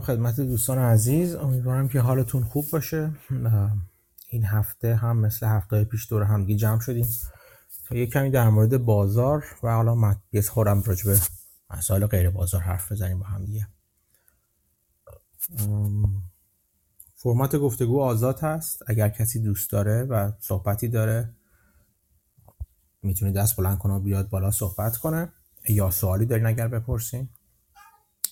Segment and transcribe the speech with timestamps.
[0.00, 1.34] سلام خدمت دوستان عزیز.
[1.34, 3.12] امیدوارم که حالتون خوب باشه.
[4.28, 7.06] این هفته هم مثل هفته پیش دور همگی جمع شدیم.
[7.86, 11.20] تا یه کمی در مورد بازار و حالا یه خورم راجع به
[11.70, 13.68] مسائل غیر بازار حرف بزنیم با هم دیگه.
[17.14, 18.82] فرمات گفتگو آزاد هست.
[18.86, 21.34] اگر کسی دوست داره و صحبتی داره
[23.02, 25.32] می‌تونه دست بلند کنه و بیاد بالا صحبت کنه.
[25.68, 27.28] یا سوالی دارین اگر بپرسین.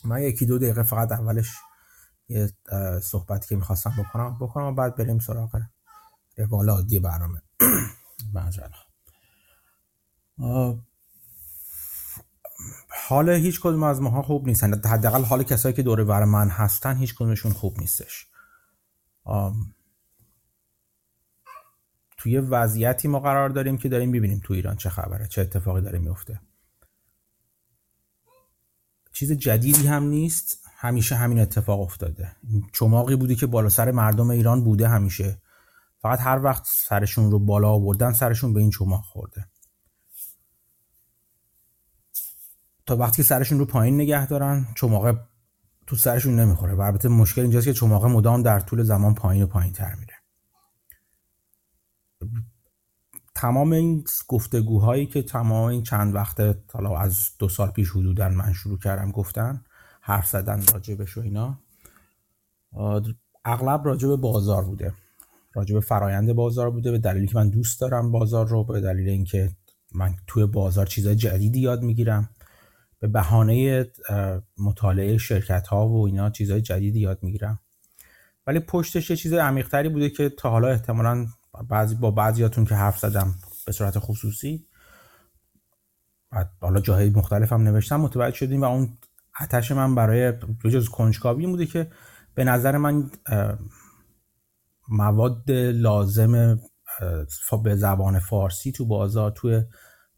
[0.04, 1.50] من یکی دو دقیقه فقط اولش
[2.28, 2.52] یه
[3.02, 5.60] صحبتی که می‌خواستم بکنم بکنم و بعد بریم سراغ
[6.36, 7.42] روال عادی برنامه.
[13.08, 14.82] حال هیچ کدوم از ماها خوب نیستن.
[14.84, 18.26] حداقل حال کسایی که دوره بر من هستن هیچ کدومشون خوب نیستش.
[22.16, 25.98] توی وضعیتی ما قرار داریم که داریم ببینیم تو ایران چه خبره چه اتفاقی داره
[25.98, 26.40] میفته
[29.18, 30.58] چیز جدیدی هم نیست.
[30.76, 32.36] همیشه همین اتفاق افتاده.
[32.72, 35.42] چماقی بوده که بالا سر مردم ایران بوده همیشه.
[36.02, 39.48] فقط هر وقت سرشون رو بالا آوردن سرشون به این چماق خورده.
[42.86, 45.18] تا وقتی که سرشون رو پایین نگه دارن چماق
[45.86, 49.46] تو سرشون نمی‌خوره و البته مشکل اینجاست که چماق مدام در طول زمان پایین و
[49.46, 50.14] پایین تر میره.
[53.38, 56.40] تمام این گفتگوهایی که تمام این چند وقت
[56.72, 59.64] حالا از دو سال پیش حدودا من شروع کردم گفتن
[60.00, 61.58] حرف زدن راجبش و اینا
[63.44, 64.92] اغلب راجب بازار بوده.
[65.54, 69.50] راجب فرایند بازار بوده به دلیلی که من دوست دارم بازار رو به دلیل اینکه
[69.94, 72.28] من توی بازار چیزای جدیدی یاد می‌گیرم.
[73.00, 73.86] به بهانه
[74.58, 77.60] مطالعه شرکت ها و اینا چیزای جدیدی یاد می‌گیرم.
[78.46, 81.26] ولی پشتش یه چیز عمیقتری بوده که تا حالا احتمالا
[81.68, 83.34] بعضی با بعضیاتون که حرف زدم
[83.66, 84.66] به صورت خصوصی.
[86.30, 88.98] بعد حالا جاهای مختلف هم نوشتم متوجه شدیم و اون
[89.40, 90.32] آتش من برای
[90.64, 91.90] جز کنجکاوی بوده که
[92.34, 93.10] به نظر من
[94.88, 96.60] مواد لازم
[97.64, 99.62] به زبان فارسی تو بازار تو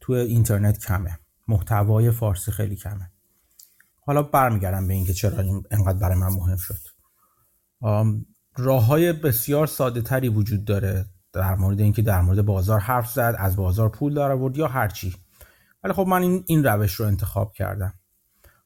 [0.01, 1.19] تو اینترنت کمه.
[1.49, 3.11] محتوای فارسی خیلی کمه.
[4.07, 6.81] حالا برمیگردم به اینکه چرا این انقدر برای من مهم شد.
[8.57, 11.07] راه های بسیار ساده تری وجود داره.
[11.33, 15.17] در مورد اینکه در مورد بازار حرف زد از بازار پول داره آورد یا هرچی
[15.85, 17.95] ولی خب من این, روش رو انتخاب کردم.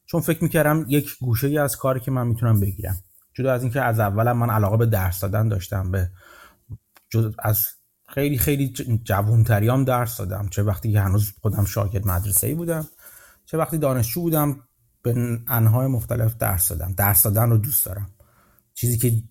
[0.05, 2.97] چون فکر می‌کردم یک گوشه ای از کاری که من می‌تونم بگیرم.
[3.33, 6.09] جدا از اینکه از اولم من علاقه به درس دادن داشتم به
[7.39, 7.67] از
[8.07, 10.47] خیلی خیلی جوونتریام درس دادم.
[10.51, 12.87] چه وقتی که هنوز خودم شاگرد مدرسه ای بودم
[13.45, 14.59] چه وقتی دانشجو بودم
[15.01, 16.93] به انهای مختلف درس دادم.
[16.93, 18.09] درس دادن رو دوست دارم.
[18.73, 19.23] چیزی که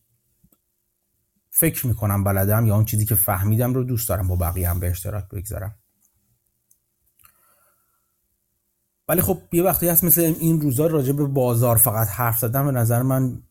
[1.56, 4.90] فکر می‌کنم بلدم یا اون چیزی که فهمیدم رو دوست دارم با بقیه هم به
[4.90, 5.74] اشتراک بگذارم.
[9.08, 12.72] ولی خب یه وقتی هست مثل این روزا راجع به بازار فقط حرف زدن به
[12.72, 13.42] نظر من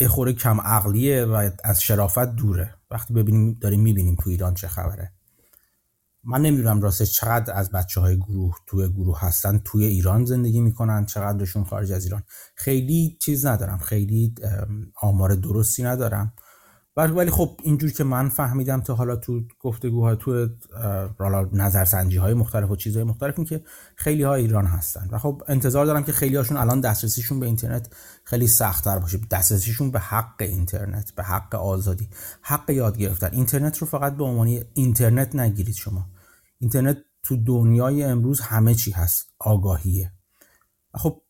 [0.00, 2.74] یه خوره کم عقلیه و از شرافت دوره.
[2.90, 5.12] وقتی ببینیم داریم می‌بینیم تو ایران چه خبره.
[6.24, 11.06] من نمی‌دونم راستش چقدر از بچه های گروه توی گروه هستن توی ایران زندگی می‌کنن
[11.06, 12.22] چقدرشون خارج از ایران.
[12.54, 13.78] خیلی چیز ندارم.
[13.78, 14.34] خیلی
[15.02, 16.32] آمار درستی ندارم.
[16.96, 20.48] ولی خب اینجور که من فهمیدم تا حالا تو گفتگوها تو
[21.52, 23.64] نظرسنجی های مختلف و چیزهای مختلف این که
[23.96, 25.08] خیلی ها ایران هستن.
[25.10, 29.18] و خب انتظار دارم که خیلی هاشون الان دسترسیشون به اینترنت خیلی سختتر باشه.
[29.30, 32.08] دسترسیشون به حق اینترنت به حق آزادی
[32.42, 33.28] حق یاد گرفتن.
[33.32, 36.06] اینترنت رو فقط به عنوان اینترنت نگیرید شما.
[36.58, 39.26] اینترنت تو دنیای امروز همه چی هست.
[39.38, 40.12] آگاهیه.
[40.94, 41.22] خب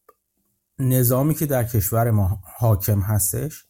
[0.79, 3.66] نظامی که در کشور ما حاکم هستش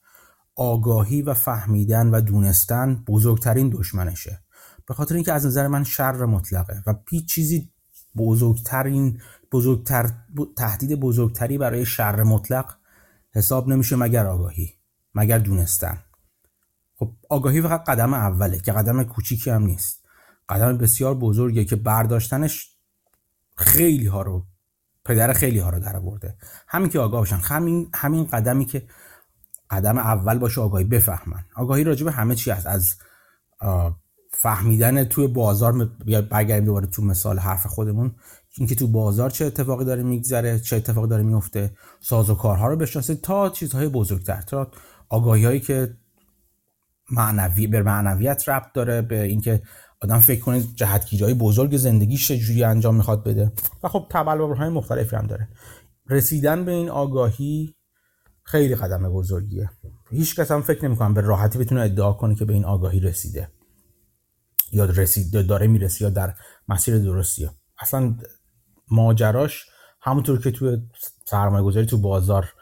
[0.56, 4.42] آگاهی و فهمیدن و دونستن بزرگترین دشمنشه.
[4.86, 7.72] به خاطر اینکه از نظر من شر مطلقه و هیچ چیزی
[8.16, 9.20] بزرگترین
[9.52, 10.10] بزرگتر
[10.56, 12.76] تهدید بزرگتری برای شر مطلق
[13.34, 14.74] حساب نمیشه مگر آگاهی
[15.14, 15.98] مگر دونستن.
[16.96, 20.06] خب آگاهی فقط قدم اوله که قدم کوچیکی هم نیست.
[20.48, 22.76] قدم بسیار بزرگه که برداشتنش
[23.56, 24.46] خیلی ها رو
[25.04, 26.36] پدر خیلی ها رو در آورده.
[26.68, 27.36] همین که آگاه باشن.
[27.36, 28.86] همین همین قدمی که
[29.70, 31.44] قدم اول باشه آگاهی بفهمن.
[31.56, 32.66] آگاهی راجع به همه چی هست.
[32.66, 32.94] از
[34.30, 35.90] فهمیدن توی بازار
[36.30, 38.14] برگردیم دوباره تو مثال حرف خودمون.
[38.58, 41.70] اینکه تو بازار چه اتفاقی داره میگذره چه اتفاقی داره میفته
[42.00, 44.70] ساز و کارها رو بشناسه تا چیزهای بزرگتر تا
[45.08, 45.96] آگاهی هایی که
[47.10, 49.62] معنوی به معنویت ربط داره به اینکه
[50.02, 53.52] آدم فکر کنه جهتگیری بزرگ زندگیش چجوری انجام می‌خواد بده.
[53.82, 54.06] و خب
[54.58, 55.48] های مختلفی هم داره.
[56.08, 57.75] رسیدن به این آگاهی
[58.46, 59.70] خیلی قدم بزرگیه.
[60.10, 63.48] هیچ کس هم فکر نمی‌کنم به راحتی بتونه ادعا کنه که به این آگاهی رسیده.
[64.72, 66.34] یا رسید داره می‌رسه یا در
[66.68, 67.50] مسیر درستیه.
[67.78, 68.16] اصلا
[68.90, 69.66] ماجراش
[70.00, 70.78] همونطور که توی
[71.24, 72.52] سرمایه گذاری تو بازار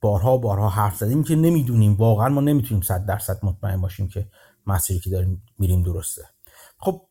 [0.00, 1.94] بارها بارها حرف زدیم که نمی‌دونیم.
[1.94, 4.28] واقعا ما نمی‌تونیم صد درصد مطمئن باشیم که
[4.66, 6.22] مسیری که داریم میریم درسته.
[6.78, 7.02] خب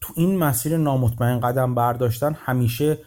[0.00, 2.98] تو این مسیر نامطمئن قدم برداشتن همیشه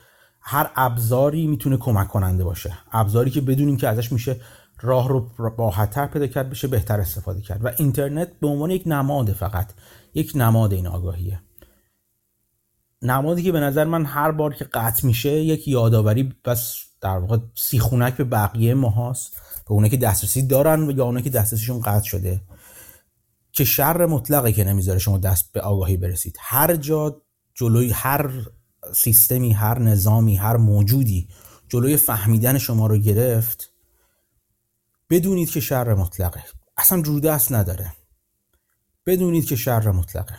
[0.42, 2.78] هر ابزاری می‌تونه کمک کننده باشه.
[2.92, 4.42] ابزاری که بدونیم که ازش میشه
[4.82, 7.66] راه رو راحتتر پیدا کرد بشه بهتر استفاده کرد.
[7.66, 9.74] و اینترنت به عنوان یک نماده فقط
[10.14, 11.42] یک نماد این آگاهیه.
[13.02, 17.38] نمادی که به نظر من هر بار که قطع میشه یک یادآوری بس در واقع
[17.56, 19.34] سیخونک به بقیه ماهاست.
[19.66, 22.42] به اونه که دسترسی دارن و یا اونه که دسترسیشون قطع شده.
[23.52, 26.38] که شر مطلقه که نمی‌ذاره شما دست به آگاهی برسید.
[26.40, 27.22] هر جا
[27.56, 28.32] جلوی هر
[28.94, 31.30] سیستمی هر نظامی هر موجودی
[31.70, 33.67] جلوی فهمیدن شما رو گرفت
[35.10, 36.44] بدونید که شر مطلقه.
[36.78, 37.92] اصلا رو دست نداره.
[39.06, 40.36] بدونید که شر مطلقه.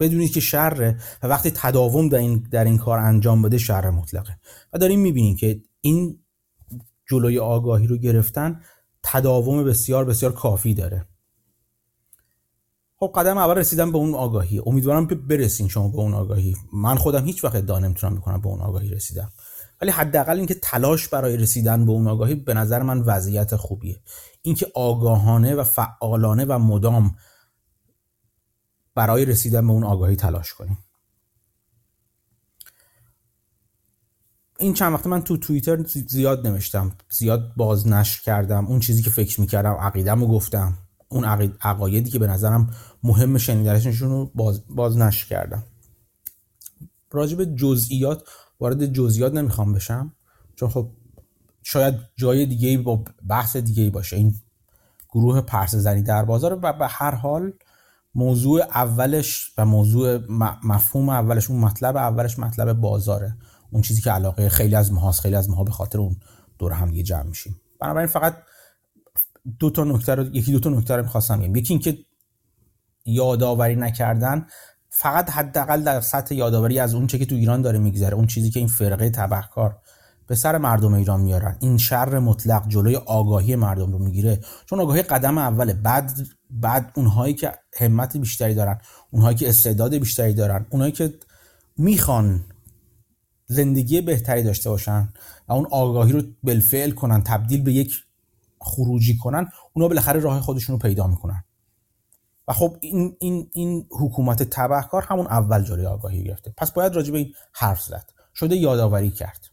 [0.00, 4.38] بدونید که شره و وقتی تداوم در این, در این کار انجام بده شر مطلقه.
[4.72, 6.18] و داریم می‌بینیم که این
[7.10, 8.60] جلوی آگاهی رو گرفتن
[9.02, 11.06] تداوم بسیار بسیار کافی داره.
[12.96, 14.62] خب قدم اول رسیدن به اون آگاهی.
[14.66, 16.56] امیدوارم برسین شما به اون آگاهی.
[16.72, 19.32] من خودم هیچ وقت ادعا نمی‌تونم بکنم به اون آگاهی رسیدم.
[19.80, 24.00] ولی حداقل اینکه تلاش برای رسیدن به اون آگاهی به نظر من وضعیت خوبیه.
[24.42, 27.16] اینکه آگاهانه و فعالانه و مدام
[28.94, 30.78] برای رسیدن به اون آگاهی تلاش کنیم.
[34.58, 39.40] این چند وقت من تو توییتر زیاد نوشتم زیاد بازنشر کردم اون چیزی که فکر
[39.40, 40.78] می‌کردم عقیدم رو گفتم
[41.08, 41.24] اون
[41.60, 45.62] عقایدی که به نظرم مهم شنیدنشون رو باز, بازنشر کردم.
[47.10, 48.22] راجب جزئیات
[48.60, 50.12] وارد جزئیات نمی‌خوام بشم
[50.56, 50.90] چون خب
[51.62, 54.16] شاید جای دیگه با بحث دیگه باشه.
[54.16, 54.34] این
[55.10, 57.52] گروه پرس زنی در بازار و به هر حال
[58.14, 60.20] موضوع اولش و موضوع
[60.64, 63.36] مفهوم اولش اون مطلب اولش مطلب بازاره.
[63.70, 66.16] اون چیزی که علاقه خیلی از ماهاست خیلی از ماها به خاطر اون
[66.58, 67.60] دور هم دیگه جمع میشیم.
[67.80, 68.36] بنابراین فقط
[69.58, 71.98] دو تا نکته رو یکی دو تا نکته رو می‌خواستم یکی اینکه
[73.04, 74.46] یادآوری نکردن
[74.90, 78.50] فقط حداقل در سطح یادآوری از اون چه که تو ایران داره میگذره اون چیزی
[78.50, 79.78] که این فرقه تبهکار
[80.26, 81.56] به سر مردم ایران میارن.
[81.60, 84.40] این شر مطلق جلوی آگاهی مردم رو می‌گیره.
[84.66, 85.74] چون آگاهی قدم اوله.
[85.74, 86.12] بعد
[86.50, 91.14] بعد اونهایی که همت بیشتری دارن اونهایی که استعداد بیشتری دارن اونهایی که
[91.76, 92.44] می‌خوان
[93.46, 95.08] زندگی بهتری داشته باشن
[95.48, 98.04] و اون آگاهی رو بالفعل کنن تبدیل به یک
[98.60, 101.44] خروجی کنن اونا بالاخره راه خودشون رو پیدا می‌کنن.
[102.50, 106.54] و خب این این این حکومت تبهکار همون اول جلوی آگاهی گرفته.
[106.56, 108.10] پس باید راجع به این حرف زد.
[108.34, 109.46] شده یادآوری کرد.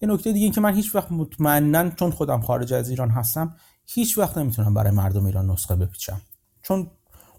[0.00, 3.56] یه نکته دیگه این که من هیچ وقت مطمئنا چون خودم خارج از ایران هستم
[3.86, 6.20] هیچ وقت نمی‌تونم برای مردم ایران نسخه بپیچم.
[6.62, 6.90] چون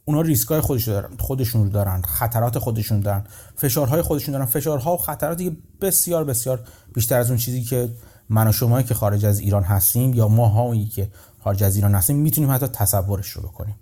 [0.06, 3.24] اونا ریسکای خودشون دارن خودشون دارن خطرات خودشون دارن
[3.56, 4.46] فشارهای خودشون دارن.
[4.46, 7.90] فشارها و خطراتی که بسیار بسیار بیشتر از اون چیزی که
[8.30, 11.12] من و شما که خارج از ایران هستیم یا ما هایی که
[11.44, 13.76] خارج از ایران هستیم می‌تونیم حتی تصورش رو بکنیم.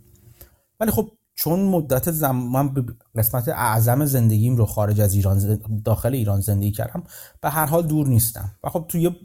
[0.79, 2.83] ولی خب چون مدت زمان به
[3.15, 7.03] قسمت اعظم زندگیم رو خارج از ایران داخل ایران زندگی کردم
[7.41, 8.51] به هر حال دور نیستم.
[8.63, 9.15] و خب توی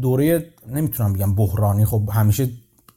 [0.00, 2.48] دوره نمی‌تونم بگم بحرانی خب همیشه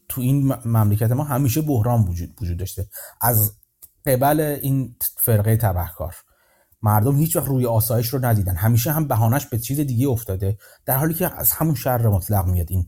[0.09, 2.87] تو این مملکت ما همیشه بحران وجود وجود داشته.
[3.21, 3.57] از
[4.05, 6.15] قبل این فرقه تبهکار
[6.81, 8.55] مردم هیچ وقت روی آسایش رو ندیدن.
[8.55, 12.67] همیشه هم بهانش به چیز دیگه افتاده در حالی که از همون شر مطلق میاد
[12.69, 12.87] این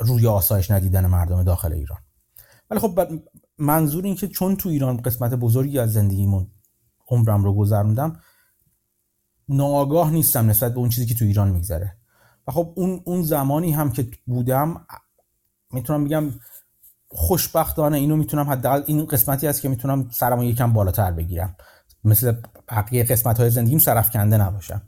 [0.00, 1.98] روی آسایش ندیدن مردم داخل ایران.
[2.70, 3.20] ولی خب
[3.58, 6.50] منظور این که چون تو ایران قسمت بزرگی از زندگیمون
[7.08, 8.20] عمرم رو گذروندم
[9.48, 11.96] ناآگاه نیستم نسبت به اون چیزی که تو ایران میگذره.
[12.48, 14.86] و خب اون اون زمانی هم که بودم
[15.72, 16.24] می‌تونم بگم
[17.08, 21.56] خوشبختانه اینو می‌تونم حداقل این قسمتی هست که می‌تونم سرمو یکم بالاتر بگیرم.
[22.04, 22.32] مثل
[22.68, 24.82] بقیه قسمت های زندگیم سرفکنده نباشم.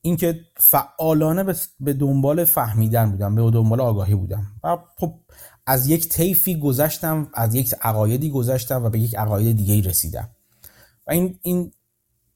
[0.00, 4.46] اینکه فعالانه به دنبال فهمیدن بودم به دنبال آگاهی بودم.
[4.64, 5.20] و خب
[5.66, 10.28] از یک طیفی گذشتم از یک عقایدی گذشتم و به یک عقاید دیگه رسیدم.
[11.06, 11.72] و این این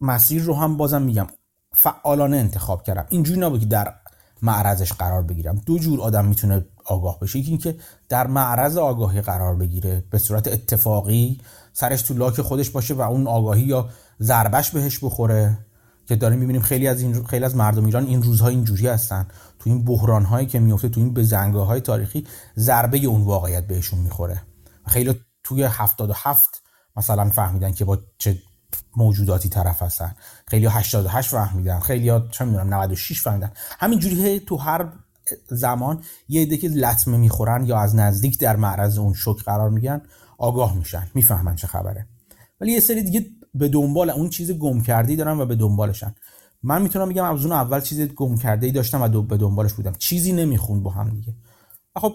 [0.00, 1.26] مسیر رو هم بازم میگم
[1.72, 3.06] فعالانه انتخاب کردم.
[3.08, 3.94] اینجوری نبود که در
[4.42, 5.62] معرضش قرار بگیرم.
[5.66, 7.38] دو جور آدم می‌تونه آگاه بشه.
[7.38, 7.76] یکی اینکه
[8.08, 10.04] در معرض آگاهی قرار بگیره.
[10.10, 11.40] به صورت اتفاقی
[11.72, 13.88] سرش تو لاک خودش باشه و اون آگاهی یا
[14.20, 15.65] ضربش بهش بخوره.
[16.06, 19.26] که داریم می‌بینیم خیلی از این خیلی از مردم ایران این روزها اینجوری هستن.
[19.58, 22.26] تو این بحران هایی که میفته تو این بزنگاه های تاریخی
[22.58, 24.42] ضربه اون واقعیت بهشون می‌خوره.
[24.86, 26.62] خیلی توی 77
[26.96, 28.38] مثلا فهمیدن که با چه
[28.96, 30.14] موجوداتی طرف هستن.
[30.48, 31.80] خیلی 88 فهمیدن.
[31.80, 33.52] خیلی چه می‌دونم 96 فهمیدن.
[33.78, 34.88] همینجوری تو هر
[35.48, 40.02] زمان یه عده که لطمه می‌خورن یا از نزدیک در معرض اون شوک قرار میگن
[40.38, 41.06] آگاه میشن.
[41.14, 42.06] می‌فهمن چه خبره.
[42.60, 43.26] ولی یه سری دیگه
[43.58, 46.14] به دنبال اون چیز گم کردی دارن و به دنبالشن.
[46.62, 49.72] من می‌تونم بگم از اون اول چیز گم کرده ای داشتم و دو به دنبالش
[49.72, 49.92] بودم.
[49.92, 51.34] چیزی نمی‌خوند با هم دیگه.
[51.96, 52.14] خب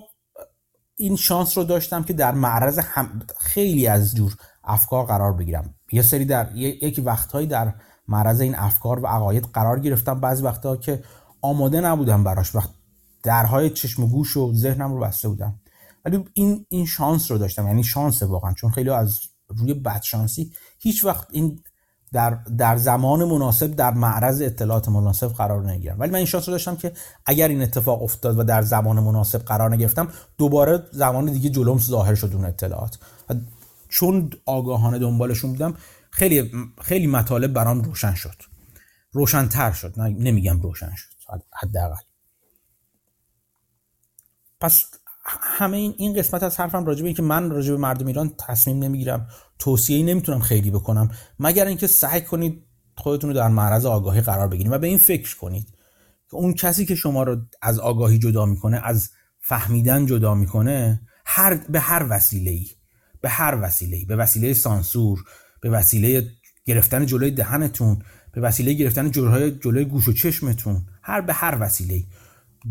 [0.96, 5.76] این شانس رو داشتم که در معرض هم خیلی از جور افکار قرار بگیرم.
[5.92, 7.74] یه سری در یکی وقتهایی در
[8.08, 10.20] معرض این افکار و عقاید قرار گرفتم.
[10.20, 11.04] بعضی وقتها که
[11.42, 12.70] آماده نبودم براش وقت
[13.24, 15.60] درهای چشم و گوش و ذهنم رو بسته بودم.
[16.06, 17.68] ولی این این شانس رو داشتم.
[17.68, 18.54] یعنی شانس واقعا.
[18.54, 19.20] چون خیلی از
[19.58, 20.54] روی بدشانسی.
[20.80, 21.60] هیچ وقت این
[22.12, 26.00] در, در زمان مناسب در معرض اطلاعات مناسب قرار نگیرم.
[26.00, 26.94] ولی من این شانس رو داشتم که
[27.26, 32.16] اگر این اتفاق افتاد و در زمان مناسب قرار نگرفتم دوباره زمان دیگه جلوم ظاهر
[32.16, 33.00] شد اون اطلاعات.
[33.30, 33.34] و
[33.90, 35.74] چون آگاهانه دنبالشون بودم
[36.10, 38.36] خیلی خیلی مطالب برام روشن شد.
[39.12, 40.00] روشنتر شد.
[40.00, 41.42] نمیگم روشن شد.
[41.62, 42.04] حداقل.
[44.60, 44.86] پس
[45.24, 49.28] همه این این قسمت از حرفم راجبه این که من راجبه مردم ایران تصمیم نمی‌گیرم
[49.60, 52.64] توصیه نمی‌تونم خیلی بکنم مگر اینکه سعی کنید
[52.98, 55.68] خودتون رو در معرض آگاهی قرار بگیرید و به این فکر کنید.
[56.30, 59.10] که اون کسی که شما رو از آگاهی جدا می‌کنه از
[59.40, 62.68] فهمیدن جدا می‌کنه هر به هر وسیله ای
[63.22, 65.24] به هر وسیله ای به وسیله سانسور
[65.62, 66.28] به وسیله
[66.66, 71.94] گرفتن جلوی دهنتون به وسیله گرفتن جلوی جلوی گوش و چشمتون هر به هر وسیله
[71.94, 72.06] ای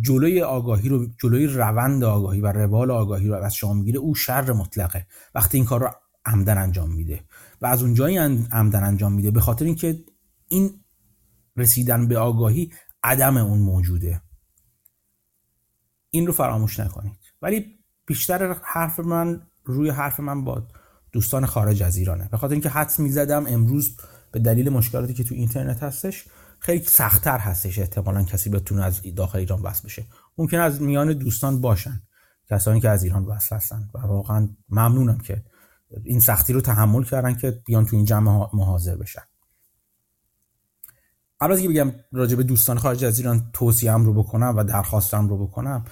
[0.01, 4.53] جلوی آگاهی رو جلوی روند آگاهی و روال آگاهی رو از شما می‌گیره او شر
[4.53, 5.07] مطلقه.
[5.35, 5.91] وقتی این کار رو
[6.25, 7.25] عمدن انجام میده
[7.61, 8.19] و از اونجایی
[8.53, 10.05] عمدن انجام میده به خاطر اینکه
[10.49, 10.71] این
[11.57, 14.23] رسیدن به آگاهی عدم اون موجوده.
[16.11, 17.19] این رو فراموش نکنید.
[17.43, 17.67] ولی
[18.07, 20.67] بیشتر حرف من روی حرف من با
[21.13, 22.29] دوستان خارج از ایرانه.
[22.29, 23.97] به خاطر اینکه حدس می‌زدم امروز
[24.33, 26.25] به دلیل مشکلاتی که تو اینترنت هستش
[26.61, 30.07] خیلی سختتر هستش احتمالا کسی بتونه از داخل ایران وصل بشه.
[30.39, 32.03] ممکن از میان دوستان باشن
[32.51, 33.91] کسانی که از ایران وصل هستن.
[33.95, 35.45] و واقعا ممنونم که
[36.05, 39.23] این سختی رو تحمل کردن که بیان تو این جمع محاضر بشن.
[41.41, 45.47] قبل از بگم راجع به دوستان خارج از ایران توصیهم رو بکنم و درخواستم رو
[45.47, 45.85] بکنم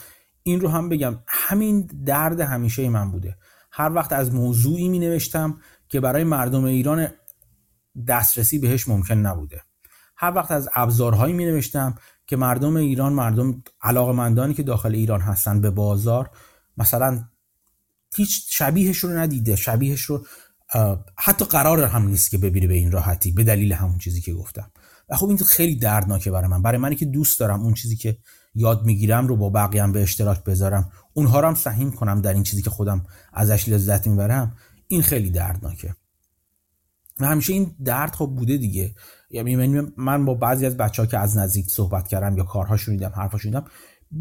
[0.42, 1.18] این رو هم بگم.
[1.26, 3.36] همین درد همیشه من بوده.
[3.70, 7.08] هر وقت از موضوعی می نوشتم که برای مردم ایران
[8.06, 9.62] دسترسی بهش ممکن نبوده.
[10.18, 11.94] هر وقت از ابزارهایی می نوشتم
[12.26, 16.30] که مردم ایران مردم علاقمندانی که داخل ایران هستن به بازار
[16.76, 17.24] مثلا
[18.16, 20.26] هیچ شبیهش رو ندیده شبیهش رو
[21.16, 24.70] حتی قرار هم نیست که ببینه به این راحتی به دلیل همون چیزی که گفتم.
[25.08, 26.62] و خب این خیلی دردناکه برای من.
[26.62, 28.18] برای منی که دوست دارم اون چیزی که
[28.54, 32.32] یاد می‌گیرم رو با بقیه هم به اشتراک بذارم اونها رو هم سهیم کنم در
[32.32, 34.56] این چیزی که خودم ازش لذت می‌برم
[34.86, 35.94] این خیلی دردناکه.
[37.20, 38.94] و همیشه این درد خب بوده دیگه.
[39.30, 43.12] یعنی من با بعضی از بچه ها که از نزدیک صحبت کردم یا کارها شنیدم
[43.16, 43.64] حرفا شنیدم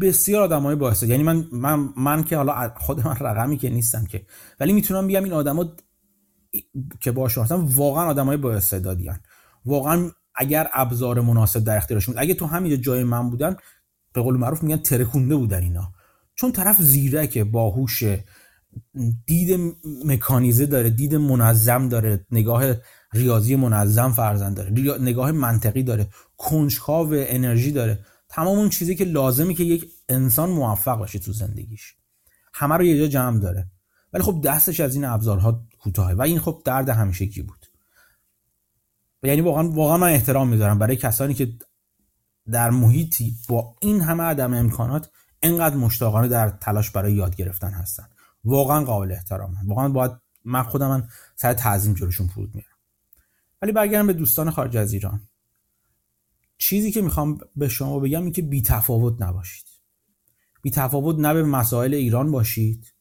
[0.00, 4.26] بسیار آدمای باعث یعنی من من من که حالا خود من رقمی که نیستم که.
[4.60, 5.66] ولی می‌تونم بگم این آدما
[7.00, 8.60] که باهاش هستم واقعا آدمای با
[9.64, 13.56] واقعا اگر ابزار مناسب در اختیارشون اگه تو همین جای من بودن
[14.12, 15.92] به قول معروف میگن ترکونده بودن اینا.
[16.34, 18.04] چون طرف زیرکه باهوش
[19.26, 19.74] دید
[20.04, 22.74] مکانیزه داره دید منظم داره نگاه
[23.12, 24.98] ریاضی منظم فرزند داره.
[25.00, 26.08] نگاه منطقی داره.
[26.36, 28.04] کنجکاو انرژی داره.
[28.28, 31.94] تمام اون چیزی که لازمی که یک انسان موفق باشه تو زندگیش.
[32.54, 33.70] همه رو یه جا جمع داره.
[34.12, 36.14] ولی خب دستش از این ابزارها کوتاهه.
[36.14, 37.66] و این خب درد همیشگی بود؟
[39.22, 41.52] یعنی واقعا واقعا من احترام می‌ذارم برای کسانی که
[42.50, 45.10] در محیطی با این همه عدم امکانات
[45.42, 48.08] انقدر مشتاقانه در تلاش برای یاد گرفتن هستن.
[48.44, 50.12] واقعا قابل احترام واقعا باید
[50.44, 52.67] من خودم من سر تعظیم جلوشون فرود میارم.
[53.62, 55.28] ولی برگردم به دوستان خارج از ایران.
[56.58, 59.64] چیزی که می‌خوام به شما بگم این که بی تفاوت نباشید.
[60.62, 62.94] بی تفاوت نه به مسائل ایران باشید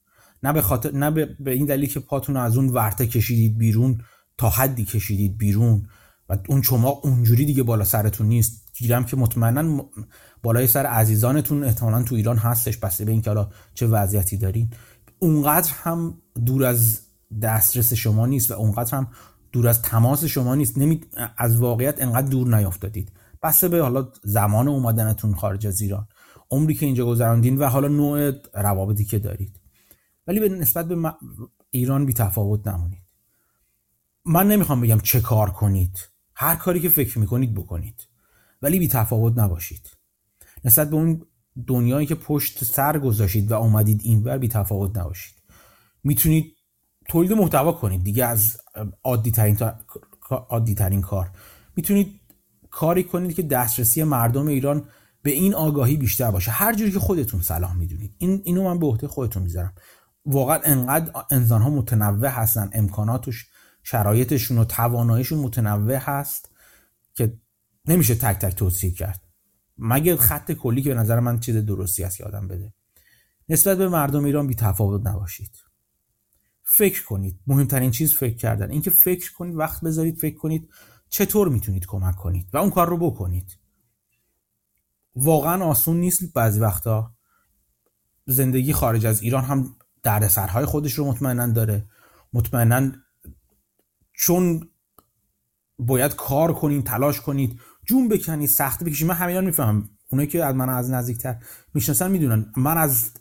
[0.44, 4.02] نه به خاطر نه به, این دلیل که پاتون از اون ورته کشیدید بیرون
[4.38, 5.88] تا حدی کشیدید بیرون
[6.30, 8.68] و اون شما اونجوری دیگه بالا سرتون نیست.
[8.78, 9.90] گیرم که مطمئنا
[10.44, 12.78] بالای سر عزیزانتون احتمالا تو ایران هستش.
[12.78, 14.70] بسته به اینکه حالا چه وضعیتی دارین.
[15.20, 17.02] اونقدر هم دور از
[17.42, 19.08] دسترس شما نیست و اونقدر هم
[19.58, 20.78] دور از تماس شما نیست.
[20.78, 21.02] نمی...
[21.38, 23.12] از واقعیت انقدر دور نیافتادید.
[23.44, 26.08] بسته به حالا زمان اومدنتون خارج از ایران.
[26.52, 29.60] عمری که اینجا گذراندین و حالا نوع روابطی که دارید.
[30.28, 31.14] ولی به نسبت به
[31.70, 33.04] ایران بی تفاوت نمونید.
[34.26, 36.00] من نمی‌خوام بگم چه کار کنید.
[36.36, 38.08] هر کاری که فکر می‌کنید بکنید.
[38.62, 39.90] ولی بی تفاوت نباشید.
[40.66, 41.22] نسبت به اون
[41.68, 45.36] دنیایی که پشت سر گذاشتید و اومدید اینور بی تفاوت نباشید.
[46.04, 46.54] می‌تونید
[47.10, 48.04] تولید محتوا کنید.
[48.04, 48.58] دیگه از
[49.04, 49.58] عادی ترین,
[50.30, 51.32] عادی ترین کار.
[51.76, 52.20] می‌تونید
[52.70, 54.86] کاری کنید که دسترسی مردم ایران
[55.22, 56.52] به این آگاهی بیشتر باشه.
[56.52, 58.16] هر جوری که خودتون صلاح می‌دونید.
[58.18, 59.74] این اینو من به عهده خودتون می‌ذارم.
[60.26, 63.46] واقعا انقدر انسان ها متنوع هستن امکاناتش
[63.84, 66.52] شرایطشون و تواناییشون متنوع هست
[67.16, 67.34] که
[67.88, 69.22] نمیشه تک تک توصیه کرد.
[69.78, 72.74] مگه خط کلی که به نظر من چیز درستی است یادم بده.
[73.50, 75.52] نسبت به مردم ایران بی تفاوت نباشید.
[76.70, 77.40] فکر کنید.
[77.48, 78.72] مهمترین چیز فکر کردن.
[78.72, 80.70] اینکه فکر کنید وقت بذارید فکر کنید
[81.10, 83.58] چطور می‌تونید کمک کنید و اون کار رو بکنید.
[85.16, 87.14] واقعا آسون نیست بعضی وقتا.
[88.26, 91.90] زندگی خارج از ایران هم دردسرهای خودش رو مطمئنا داره.
[92.34, 92.92] مطمئنا
[94.14, 94.70] چون
[95.80, 99.08] باید کار کنید تلاش کنید جون بکنید سخت بکشید.
[99.08, 99.90] من همینا می‌فهمم.
[100.10, 101.44] اونایی که از من از نزدیکتر
[101.74, 102.52] می‌شناسن می‌دونن.
[102.58, 103.12] من از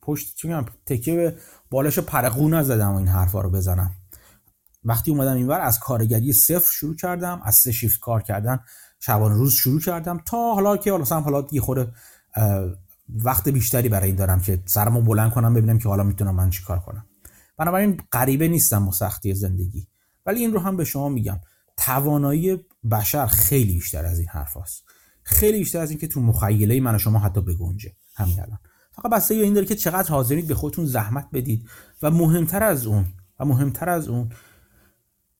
[0.00, 1.36] پشت چی میگم تکیه به
[1.70, 3.94] بالش پرقو نزدم و این حرفا رو بزنم.
[4.84, 8.60] وقتی اومدم اینور از کارگری صفر شروع کردم از سه شیفت کار کردن
[9.00, 11.92] شبان روز شروع کردم تا حالا که حالا هم حالا یه خورده
[13.08, 16.64] وقت بیشتری برای این دارم که سرمو بلند کنم ببینم که حالا می‌تونم من چی
[16.64, 17.06] کار کنم.
[17.56, 19.88] بنابراین غریبه نیستم با سختی زندگی.
[20.26, 21.40] ولی این رو هم به شما میگم
[21.76, 24.84] توانایی بشر خیلی بیشتر از این حرف هست.
[25.22, 28.58] خیلی بیشتر از این که تو مخیله من و شما حتی بگنجه همین الان.
[29.02, 31.68] فقط بسته این داره که چقدر حاضرید به خودتون زحمت بدید.
[32.02, 33.04] و مهمتر از اون
[33.40, 34.28] و مهمتر از اون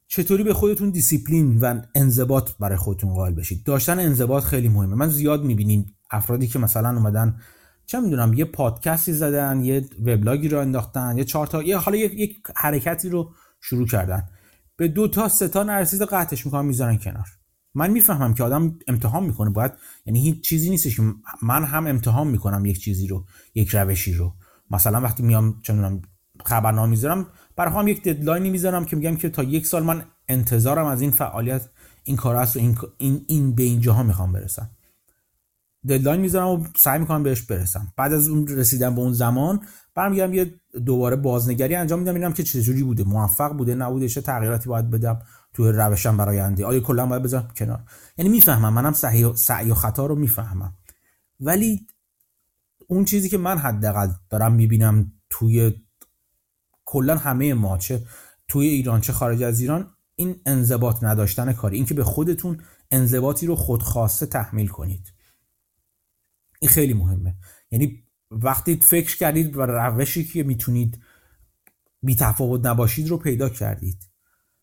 [0.06, 3.64] چطوری به خودتون دیسیپلین و انضباط برای خودتون قائل بشید.
[3.64, 4.94] داشتن انضباط خیلی مهمه.
[4.94, 7.40] من زیاد می‌بینیم افرادی که مثلا اومدن
[7.86, 12.36] چه می‌دونم یه پادکستی زدن یه وبلاگی رو انداختن یه چهار تا یه حالا یک
[12.56, 14.28] حرکتی رو شروع کردن.
[14.76, 17.37] به دو تا سه تا نرسید قطعش می‌کنن می‌ذارن کنار.
[17.74, 19.50] من می‌فهمم که آدم امتحان می‌کنه.
[19.50, 19.72] باید
[20.06, 21.02] یعنی هیچ چیزی نیستش که
[21.42, 24.34] من هم امتحان می‌کنم یک چیزی رو یک روشی رو.
[24.70, 26.00] مثلا وقتی میام چه
[26.44, 30.86] خبرنامه می‌ذارم برای هم یک ددلاینی می‌ذارم که میگم که تا یک سال من انتظارم
[30.86, 31.68] از این فعالیت
[32.04, 34.70] این کار است و این این, این به اینجاها می‌خوام برسم.
[35.88, 37.92] ددلاین می‌ذارم و سعی می‌کنم بهش برسم.
[37.96, 39.60] بعد از اون رسیدن به اون زمان
[39.94, 40.54] برمیگردم یه
[40.86, 45.22] دوباره بازنگری انجام میدم ببینم که چجوری بوده موفق بوده نبوده چه تغییراتی باید بدم.
[45.54, 46.66] تو روشم برای آینده.
[46.66, 47.82] آیا کلا باید بذارم کنار؟
[48.16, 48.92] یعنی می‌فهمم منم
[49.34, 50.74] سعی و خطا رو می‌فهمم.
[51.40, 51.86] ولی
[52.86, 55.72] اون چیزی که من حداقل دارم می‌بینم توی
[56.84, 58.06] کلا همه ما چه
[58.48, 61.76] توی ایران چه خارج از ایران این انضباط نداشتن کاری.
[61.76, 65.12] اینکه به خودتون انضباطی رو خودخواسته تحمیل کنید.
[66.60, 67.34] این خیلی مهمه.
[67.70, 71.02] یعنی وقتی فکر کردید و روشی که می‌تونید
[72.02, 74.07] بی تفاوت نباشید رو پیدا کردید.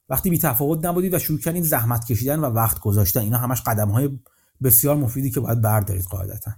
[0.10, 3.20] وقتی بی تفاوت نبودید و شروع کردید زحمت کشیدن و وقت گذاشتن.
[3.20, 4.20] اینا همش قدم های
[4.64, 6.52] بسیار مفیدی که باید بردارید قاعدتا.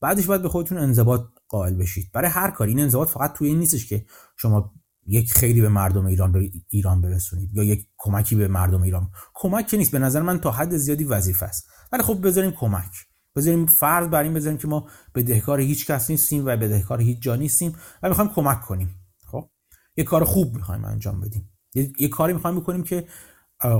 [0.00, 2.10] بعدش باید به خودتون انضباط قائل بشید.
[2.12, 2.70] برای هر کاری.
[2.70, 4.06] این انضباط فقط توی این نیستش که
[4.36, 4.74] شما
[5.06, 9.10] یک خیلی به مردم ایران بر ایران برسونید یا یک کمکی به مردم ایران.
[9.34, 9.92] کمک که نیست.
[9.92, 11.68] به نظر من تا حد زیادی وظیفه است.
[11.92, 12.92] ولی خب بذاریم کمک.
[13.36, 17.36] بذاریم فرض بر این بذاریم که ما بدهکار هیچ کس نیستیم و بدهکار هیچ جا
[17.36, 19.00] نیستیم و می‌خوایم کمک کنیم.
[19.26, 19.50] خب؟
[19.96, 21.50] یه کار خوب می‌خوایم انجام بدیم.
[21.98, 23.06] یه, کاری می‌خوایم بکنیم که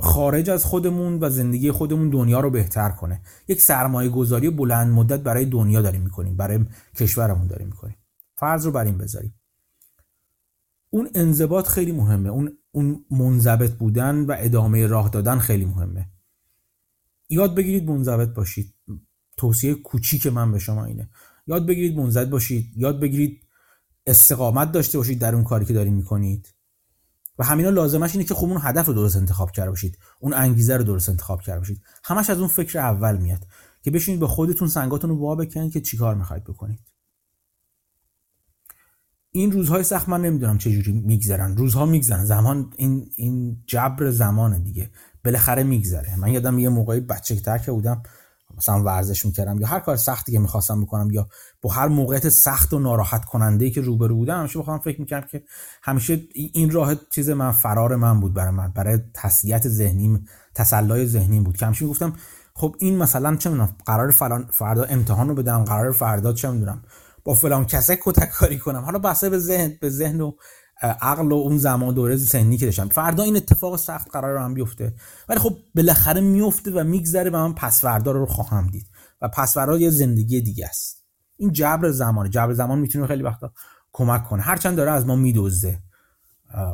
[0.02, 3.20] خارج از خودمون و زندگی خودمون دنیا رو بهتر کنه.
[3.48, 6.64] یک سرمایه گذاری بلند مدت برای دنیا داریم می‌کنیم برای
[6.96, 7.96] کشورمون داریم می‌کنیم.
[8.36, 9.34] فرض رو بر این بذاریم.
[10.90, 12.28] اون انضباط خیلی مهمه.
[12.28, 16.08] اون اون منضبط بودن و ادامه راه دادن خیلی مهمه.
[17.28, 18.74] یاد بگیرید منضبط باشید.
[19.36, 21.10] توصیه کوچیک من به شما اینه.
[21.46, 22.72] یاد بگیرید منضبط باشید.
[22.76, 23.42] یاد بگیرید
[24.06, 26.55] استقامت داشته باشید در اون کاری که دارین می‌کنید.
[27.38, 29.98] و همینا لازمش اینه که خب اون هدف رو درست انتخاب کرده باشید.
[30.20, 31.82] اون انگیزه رو درست انتخاب کرده باشید.
[32.04, 33.46] همش از اون فکر اول میاد
[33.82, 36.80] که بشینید به خودتون سنگاتون رو وا بکنید که چیکار می‌خواید بکنید.
[39.30, 41.56] این روزهای سخت من نمی‌دونم چه جوری میگذرن.
[41.56, 42.24] روزها میگذرن.
[42.24, 44.90] زمان این این جبر زمان دیگه.
[45.24, 46.16] بالاخره میگذره.
[46.16, 48.02] من یادم یه موقعی بچه تر که بودم
[48.56, 51.28] مثلا ورزش می‌کردم یا هر کار سختی که می‌خواستم بکنم یا
[51.66, 55.42] با هر موقعیت سخت و ناراحت کننده که روبرو بودم همیشه بخوام فکر می‌کردم که
[55.82, 61.44] همیشه این راه چیز من فرار من بود برای من برای تسلیت ذهنیم تسلای ذهنیم
[61.44, 62.12] بود که همیشه می‌گفتم
[62.54, 64.10] خب این مثلا چه می‌دونم قرار
[64.50, 66.82] فردا امتحان رو بدم قرار فردا چه می‌دونم
[67.24, 68.84] با فلان کسه کتک کاری کنم.
[68.84, 70.32] حالا بحثه به ذهن به ذهن و
[70.82, 72.88] عقل و اون زمان دوره سنی که داشتم.
[72.88, 74.94] فردا این اتفاق سخت قرار هم بیفته.
[75.28, 78.86] ولی خب بالاخره میفته و میگذره و من پس فردا رو خواهم دید.
[79.22, 81.05] و پس فردا یه زندگی دیگه است.
[81.36, 82.28] این جبر زمانه.
[82.28, 83.52] جبر زمان می‌تونه خیلی وقتا
[83.92, 84.42] کمک کنه.
[84.42, 85.82] هرچند داره از ما میدوزه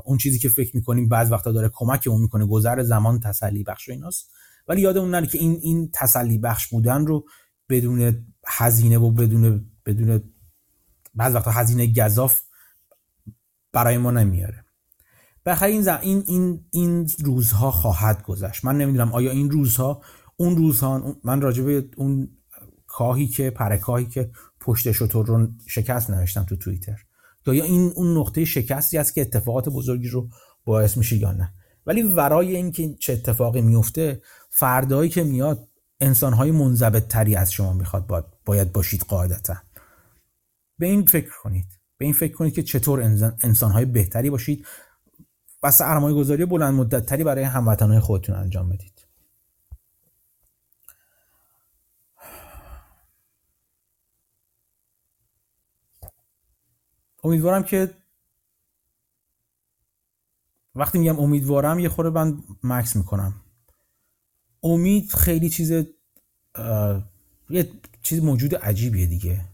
[0.05, 2.47] اون چیزی که فکر می‌کنیم بعض وقتا داره کمک اون می‌کنه.
[2.47, 4.31] گذر زمان تسلی بخش و ایناست.
[4.69, 7.25] ولی یادمون نره که این این تسلی بخش بودن رو
[7.69, 10.23] بدون هزینه و بدون بدون
[11.15, 12.41] بعض وقتا هزینه گذاف
[13.73, 14.65] برای ما نمیاره.
[15.47, 18.65] بخیر این, این این این روزها خواهد گذشت.
[18.65, 20.03] من نمی‌دونم آیا این روزها
[20.37, 22.29] اون روزها من راجع به اون
[22.87, 24.31] کاهی که پرکاهی که
[24.63, 26.99] پشت شطور رو شکست نوشتم تو توییتر.
[27.47, 30.29] یا این اون نقطه شکستی است که اتفاقات بزرگی رو
[30.65, 31.53] باعث میشه یا نه.
[31.87, 35.69] ولی ورای اینکه چه اتفاقی میفته فردایی که میاد
[36.01, 39.57] انسانهای منضبط تری از شما می‌خواد باید باشید قاعدتا.
[40.79, 41.67] به این فکر کنید.
[41.99, 43.01] به این فکر کنید که چطور
[43.43, 44.67] انسانهای بهتری باشید
[45.63, 48.92] و سرمایه گذاری بلند مدت تری برای هموطنهای خودتون انجام بدید.
[57.23, 57.95] امیدوارم که
[60.75, 63.35] وقتی میگم امیدوارم یه خورده من مکس می‌کنم.
[64.63, 65.71] امید خیلی چیز
[67.51, 67.71] یه
[68.03, 69.49] چیز موجود عجیبیه دیگه.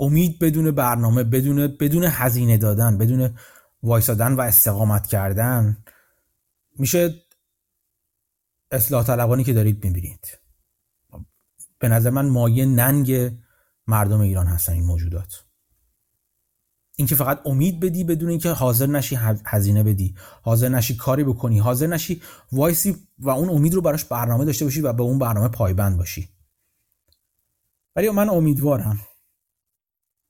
[0.00, 3.38] امید بدون برنامه بدون بدون هزینه دادن بدون
[3.82, 5.84] وایسادن و استقامت کردن
[6.78, 7.22] میشه
[8.70, 10.38] اصلاح طلبانی که دارید می‌بینید.
[11.78, 13.36] به نظر من مایه ننگ
[13.86, 15.44] مردم ایران هستن این موجودات.
[16.96, 20.14] اینکه فقط امید بدی بدون اینکه حاضر نشی هزینه بدی.
[20.42, 21.58] حاضر نشی کاری بکنی.
[21.58, 25.48] حاضر نشی وایسی و اون امید رو براش برنامه داشته باشی و به اون برنامه
[25.48, 26.28] پایبند باشی.
[27.96, 29.00] ولی من امیدوارم.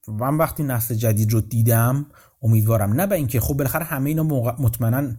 [0.08, 2.06] من وقتی نسل جدید رو دیدم
[2.42, 2.92] امیدوارم.
[2.92, 4.22] نه به اینکه خب بالاخره همه اینا
[4.58, 5.12] مطمئنا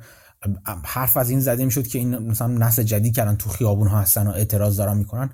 [0.83, 4.27] حرف از این زده می‌شد که این مثلا نسل جدید کردن تو خیابون ها هستن
[4.27, 5.29] و اعتراض دارن می‌کنن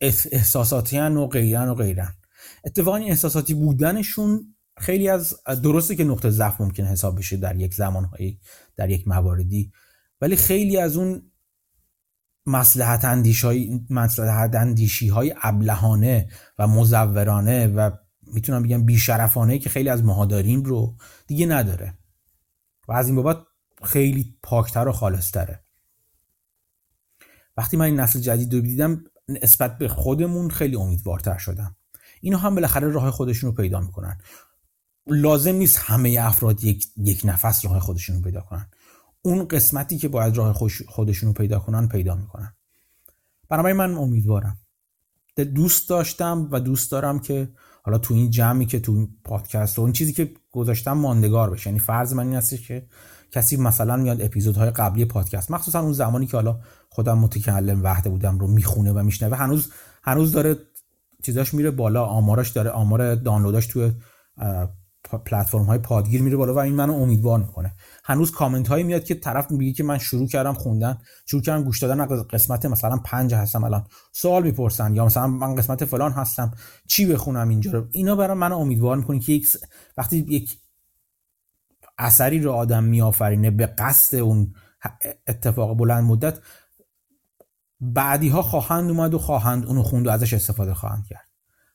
[0.00, 2.14] احساساتی و غیرن و غیرن.
[2.64, 7.74] اتفاقا این احساساتی بودنشون خیلی از درسته که نقطه ضعف ممکن حساب بشه در یک
[7.74, 8.40] زمانهایی
[8.76, 9.72] در یک مواردی
[10.20, 11.30] ولی خیلی از اون
[12.46, 17.90] مسلحت اندیش های مسلحت اندیشی های ابلهانه و مزورانه و
[18.22, 21.98] می‌تونم بگم بیشرفانه که خیلی از مهادارین رو دیگه نداره.
[22.88, 23.36] و از این بابت
[23.82, 25.64] خیلی پاکتر و خالصتره.
[27.56, 31.76] وقتی من این نسل جدید رو دیدم نسبت به خودمون خیلی امیدوارتر شدم.
[32.20, 34.18] اینا هم بالاخره راه خودشون رو پیدا می‌کنن.
[35.10, 38.66] لازم نیست همه افراد یک, یک نفس راه خودشون رو پیدا کنن.
[39.22, 42.54] اون قسمتی که باید راه خودشون رو پیدا کنن پیدا می‌کنن.
[43.48, 44.58] بنابراین من امیدوارم.
[45.54, 49.82] دوست داشتم و دوست دارم که حالا تو این جمعی که تو این پادکست و
[49.82, 51.70] اون چیزی که گذاشتم ماندگار بشه.
[51.70, 52.86] یعنی فرض من این هستش که
[53.30, 58.38] کسی مثلا میاد اپیزودهای قبلی پادکست مخصوصا اون زمانی که حالا خودم متکلم وحده بودم
[58.38, 60.56] رو می‌خونه و میشنوه هنوز هنوز داره
[61.22, 63.90] چیزاش میره بالا آمارش داره آمار دانلوداش تو
[65.18, 67.74] پلتفرم های پادگیر میره بالا و این منو امیدوار می‌کنه.
[68.04, 71.82] هنوز کامنت هایی میاد که طرف میگه که من شروع کردم خوندن شروع کردم گوش
[71.82, 73.86] دادن قسمت مثلا پنج هستم الان.
[74.12, 76.50] سوال می‌پرسن یا مثلا من قسمت فلان هستم
[76.88, 79.48] چی بخونم اینجا رو؟ اینا برای من امیدوار می‌کنه که یک
[79.96, 80.58] وقتی یک
[81.98, 84.54] اثری رو آدم میآفرینه به قصد اون
[85.26, 86.38] اتفاق بلند مدت
[87.80, 91.29] بعدی ها خواهند اومد و خواهند اونو خوند و ازش استفاده خواهند کرد.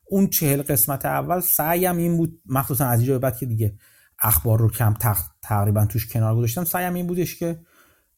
[0.09, 3.77] اون چهل قسمت اول سعیم این بود مخصوصا از اینجا بعد که دیگه
[4.19, 4.93] اخبار رو کم
[5.41, 7.59] تقریبا توش کنار گذاشتم سعیم این بودش که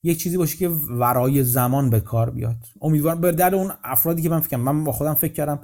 [0.03, 2.57] یک چیزی باشه که ورای زمان به کار بیاد.
[2.81, 5.59] امیدوارم به درد اون افرادی که من فکر من با خودم فکر کردم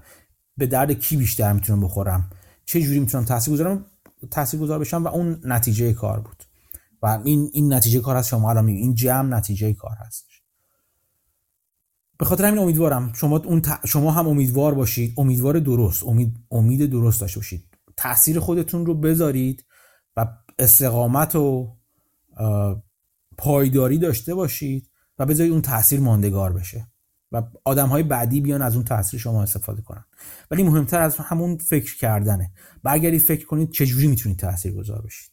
[0.57, 2.29] به درد کی بیشتر می‌تونم بخورم
[2.65, 3.85] چه جوری می‌تونم تاثیر گذارم
[4.31, 6.43] تاثیر گذار بشم و اون نتیجه کار بود.
[7.01, 10.27] و این این نتیجه کار هست شما الان این جمع نتیجه کار هست
[12.17, 15.13] به خاطر همین امیدوارم شما اون شما هم امیدوار باشید.
[15.17, 16.03] امیدوار درست.
[16.03, 17.67] امید امید درست داشته باشید.
[17.97, 19.65] تاثیر خودتون رو بذارید
[20.17, 20.27] و
[20.59, 21.75] استقامت و
[23.37, 26.87] پایداری داشته باشید و بذارید اون تاثیر ماندگار بشه
[27.31, 30.05] و آدم های بعدی بیان از اون تاثیر شما استفاده کنن.
[30.51, 32.51] ولی مهمتر از همون فکر کردنه.
[32.83, 35.31] برگردید فکر کنید چجوری می‌تونید تاثیر گذار بشید.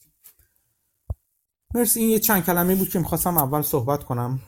[1.74, 2.00] مرسی.
[2.00, 4.40] این یه چند کلمه بود که می‌خواستم اول صحبت کنم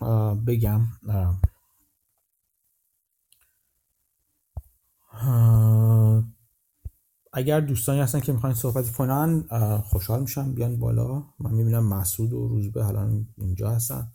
[0.46, 0.80] بگم.
[7.32, 9.42] اگر دوستانی هستن که می‌خواین صحبت کنن
[9.78, 10.54] خوشحال میشم.
[10.54, 11.24] بیان بالا.
[11.38, 14.12] من می‌بینم مسعود و روزبه الان اینجا هستن.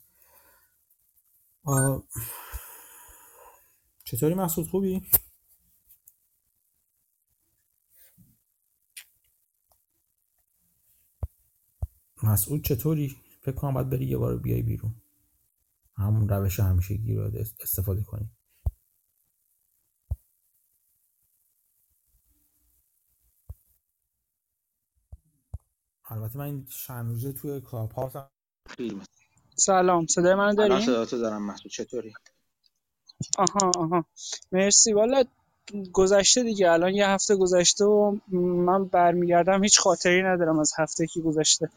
[4.04, 5.02] چطوری مسعود؟ خوبی؟
[12.24, 14.96] مسعود چطوری؟ فکر کنم باید بری یه بار بیای بیرون.
[15.96, 17.32] همون روش همیشه رو
[17.62, 18.37] استفاده کنی.
[26.08, 28.28] البته من این چند روزه توی کلاپ
[29.56, 32.14] سلام صدای منو داری؟ الان صداتو دارم محسود چطوری؟
[33.38, 34.06] آها آها.
[34.52, 34.94] مرسی.
[34.94, 35.24] والا
[35.94, 41.22] گذشته دیگه الان یه هفته گذشته و من برمیگردم هیچ خاطری ندارم از هفته که
[41.22, 41.70] گذشته.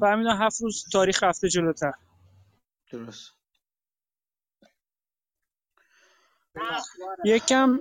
[0.00, 1.92] و همین هفت روز تاریخ هفته جلوتر.
[2.92, 3.32] درست.
[7.24, 7.78] یکم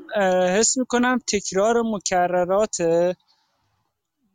[0.60, 2.78] حس می‌کنم تکرار مکررات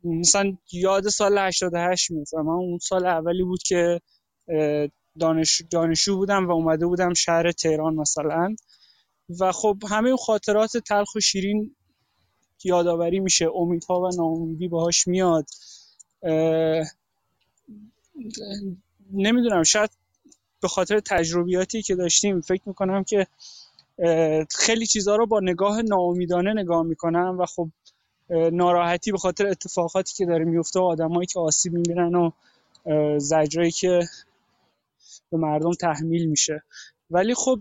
[0.03, 4.01] مثلا یاد سال 88 میفتم من اون سال اولی بود که
[5.19, 8.55] دانش دانشجو بودم و اومده بودم شهر تهران مثلا.
[9.39, 11.75] و خب همه اون خاطرات تلخ و شیرین
[12.63, 13.47] یادآوری میشه.
[13.55, 15.45] امیدها و ناامیدی باهاش میاد.
[19.13, 19.89] نمی‌دونم شاید
[20.61, 23.27] به خاطر تجربیاتی که داشتیم فکر می‌کنم که
[24.49, 27.69] خیلی چیزها رو با نگاه ناامیدانه نگاه می‌کنم و خب
[28.29, 32.31] ناراحتی به خاطر اتفاقاتی که داره میفته و آدمایی که آسیب می‌بینن و
[33.19, 33.99] زجرایی که
[35.31, 36.63] به مردم تحمیل میشه.
[37.11, 37.59] ولی خب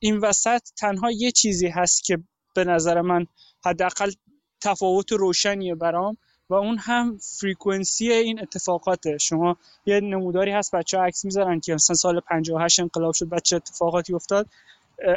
[0.00, 2.18] این وسط تنها یه چیزی هست که
[2.54, 3.26] به نظر من
[3.64, 4.10] حداقل
[4.60, 6.16] تفاوت روشنیه برام
[6.50, 9.18] و اون هم frequency این اتفاقاته.
[9.18, 13.56] شما یه نموداری هست بچه ها عکس می‌ذارن که مثلا سال 58 انقلاب شد بچه
[13.56, 14.46] اتفاقاتی افتاد.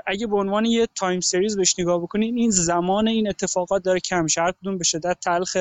[0.06, 4.24] اگه به عنوان یه time series بهش نگاه بکنین این زمان این اتفاقات داره کم
[4.24, 4.42] میشه.
[4.42, 5.58] هر کدوم به شدت تلخ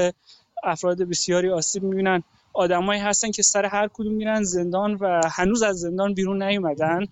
[0.64, 2.22] افراد بسیاری آسیب می‌بینن.
[2.52, 7.06] آدمایی هستن که سر هر کدوم میرن زندان و هنوز از زندان بیرون نیومدن.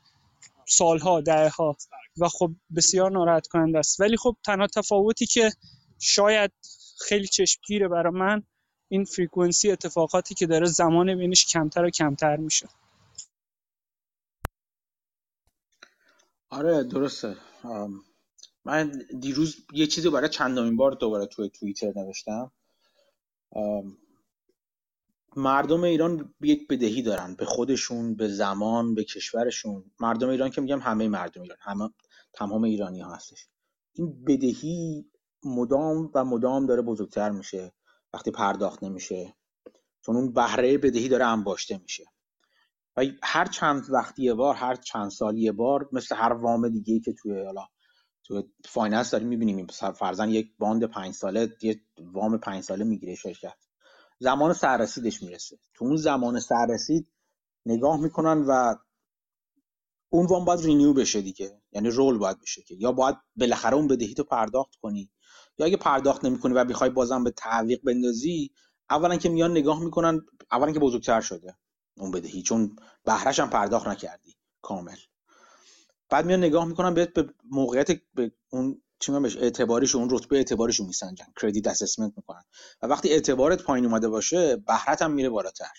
[0.66, 1.76] سالها دهها
[2.18, 4.00] و خب بسیار ناراحت کننده است.
[4.00, 5.52] ولی خب تنها تفاوتی که
[5.98, 6.50] شاید
[7.08, 8.42] خیلی چشمگیره برای من
[8.88, 12.68] این فریکونسی اتفاقاتی که داره زمان بینش کمتر و کمتر میشه.
[16.50, 17.36] آره درسته.
[18.64, 22.52] من دیروز یه چیزی برای چندمین بار دوباره توی توییتر نوشتم.
[25.36, 27.34] مردم ایران یک بدهی دارن.
[27.34, 29.90] به خودشون به زمان به کشورشون.
[30.00, 31.90] مردم ایران که میگم همه مردم ایران همه
[32.32, 33.48] تمام ایرانی ها هستش.
[33.92, 35.06] این بدهی
[35.44, 37.72] مدام و مدام داره بزرگتر میشه.
[38.14, 39.36] وقتی پرداخت نمیشه.
[40.06, 42.04] چون اون بهره بدهی داره انباشته میشه.
[42.98, 47.00] و هر چند وقتی یه بار هر چند سال یه بار مثل هر وام دیگه
[47.00, 47.66] که توی حالا
[48.24, 49.66] توی finance داریم می‌بینیم
[49.98, 53.56] فرضا یک bond پنج ساله یه وام پنج ساله می‌گیره شرکت.
[54.18, 55.58] زمان سررسیدش می‌رسه.
[55.74, 57.08] تو اون زمان سررسید
[57.66, 58.74] نگاه می‌کنن و
[60.10, 61.60] اون وام باید renew بشه دیگه.
[61.72, 62.74] یعنی roll باید بشه که.
[62.78, 65.10] یا باید بالاخره اون بدهی تو پرداخت کنی.
[65.58, 68.50] یا اگه پرداخت نمی‌کنی و می‌خوای بازم به تعویق بندازی
[68.90, 70.20] اولا که میان نگاه می‌کنن
[70.52, 71.56] اولا که بزرگتر شده.
[71.98, 74.36] اون بدهی چون بهرش هم پرداخت نکردی.
[74.62, 74.96] کامل.
[76.10, 81.26] بعد میان نگاه می‌کنن به موقعیت به اون چی بهش اعتباریش اون رتبه اعتباریشو میسنجن.
[81.40, 82.42] کردیت اسسمنت می‌کنن.
[82.82, 85.72] و وقتی اعتبارت پایین اومده باشه بهرت هم میره بالاتر.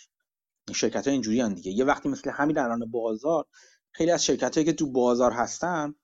[0.73, 1.71] شرکت ها اینجوری هم دیگه.
[1.71, 3.45] یه وقتی مثل همین الان بازار
[3.91, 5.95] خیلی از شرکت هایی که تو بازار هستن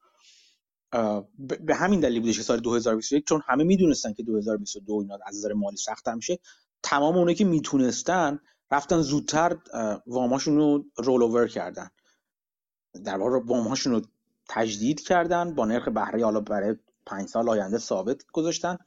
[1.59, 5.53] به همین دلیل بودش که سال 2021 چون همه می‌دونستن که 2022 اینا از نظر
[5.53, 6.39] مالی سختتر میشه.
[6.83, 8.39] تمام اونایی که می‌تونستن
[8.71, 9.57] رفتن زودتر
[10.07, 11.89] واماشون رو رول اوور کردن.
[13.05, 14.01] در واقع وامهاشون رو
[14.49, 16.75] تجدید کردن با نرخ بهره حالا برای
[17.05, 18.77] پنج سال آینده ثابت گذاشتن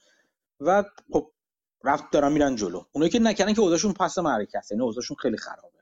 [0.61, 1.33] و خب
[1.85, 2.85] رفت دارن میرن جلو.
[2.93, 5.79] اونایی که نکردن که اوضاعشون پس معرکه است یعنی اوضاعشون خیلی خرابه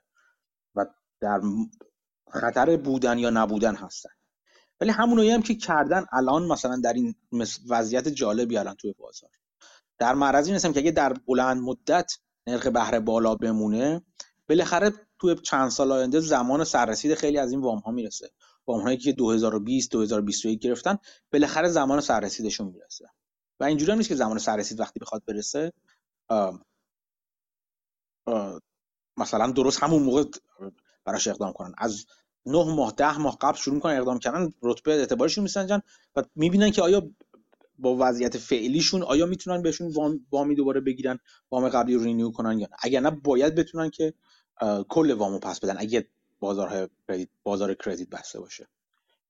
[0.75, 0.85] و
[1.19, 1.41] در
[2.29, 4.09] خطر بودن یا نبودن هستن.
[4.81, 7.15] ولی همونایی هم که کردن الان مثلا در این
[7.69, 9.29] وضعیت جالبی الان توی بازار.
[9.99, 14.01] در معرضی نیستم که اگه در بلند مدت نرخ بهره بالا بمونه
[14.49, 18.31] بالاخره توی چند سال آینده زمان سررسید خیلی از این وام ها می‌رسه
[18.67, 20.97] وام هایی که 2020 2021 گرفتن
[21.33, 23.05] بالاخره زمان سررسیدشون می‌رسه.
[23.59, 25.73] و اینجوری هم نیست که زمان سررسید وقتی بخواد برسه.
[26.29, 26.61] آه
[29.17, 30.23] مثلا درست همون موقع
[31.05, 31.73] براش اقدام کنن.
[31.77, 32.05] از
[32.45, 35.81] نه ماه ده ماه قبل شروع می‌کنن اقدام کردن رتبه اعتبارشون میسنجن
[36.15, 37.09] و می‌بینن که آیا
[37.77, 39.93] با وضعیت فعلیشون آیا می‌تونن بهشون
[40.31, 41.19] وامی دوباره بگیرن
[41.51, 44.13] وام قبلی رو رینیو کنن یا نه؟ اگر نه باید بتونن که
[44.89, 46.07] کل وامو پس بدن اگه
[46.39, 48.67] بازار کردیت بازار کردیت بسته باشه.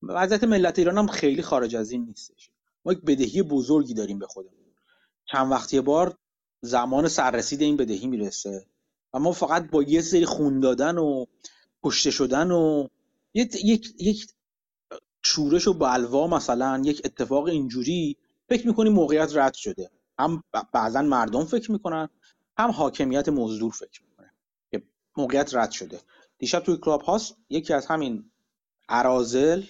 [0.01, 2.49] وضعیت ملت ایران هم خیلی خارج از این نیستش
[2.85, 4.53] ما یک بدهی بزرگی داریم به خودمون.
[5.25, 6.17] چند وقتی بار
[6.61, 8.65] زمان سررسید این بدهی می‌رسه
[9.13, 11.25] و ما فقط با یه سری خون دادن و
[11.83, 12.87] کشته شدن و
[13.33, 14.27] یک یک یک
[15.23, 18.17] شورش و بلوا مثلا یک اتفاق اینجوری
[18.49, 22.09] فکر می‌کنیم موقعیت رد شده؟ هم بعضا مردم فکر می‌کنن
[22.57, 24.33] هم حاکمیت مزدور فکر می‌کنه
[24.71, 24.83] که
[25.17, 25.99] موقعیت رد شده.
[26.37, 28.31] دیشب توی کلاب هاست یکی از همین
[28.89, 29.63] عرازل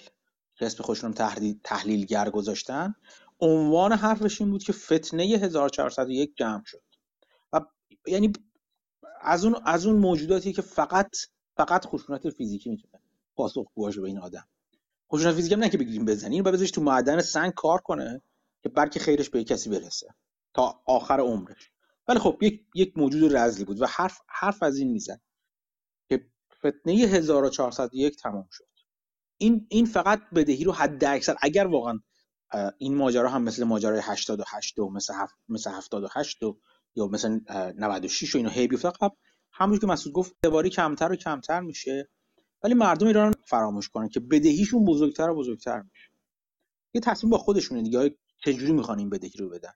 [0.54, 1.12] که اسم خودشون
[1.64, 2.94] تحلیلگر گذاشتن
[3.40, 6.82] عنوان حرفش این بود که فتنه 1401 جمع شد.
[7.52, 7.60] و
[8.06, 8.32] یعنی
[9.20, 11.16] از اون از اون موجوداتی که فقط
[11.56, 13.02] فقط خشونت فیزیکی می‌تونه
[13.36, 14.44] پاسخ باشه به این آدم.
[15.12, 18.22] خشونت فیزیکی هم نه که بگیریم بزنین و بذارش تو معدن سنگ کار کنه.
[18.62, 20.14] که بلکه خیرش به کسی برسه
[20.54, 21.70] تا آخر عمرش.
[22.08, 25.20] ولی خب یک یک موجود رزلی بود و حرف حرف از این می‌زد
[26.08, 26.26] که
[26.58, 28.68] فتنه 1401 تمام شد.
[29.38, 32.00] این این فقط بدهی رو حد اکثر اگر واقعا
[32.78, 36.60] این ماجرا هم مثل ماجرای 88 و مثل هفت مثل 78 و
[36.94, 37.40] یا مثل
[37.78, 39.14] 96 و اینو هی بیفته قبل
[39.52, 42.08] همونجور که مسعود گفت دواری کمتر و کمتر میشه.
[42.62, 46.10] ولی مردم ایران فراموش کنن که بدهیشون بزرگتر و بزرگتر میشه.
[46.94, 48.16] یه تصمیم با خودشونه دیگه.
[48.44, 49.72] چجوری می‌خوان این بدهی رو بدن؟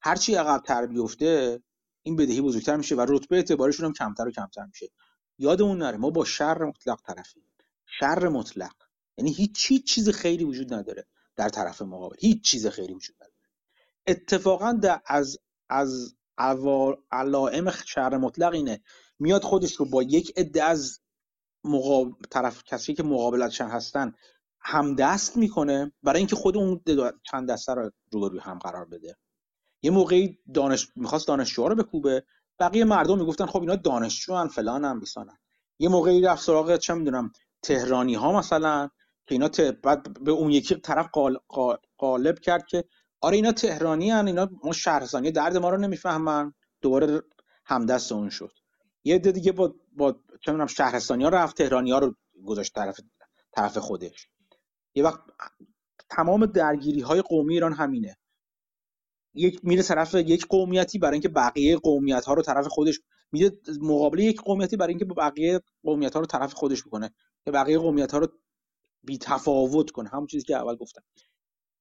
[0.00, 1.62] هرچی عقب تر بیفته
[2.02, 4.90] این بدهی بزرگتر میشه و رتبه اعتبارشون هم کمتر و کمتر میشه.
[5.38, 7.42] یادمون نره ما با شر مطلق طرفیم.
[8.00, 8.74] شر مطلق.
[9.18, 12.16] یعنی هیچ چیز خیری وجود نداره در طرف مقابل.
[12.18, 13.32] هیچ چیز خیری وجود نداره.
[14.06, 16.14] اتفاقا از از
[17.10, 18.80] علائم شر مطلق اینه
[19.18, 21.00] میاد خودش رو با یک عده از
[21.64, 24.14] مقابل طرف کسی که مقابلتشن هستن
[24.60, 26.80] همدست می‌کنه برای اینکه خود اون
[27.30, 29.16] چند دسته رو روبروی هم قرار بده.
[29.82, 32.24] یه موقعی دانش می‌خواست دانشجوها رو بکوبه
[32.58, 35.00] بقیه مردم می‌گفتن خب اینا دانشجو ان فلان هم
[35.78, 38.88] یه موقعی رفت سراغ چه می‌دونم تهرانی ها مثلا
[39.26, 39.60] که اینا ت...
[39.60, 41.38] بعد به اون یکی طرف قال...
[41.98, 42.84] قالب کرد که
[43.20, 46.54] آره اینا تهرانی هن اینا ما شهرستانی درد ما رو نمی‌فهمن.
[46.80, 47.22] دوباره
[47.64, 48.52] همدست اون شد.
[49.04, 52.14] یه عده دیگه با با چه می‌دونم شهرستانی ها رفت تهرانی ها رو
[52.46, 53.00] گذاشت طرف
[53.52, 54.28] طرف خودش.
[54.94, 55.20] یه وقت
[56.10, 58.16] تمام درگیری های قومی ایران همینه.
[59.34, 63.00] یک میره طرف یک قومیتی برای اینکه بقیه قومیت ها رو طرف خودش
[63.32, 67.14] میره مقابل یک قومیتی برای اینکه بقیه قومیت ها رو طرف خودش بکنه.
[67.44, 68.28] که بقیه قومیت ها رو
[69.02, 70.08] بی تفاوت کنه.
[70.08, 71.02] همون چیزی که اول گفتم.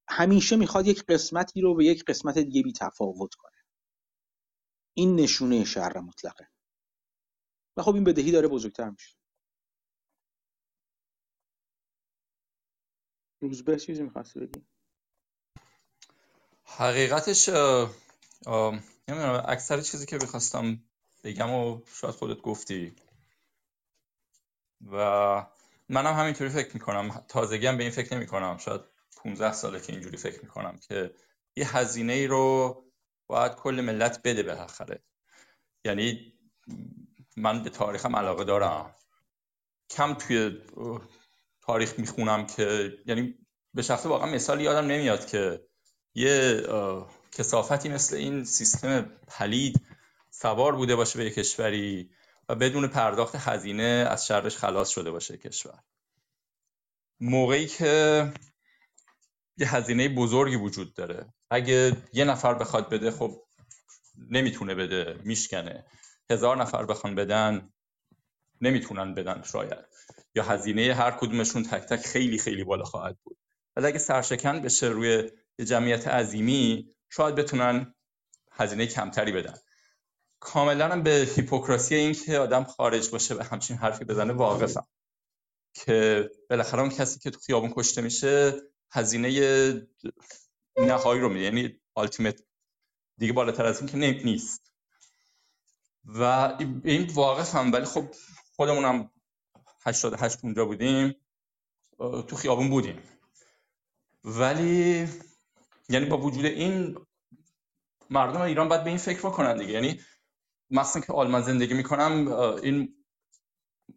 [0.09, 3.57] همیشه می‌خواد یک قسمتی رو به یک قسمت دیگه بی تفاوت کنه.
[4.93, 6.47] این نشونه شر مطلقه.
[7.77, 9.15] و خب این بدهی داره بزرگتر میشه.
[13.39, 14.65] روزبه چیزی می‌خواستی بگی؟
[16.63, 17.49] حقیقتش
[19.09, 20.83] نمی‌دونم اکثر چیزی که می‌خواستم
[21.23, 22.95] بگم و شاید خودت گفتی.
[24.91, 24.95] و
[25.89, 27.25] منم همینطوری فکر می‌کنم.
[27.27, 28.57] تازگی هم به این فکر نمی‌کنم.
[28.57, 28.81] شاید
[29.17, 31.13] 15 ساله که اینجوری فکر می‌کنم که
[31.55, 32.83] یه هزینه ای رو
[33.27, 35.03] باید کل ملت بده به آخره
[35.85, 36.33] یعنی
[37.37, 38.95] من به تاریخم علاقه دارم.
[39.89, 40.61] کم توی
[41.67, 43.35] تاریخ می‌خونم که یعنی
[43.73, 45.67] به شخصه واقعا مثال یادم نمیاد که
[46.15, 46.63] یه
[47.31, 49.81] کسافتی مثل این سیستم پلید
[50.31, 52.11] سوار بوده باشه به کشوری
[52.49, 55.79] و بدون پرداخت هزینه از شرش خلاص شده باشه کشور.
[57.19, 58.33] موقعی که
[59.57, 61.33] یه هزینه بزرگی وجود داره.
[61.49, 63.41] اگه یه نفر بخواد بده خب
[64.29, 65.85] نمی‌تونه بده میشکنه.
[66.29, 67.69] هزار نفر بخوان بدن
[68.61, 69.85] نمی‌تونن بدن شاید.
[70.37, 73.37] یا هزینه هر کدومشون تک تک خیلی خیلی بالا خواهد بود.
[73.75, 75.29] ولی اگه سرشکن بشه روی
[75.65, 77.95] جمعیت عظیمی شاید بتونن
[78.51, 79.53] هزینه کمتری بدن.
[80.39, 84.87] کاملا هم به هیپوکراسی این که آدم خارج باشه و همچین حرفی بزنه واقفم.
[85.73, 88.53] که بالاخره اون کسی که تو خیابون کشته میشه
[88.91, 89.29] هزینه
[90.77, 91.41] نهایی رو میده.
[91.41, 92.41] یعنی التیمت
[93.17, 94.73] دیگه بالاتر از این که نیست.
[96.05, 96.21] و
[96.83, 98.05] این واقف هم ولی خب
[98.55, 99.11] خودمونم
[99.87, 101.15] 88 اونجا بودیم
[101.99, 103.01] تو خیابون بودیم.
[104.23, 105.07] ولی
[105.89, 106.97] یعنی با وجود این
[108.09, 109.73] مردم ایران باید به این فکر بکنن دیگه.
[109.73, 110.01] یعنی
[110.71, 112.27] مثلا که آلمان زندگی می‌کنم
[112.63, 113.05] این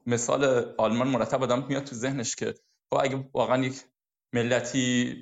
[0.07, 2.55] مثال آلمان مرتب آدم میاد تو ذهنش که
[2.91, 3.85] خب اگه واقعا یک
[4.33, 5.15] ملتی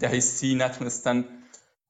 [0.00, 1.42] دهی سی نتونستن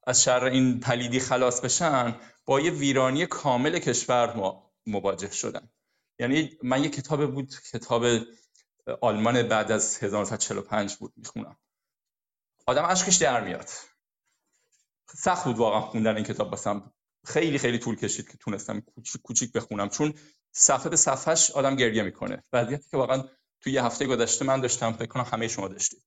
[0.07, 4.55] از شر این پلیدی خلاص بشن با یه ویرانی کامل کشور
[4.87, 5.69] مواجه شدن.
[6.19, 8.05] یعنی من یه کتاب بود کتاب
[9.01, 11.57] آلمان بعد از 1945 بود می‌خونم.
[12.67, 13.71] آدم اشکش در میاد.
[15.09, 16.93] سخت بود واقعا خوندن این کتاب باسم
[17.27, 20.15] خیلی خیلی طول کشید که تونستم کوچیک کوچیک بخونم چون
[20.53, 22.45] صفحه به صفحش آدم گریه می‌کنه.
[22.53, 23.25] وضعیتی که واقعا
[23.61, 26.05] توی یه هفته گذشته من داشتم فکر کنم همه شما داشتید.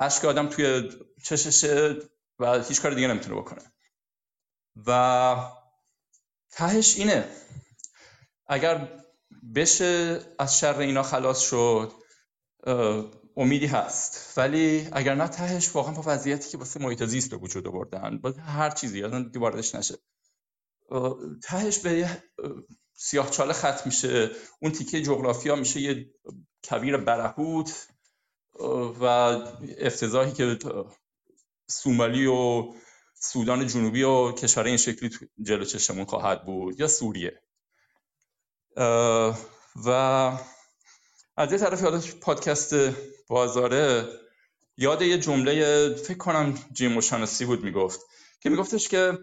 [0.00, 0.90] اشک آدم توی
[1.24, 1.96] چششه
[2.38, 3.72] و هیچ کار دیگه نمی‌تونه بکنه.
[4.86, 5.50] و
[6.50, 7.28] تهش اینه.
[8.50, 9.02] اگر
[9.54, 11.92] بشه از شر اینا خلاص شد
[13.36, 14.38] امیدی هست.
[14.38, 18.30] ولی اگر نه تهش واقعا با وضعیتی که واسه محیط زیست به وجود آوردن با
[18.30, 19.98] هر چیزی یادم دیگه واردش نشه.
[21.42, 22.22] تهش به
[22.94, 24.30] سیاه چاله خط میشه.
[24.62, 26.14] اون تیکه جغرافیا میشه یه
[26.70, 27.88] کبیر برهوت
[29.00, 29.04] و
[29.78, 30.58] افتضاحی که
[31.68, 32.72] سومالی و
[33.14, 35.10] سودان جنوبی و کشور این شکلی
[35.42, 36.80] جلو چشمون خواهد بود.
[36.80, 37.42] یا سوریه.
[39.86, 39.88] و
[41.36, 42.74] از یه طرف یاد پادکست
[43.28, 44.08] بازاره
[44.76, 48.00] یاد یه جمله فکر کنم جیم شانسی بود می‌گفت
[48.40, 49.18] که میگفتش که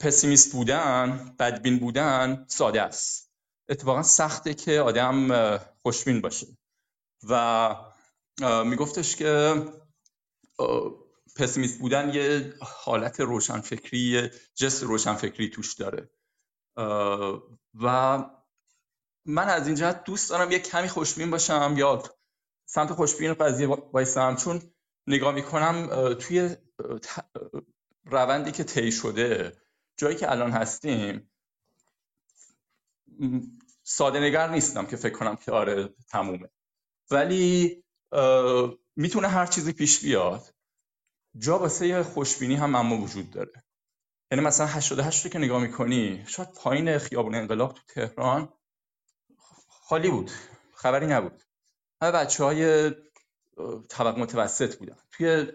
[0.00, 3.32] پسیمیست بودن بدبین بودن ساده است.
[3.68, 6.46] اتفاقا سخته که آدم خوشبین باشه.
[7.28, 7.74] و
[8.64, 9.64] میگفتش که
[11.36, 16.10] پسیمیست بودن یه حالت روشنفکری جست روشنفکری توش داره.
[17.82, 18.18] و
[19.24, 22.02] من از این جهت دوست دارم یه کمی خوشبین باشم یا
[22.66, 24.62] سمت خوشبین قضیه بایستم چون
[25.06, 26.56] نگاه می‌کنم توی
[28.04, 29.56] روندی که طی شده
[29.96, 31.30] جایی که الان هستیم
[33.82, 36.48] ساده نگر نیستم که فکر کنم که آره تمومه.
[37.10, 37.84] ولی
[38.96, 40.54] می‌تونه هر چیزی پیش بیاد.
[41.38, 43.64] جا واسه خوشبینی هم اما وجود داره.
[44.32, 48.52] یعنی مثلا 88 که نگاه می‌کنی شاید پایین خیابون انقلاب تو تهران
[49.68, 50.30] خالی بود
[50.74, 51.42] خبری نبود.
[52.02, 52.90] همه بچه های
[53.88, 54.96] طبق متوسط بودن.
[55.12, 55.46] توی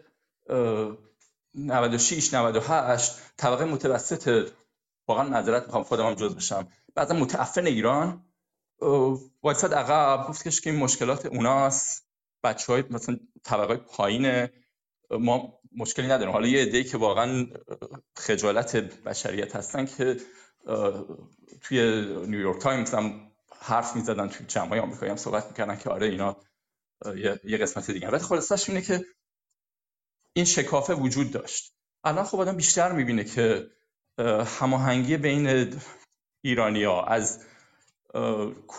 [1.55, 4.49] 96 98 طبقه متوسط
[5.07, 6.67] واقعا نظرت می‌خوام خودم هم جز بشم.
[6.95, 8.26] بعضا متعفن ایران
[9.43, 12.07] وایساد عقب گفتش که این مشکلات اوناست
[12.43, 14.47] بچه های مثلا طبقه پایین
[15.11, 16.34] ما مشکلی نداریم.
[16.34, 17.47] حالا یه عده‌ای که واقعا
[18.15, 20.17] خجالت بشریت هستن که
[21.61, 21.80] توی
[22.28, 26.38] نیویورک تایمز هم حرف می‌زدن توی جمعای آمریکایی هم صحبت می‌کردن که آره اینا
[27.43, 28.09] یه قسمت دیگه.
[28.09, 29.05] ولی خلاصش اینه که
[30.34, 31.74] این شکافه وجود داشت.
[32.03, 33.67] الان خب آدم بیشتر می‌بینه که
[34.59, 35.76] هماهنگی بین
[36.43, 37.45] ایرانیا از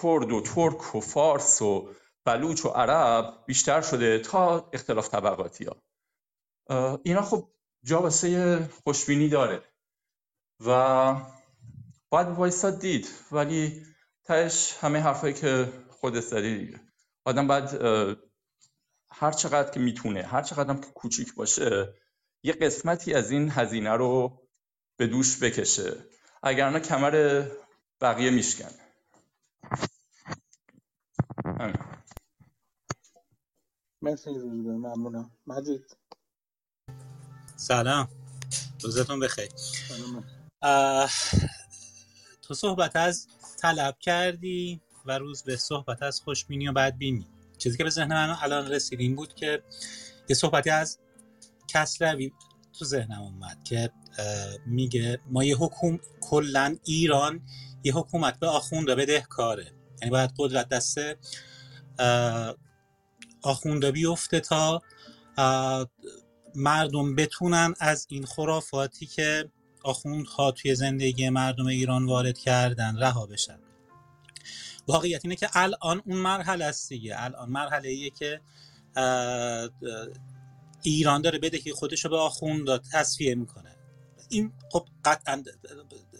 [0.02, 1.88] کرد و ترک و فارس و
[2.24, 5.83] بلوچ و عرب بیشتر شده تا اختلاف طبقاتی ها.
[7.02, 7.50] اینا خب
[7.84, 9.62] جا واسه خوشبینی داره.
[10.66, 11.16] و
[12.10, 13.86] باید وایساد دید ولی
[14.24, 16.80] تش همه حرفایی که خودت زدی دیگه.
[17.24, 17.68] آدم باید
[19.10, 21.94] هر چقدر که می‌تونه هر چقدر هم که کوچیک باشه
[22.42, 24.40] یه قسمتی از این هزینه رو
[24.96, 25.96] به دوش بکشه.
[26.42, 27.44] اگر نه کمر
[28.00, 28.70] بقیه میشکن
[34.02, 35.30] مرسی ممنونم.
[35.46, 35.96] مجید.
[37.56, 38.08] سلام.
[38.80, 39.48] روزتون بخیر.
[42.42, 43.28] تو صحبت از
[43.62, 47.26] طلب کردی و روز به صحبت از خوشبینی و بدبینی
[47.58, 49.62] چیزی که به ذهن من الان رسید این بود که
[50.28, 50.98] یه صحبتی از
[51.68, 52.32] کسروی
[52.78, 53.90] تو ذهنم اومد که
[54.66, 57.40] میگه ما یه حکوم کلا ایران
[57.84, 60.98] یه حکومت به آخونده بدهکاره یعنی باید قدرت دست
[63.42, 64.82] آخونده بیفته تا
[66.56, 69.50] مردم بتونن از این خرافاتی که
[69.82, 73.58] آخوندها توی زندگی مردم ایران وارد کردن رها بشن.
[74.88, 77.14] واقعیت اینه که الان اون مرحله است دیگه.
[77.22, 78.40] الان مرحله ایه که
[80.82, 83.76] ایران داره بدهی خودش رو به آخوند تصفیه می‌کنه.
[84.28, 85.44] این خب قطعا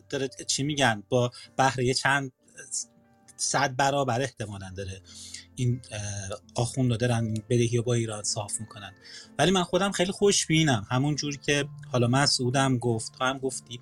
[0.08, 2.32] داره چی میگن؟ با بهره چند
[3.44, 5.00] صد برابر احتمالا داره
[5.54, 5.80] این
[6.54, 8.92] آخوند رو دارن بدهی رو با ایران صاف می‌کنن.
[9.38, 10.86] ولی من خودم خیلی خوشبینم.
[10.90, 13.80] همون جوری که حالا مسعودم گفت تو هم گفتی.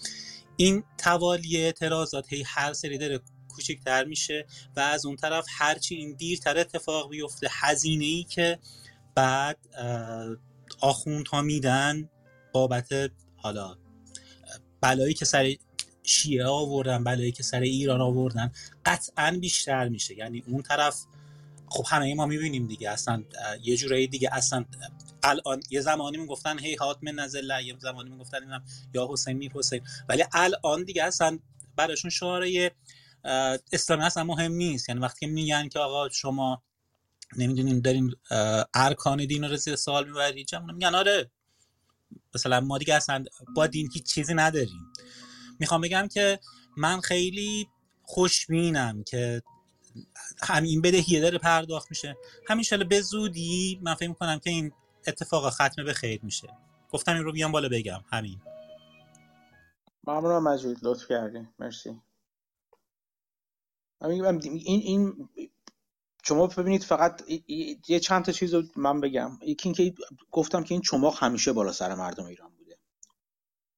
[0.57, 4.47] این توالی اعتراضات هی هر سری داره کوچکتر میشه
[4.77, 8.59] و از اون طرف هرچی این دیرتر اتفاق بیفته هزینه ای که
[9.15, 9.59] بعد
[11.33, 12.11] ها میدن
[12.53, 12.89] بابت
[13.37, 13.77] حالا
[14.81, 15.55] بلایی که سر
[16.03, 18.53] شیعه آوردن بلایی که سر ایران آوردن
[18.87, 20.19] قطعا بیشتر میشه.
[20.19, 21.05] یعنی اون طرف
[21.69, 23.25] خب همه ما می‌بینیم دیگه اصلا
[23.63, 24.65] یه جورایی دیگه اصلا
[25.23, 28.39] الان یه زمانی می‌گفتن هی هات من نزل یه زمانی می‌گفتن
[28.95, 31.39] یا حسین میر حسین ولی الان دیگه اصلا
[31.77, 32.71] براشون شعاره
[33.73, 34.89] اسلامی اصلا مهم نیست.
[34.89, 36.63] یعنی وقتی میگن که آقا شما
[37.37, 38.15] نمی‌دونیم دارین
[38.75, 41.31] ارکان دین رو زیر سوال می‌برید میگن؟ آره.
[42.35, 43.25] مثلا ما دیگه اصلا
[43.55, 44.93] با دین هیچ چیزی نداریم.
[45.63, 46.41] می‌خوام بگم که
[46.77, 47.69] من خیلی
[48.03, 49.43] خوشبینم که
[50.43, 52.17] همین بدهیه داره پرداخت میشه.
[52.49, 54.73] همین شاله به زودی من فکر می‌کنم که این
[55.07, 56.49] اتفاق ختم به خیر میشه.
[56.91, 58.01] گفتم این رو بیام بالا بگم.
[58.13, 58.41] همین.
[60.07, 60.79] ممنونم مجید.
[60.83, 62.01] لطف کردی مرسی.
[64.05, 64.25] این
[64.65, 65.29] این
[66.25, 67.23] شما ببینید فقط
[67.89, 69.39] یه چند تا چیز رو من بگم.
[69.43, 69.95] یکی اینکه
[70.31, 72.52] گفتم که این چماق همیشه بالا سر مردم ایران.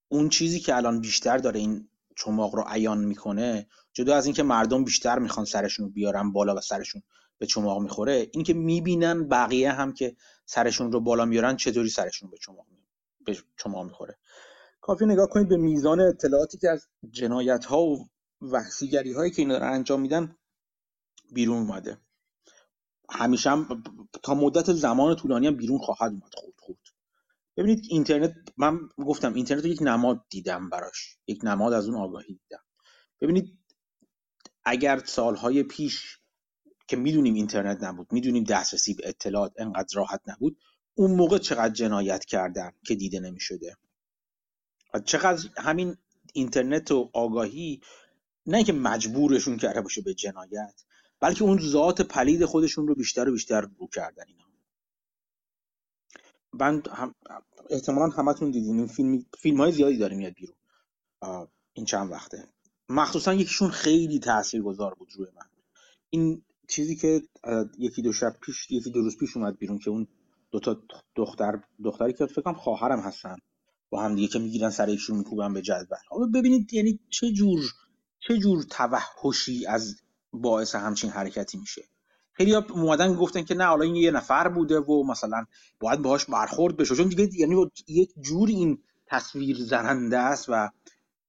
[0.08, 4.84] اون چیزی که الان بیشتر داره این چماق رو عیان می‌کنه جدا از اینکه مردم
[4.84, 7.02] بیشتر می‌خوان سرشون رو بیارن بالا و سرشون
[7.38, 12.36] به چماق می‌خوره اینکه می‌بینن بقیه هم که سرشون رو بالا میارن چطوری سرشون به
[12.38, 12.66] چماق
[13.26, 14.18] به چماق می‌خوره.
[14.80, 18.08] کافی نگاه کنید به میزان اطلاعاتی که از جنایت ها و
[18.42, 20.36] وحشیگری هایی که اینا انجام میدن
[21.32, 21.98] بیرون اومده.
[23.10, 23.82] همیشه هم
[24.22, 26.78] تا مدت زمان طولانی هم بیرون خواهد اومد خود خود
[27.56, 31.16] ببینید اینترنت من گفتم اینترنت رو یک نماد دیدم براش.
[31.26, 32.62] یک نماد از اون آگاهی دیدم.
[33.20, 33.58] ببینید
[34.64, 36.18] اگر سالهای پیش
[36.88, 40.58] که می‌دونیم اینترنت نبود می‌دونیم دسترسی به اطلاعات انقدر راحت نبود
[40.94, 43.76] اون موقع چقدر جنایت کردن که دیده نمی‌شده؟
[44.94, 45.96] و چقدر همین
[46.32, 47.80] اینترنت و آگاهی
[48.46, 50.84] نه که مجبورشون کرده باشه به جنایت
[51.20, 54.44] بلکه اون ذات پلید خودشون رو بیشتر و بیشتر رو کردن اینا
[56.60, 57.14] من هم
[57.70, 58.78] احتمالا همتون دیدین.
[58.78, 60.56] این فیلم فیلم های زیادی داره میاد بیرون.
[61.72, 62.48] این چند وقته.
[62.88, 65.46] مخصوصا یکیشون خیلی تاثیرگذار بود روی من.
[66.10, 67.22] این چیزی که
[67.78, 70.06] یکی دو شب پیش یکی دو روز پیش اومد بیرون که اون
[70.50, 70.82] دو تا
[71.16, 73.36] دختر دختری که فکر کنم خواهرم هستن
[73.90, 76.30] با هم دیگه که می‌گیرن سر یکشون میکوبن به جدول.
[76.34, 77.60] ببینید یعنی چه جور
[78.20, 79.96] چه جور توحشی از
[80.32, 81.82] باعث همچین حرکتی میشه.
[82.36, 85.46] خیلی اومدن گفتن که نه حالا این یه نفر بوده و مثلا
[85.80, 86.96] باید باهاش برخورد بشه.
[86.96, 90.70] چون دیگه یعنی یک جور این تصویر زننده است و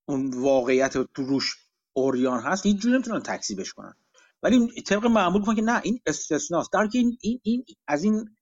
[0.06, 1.56] اون واقعیت تو روش
[1.92, 3.94] اوریان هست هیچ جوری نمی‌تونن تکذیبش کنن.
[4.42, 6.72] ولی طبق معمول کنن که نه این استثناست.
[6.72, 8.36] در که این, این, این از این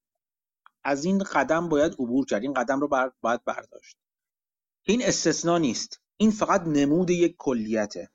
[0.84, 2.42] از این قدم باید عبور کرد.
[2.42, 2.88] این قدم رو
[3.20, 3.96] باید برداشت.
[4.82, 6.00] این استثنا نیست.
[6.16, 8.10] این فقط نمود یک کلیته.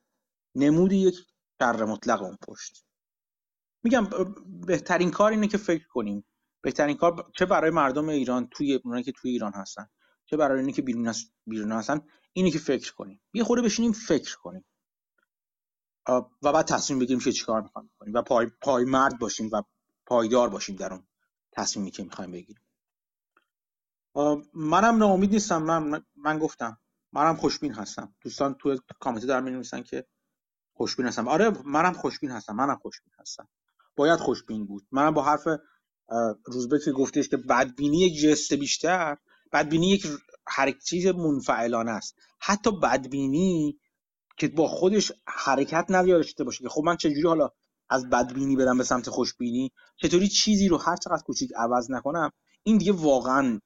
[0.56, 1.16] نمود یک
[1.60, 2.84] شر مطلق اون پشت.
[3.84, 4.08] میگم
[4.68, 6.26] بهترین کار اینه که فکر کنیم.
[6.62, 9.90] بهترین کار چه برای مردم ایران توی اونایی که توی ایران هستن
[10.26, 11.14] چه برای اینکه که بیرون
[11.48, 12.02] بیرون هستن
[12.34, 13.22] اینه که فکر کنیم.
[13.34, 14.66] یه خورده بشینیم فکر کنیم.
[16.42, 19.62] و بعد تصمیم بگیریم که چیکار می‌خوایم کنیم و پای پای مرد باشیم و
[20.06, 21.08] پایدار باشیم در اون
[21.52, 22.64] تصمیمی که می‌خوایم بگیریم.
[24.54, 25.64] منم ناامید نیستم.
[25.64, 26.78] من من گفتم.
[27.12, 28.16] منم خوشبین هستم.
[28.22, 30.06] دوستان تو کامنت دارن می‌نویسن که
[30.74, 31.28] خوشبین هستم.
[31.28, 32.56] آره منم خوشبین هستم.
[32.56, 33.48] منم خوشبین هستم.
[34.00, 34.88] باید خوشبین بود.
[34.92, 35.48] منم با حرف
[36.46, 39.18] روزبه که گفتش که بدبینی یک جست بیشتر
[39.54, 40.08] بدبینی یک
[40.48, 42.16] هر چیز منفعلانه است.
[42.40, 43.80] حتی بدبینی
[44.38, 47.50] که با خودش حرکت نداشته باشه که خب من چجوری حالا
[47.90, 52.32] از بدبینی برم به سمت خوشبینی؟ چطوری چیزی رو هر چقدر کوچیک عوض نکنم
[52.64, 53.60] این دیگه واقعا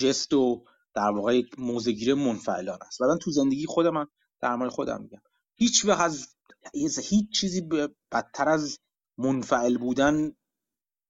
[0.00, 3.00] جست و در واقع یک موزگیر منفعلان است.
[3.00, 4.06] بعدا تو زندگی خود من
[4.40, 5.22] در مورد خودم میگم.
[5.54, 6.26] هیچ وقت از
[6.72, 7.68] هیچ چیزی
[8.12, 8.78] بدتر از
[9.18, 10.32] منفعل بودن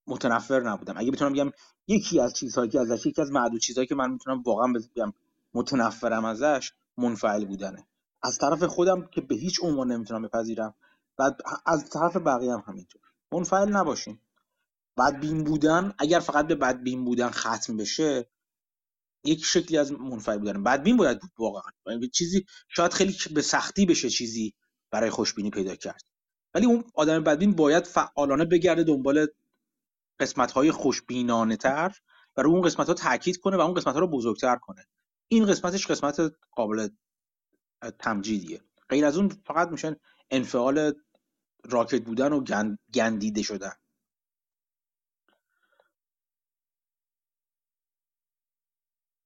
[0.06, 0.94] متنفر نبودم.
[0.96, 1.50] اگه بتونم بگم
[1.88, 5.12] یکی از چیزهایی که ازش یکی از معدود چیزهایی که من می‌تونم واقعا بگم
[5.54, 7.86] متنفرم ازش منفعل بودنه.
[8.22, 10.74] از طرف خودم که به هیچ عنوان نمی‌تونم بپذیرم.
[11.18, 11.30] و
[11.66, 13.00] از طرف بقیه هم همینطور.
[13.32, 14.20] منفعل نباشیم
[14.98, 18.30] بدبین بودن اگر فقط به بدبین بودن ختم بشه
[19.24, 21.62] یک شکلی از منفعل بودن بدبین باید بود واقعا.
[21.86, 24.54] یعنی چیزی شاید خیلی به سختی بشه چیزی
[24.94, 26.02] برای خوشبینی پیدا کرد.
[26.54, 29.26] ولی اون آدم بدبین باید فعالانه بگرده دنبال
[30.20, 31.96] قسمت های خوشبینانه تر
[32.36, 34.86] و رو اون قسمت ها تاکید کنه و اون قسمت ها رو بزرگتر کنه.
[35.28, 36.20] این قسمتش قسمت
[36.52, 36.88] قابل
[37.98, 38.60] تمجیدیه.
[38.88, 39.96] غیر از اون فقط میشن
[40.30, 40.92] انفعال
[41.64, 42.44] راکت بودن و
[42.94, 43.72] گندیده شدن.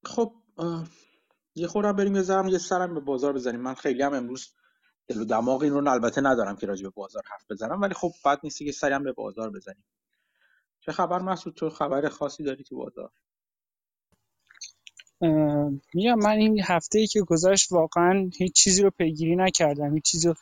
[0.05, 0.35] خب
[1.55, 3.61] یه خورم بریم یه ذرم یه سرم به بازار بزنیم.
[3.61, 4.55] من خیلی هم امروز
[5.09, 8.13] دل و دماغ این رو البته ندارم که راجع به بازار حرف بزنم ولی خب
[8.25, 9.85] بد نیست که سری هم به بازار بزنیم.
[10.81, 13.11] چه خبر مسعود؟ تو خبر خاصی داری تو بازار؟
[15.95, 20.29] میگم من این هفته ای که گذشت واقعا هیچ چیزی رو پیگیری نکردم هیچ چیزی
[20.29, 20.35] رو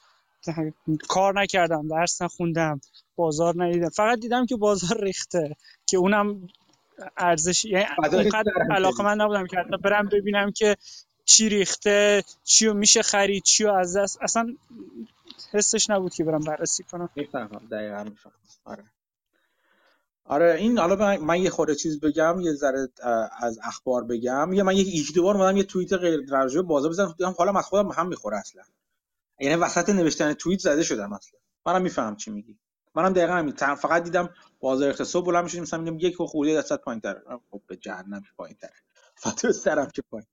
[1.08, 2.80] کار نکردم درس نخوندم
[3.16, 3.88] بازار ندیدم.
[3.88, 5.56] فقط دیدم که بازار ریخته
[5.86, 6.48] که اونم
[7.16, 10.76] ارزش یعنی اینقدر علاقه من نبودم که حتی برم ببینم که
[11.26, 14.18] چی ریخته چی رو میشه خرید چی رو از دست.
[14.20, 14.56] اصلا
[15.52, 17.08] حسش نبود که برم بررسی کنم.
[17.16, 18.34] می‌فهمم دقیقا می‌فهمم.
[18.64, 18.84] آره.
[20.24, 22.88] آره این حالا من, یه خورده چیز بگم یه ذره
[23.38, 24.52] از اخبار بگم.
[24.52, 27.14] یه من یک دو بار اومدم یه توییت غیر راجع بازار بزنم.
[27.38, 28.62] حالا از خودم هم می‌خوره اصلا.
[29.40, 31.40] یعنی وسط نوشتن توییت زده شدم اصلا.
[31.66, 32.58] منم میفهم چی میگی.
[32.94, 33.54] منم دقیقا همین.
[33.54, 37.22] فقط دیدم بازار اقتصاد بلند میشه مثلا میگم یک خورده درصد پایینتر.
[37.50, 38.70] خب به جهنم پایینتر.
[39.26, 40.26] فتو سرم که پایین.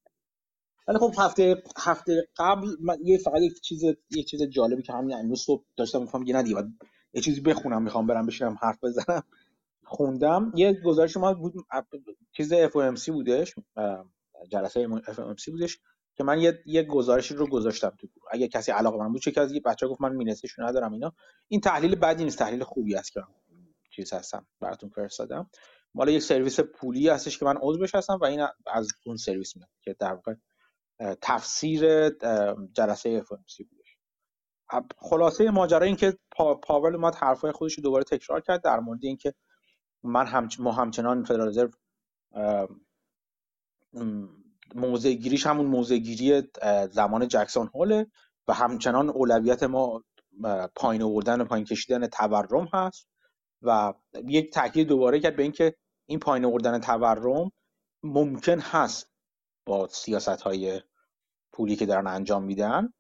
[0.88, 5.16] ولی خب هفته هفته قبل من یه فقط یک چیز یه چیز جالبی که همین
[5.16, 6.64] امروز صبح داشتم می‌خوام یه ندیگه
[7.14, 9.24] یه چیزی بخونم می‌خوام برم بشینم حرف بزنم.
[9.86, 10.52] خوندم.
[10.56, 11.54] یه گزارش ما بود
[12.32, 13.56] چیز FOMC بودش
[14.52, 15.80] جلسه FOMC بودش
[16.16, 19.60] که من یه یه گزارشی رو گذاشتم تو اگه کسی علاقه من بود چه کسی
[19.60, 21.14] بچه‌ها گفت من مینسش ندارم اینا.
[21.48, 23.22] این تحلیل بدی نیست تحلیل خوبی است که
[23.92, 25.50] چیز هستم براتون فرستادم
[25.96, 29.70] مال یک سرویس پولی هستش که من عضوش هستم و این از اون سرویس میاد
[29.82, 30.34] که در واقع
[31.22, 32.10] تفسیر
[32.74, 33.98] جلسه FOMC بودش.
[34.98, 36.18] خلاصه ماجرا این که
[36.62, 39.34] پاول اومد حرفای خودش رو دوباره تکرار کرد در مورد اینکه
[40.04, 41.70] من هم ما همچنان فدرال رزرو
[44.76, 46.44] موضع گیریش همون موضع گیری
[46.92, 48.08] زمان جکسون هوله
[48.48, 50.04] و همچنان اولویت ما
[50.76, 53.08] پایین آوردن و پایین کشیدن تورم هست
[53.62, 53.94] و
[54.28, 55.76] یک تاکید دوباره کرد به اینکه
[56.06, 57.52] این پایین آوردن تورم
[58.04, 59.12] ممکن هست
[59.66, 60.82] با سیاست های
[61.54, 62.94] پولی که دارن انجام میدن.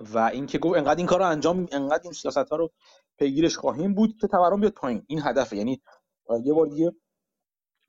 [0.00, 2.70] و اینکه گفت انقدر این کار رو انجام انقدر این سیاست ها رو
[3.18, 5.04] پیگیرش خواهیم بود که تورم بیاد پایین.
[5.06, 5.56] این هدفه.
[5.56, 5.82] یعنی
[6.44, 6.92] یه بار دیگه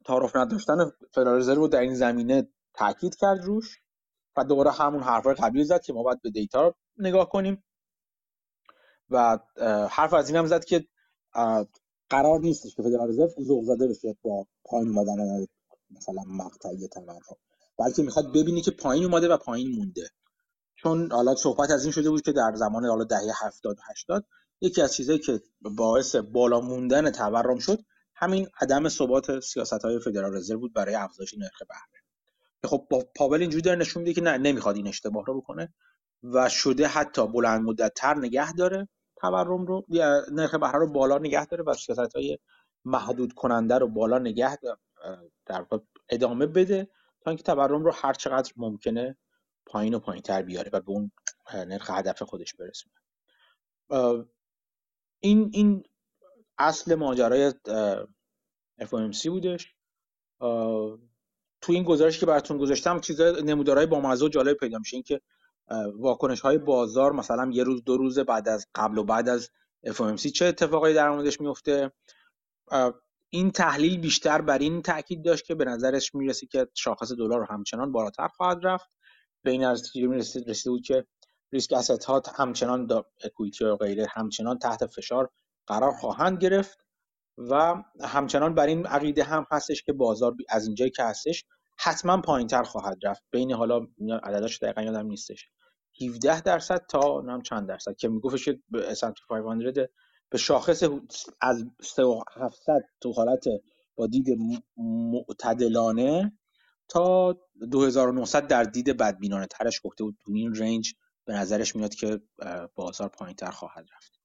[0.05, 3.77] تعارف نداشتن فدرال رزرو رو در این زمینه تاکید کرد روش
[4.38, 7.63] و دوباره همون حرفای قبلی زد که ما باید به دیتا نگاه کنیم.
[9.09, 9.39] و
[9.89, 10.88] حرف از این هم زد که
[12.09, 15.47] قرار نیستش که فدرال رزرو ذوق زده بشه با پایین اومدن
[15.91, 17.19] مثلا مقطعی تورم.
[17.80, 20.09] بلکه می‌خواد ببینی که پایین اومده و پایین مونده.
[20.75, 24.25] چون حالا صحبت از این شده بود که در زمان حالا دهه 70 و 80
[24.61, 27.80] یکی از چیزهایی که باعث بالا موندن تورم شد
[28.15, 32.03] همین عدم ثبات سیاست های فدرال رزرو بود برای افزایش نرخ بهره.
[32.63, 35.73] خب با پاول اینجوری داره نشون میده که نه نمی‌خواد این اشتباه رو بکنه
[36.23, 41.17] و شده حتی بلند مدت تر نگه داره تورم رو یا نرخ بهره رو بالا
[41.17, 42.38] نگه داره و سیاست های
[42.86, 44.57] محدود کننده رو بالا نگه
[45.45, 45.65] در
[46.09, 46.89] ادامه بده.
[47.22, 49.17] تا اینکه تورم رو هر چقدر ممکنه
[49.65, 51.11] پایین و پایین تر بیاره و به اون
[51.53, 52.95] نرخ هدف خودش برسونه.
[55.20, 55.84] این این
[56.57, 57.53] اصل ماجرای
[58.82, 59.76] FOMC بودش.
[61.61, 64.95] تو این گزارش که براتون گذاشتم چیزای نمودارهای با و جالب پیدا میشه.
[64.95, 65.22] اینکه
[65.95, 69.49] واکنش های بازار مثلا یه روز دو روز بعد از قبل و بعد از
[69.88, 71.91] FOMC چه اتفاقایی در موردش میفته؟
[73.30, 77.91] این تحلیل بیشتر بر این تاکید داشت که به نظرش می‌رسی که شاخص دلار همچنان
[77.91, 78.89] بالاتر خواهد رفت.
[79.43, 81.05] به این از رسیده بود که
[81.51, 82.88] ریسک اسست ها همچنان
[83.23, 85.30] اکویتی و غیره همچنان تحت فشار
[85.67, 86.77] قرار خواهند گرفت
[87.38, 91.45] و همچنان بر این عقیده هم هستش که بازار از اینجایی که هستش
[91.80, 93.23] حتما پایین تر خواهد رفت.
[93.32, 93.88] بین حالا
[94.23, 95.49] عدداش دقیقا یادم نیستش.
[96.01, 99.89] 17 درصد تا نم چند درصد که میگفتش که S&P 500
[100.30, 100.84] به شاخص
[101.41, 103.45] از 3700 تو حالت
[103.95, 104.27] با دید
[104.77, 106.39] معتدلانه
[106.89, 107.38] تا
[107.71, 109.47] 2900 در دید بدبینانه.
[109.47, 110.93] ترش گفته بود تو این رنج
[111.25, 112.21] به نظرش میاد که
[112.75, 114.19] بازار پایین تر خواهد رفت.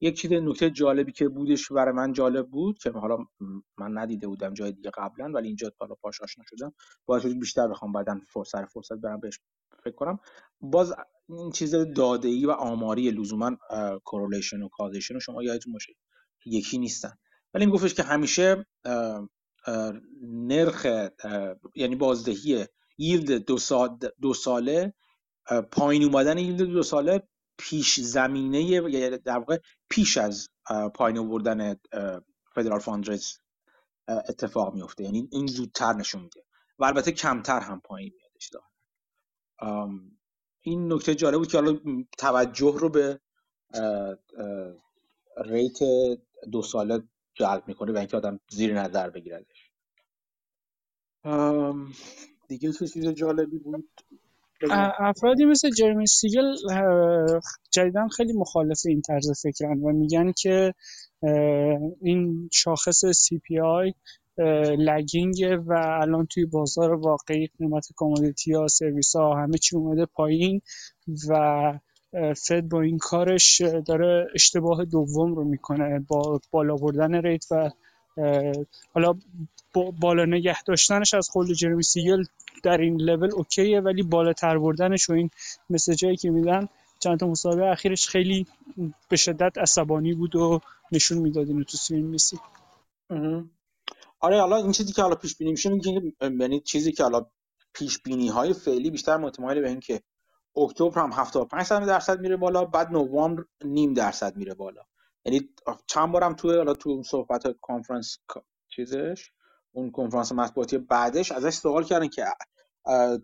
[0.00, 3.18] یک چیز نکته جالبی که بودش برای من جالب بود که حالا
[3.78, 6.74] من ندیده بودم جای دیگه قبلا ولی اینجا حالا پاش آشنا شدم.
[7.06, 9.40] باید بیشتر بخوام بعدا فرصت فرصت برم بهش
[9.84, 10.18] فکر کنم.
[10.60, 10.94] باز
[11.38, 13.56] این چیز داده ای و آماری لزوما
[14.04, 15.92] کورولیشن و کازیشن شما یادتون باشه.
[16.46, 17.12] یکی نیستن.
[17.54, 18.66] ولی این که همیشه
[20.22, 20.86] نرخ
[21.74, 22.66] یعنی بازدهی
[22.98, 23.58] ییلد دو,
[24.20, 24.94] دو ساله
[25.72, 27.28] پایین اومدن ییلد دو ساله
[27.58, 29.58] پیش زمینه یعنی در واقع
[29.90, 30.48] پیش از
[30.94, 31.76] پایین آوردن
[32.54, 33.26] federal funds
[34.08, 36.44] اتفاق میفته یعنی این زودتر نشون میده.
[36.78, 38.50] و البته کمتر هم پایین میادش
[40.62, 41.78] این نکته جالب بود که حالا
[42.18, 43.20] توجه رو به
[45.44, 45.78] rate
[46.52, 47.02] دو ساله
[47.34, 49.70] جلب می‌کنه و اینکه آدم زیر نظر بگیردش.
[52.48, 53.88] دیگه چه چیز جالبی بود؟
[54.98, 56.56] افرادی مثل جرمی سیگل
[57.70, 60.74] جدیدا خیلی مخالف این طرز فکرن و میگن که
[62.02, 63.42] این شاخصی‌س
[64.78, 70.60] lagging و الان توی بازار واقعی قیمت commodity ها سرویس ها همه چی اومده پایین
[71.28, 71.72] و
[72.46, 77.70] فد با این کارش داره اشتباه دوم رو می‌کنه با بالا بردن rate و
[78.94, 79.14] حالا
[80.00, 82.24] بالا نگه داشتنش از خود جرمی سیگل
[82.62, 85.30] در این level OK یه ولی بالاتر بردنش و این
[85.70, 86.68] مسیجایی که میدن
[86.98, 88.46] چند تا مسابقه اخیرش خیلی
[89.08, 90.60] به شدت عصبانی بود و
[90.92, 92.38] نشون می‌داد اینو تو سوین میسی.
[94.20, 95.70] آره حالا این چیزی که حالا پیش بینی میشه
[96.20, 97.26] یعنی چیزی که حالا
[97.72, 100.02] پیش بینی های فعلی بیشتر متمایل به اینکه
[100.56, 104.82] اکتبر هم 75 درصد میره بالا بعد نوامبر نیم درصد میره بالا.
[105.24, 105.48] یعنی
[105.86, 108.18] چند بارم تو حالا تو صحبت کانفرنس
[108.68, 109.30] چیزش
[109.72, 112.24] اون کنفرانس مطبوعاتی بعدش ازش سوال کردن که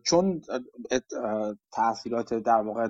[0.02, 0.42] چون
[1.72, 2.88] تاثیرات در واقع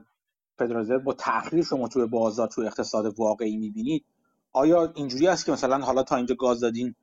[0.58, 4.04] فدرال با تأخیر شما توی بازار توی اقتصاد واقعی می‌بینید
[4.52, 6.94] آیا اینجوری است که مثلا حالا تا اینجا گاز دادین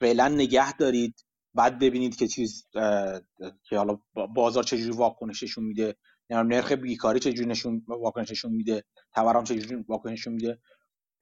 [0.00, 1.24] فعلا نگه دارید.
[1.54, 2.66] بعد ببینید که چیز
[3.62, 3.98] که حالا
[4.34, 5.96] بازار چجوری واکنششون میده.
[6.30, 8.84] نرخ بیکاری چجوری نشون واکنششون میده.
[9.14, 10.58] تورم چجوری واکنششون میده.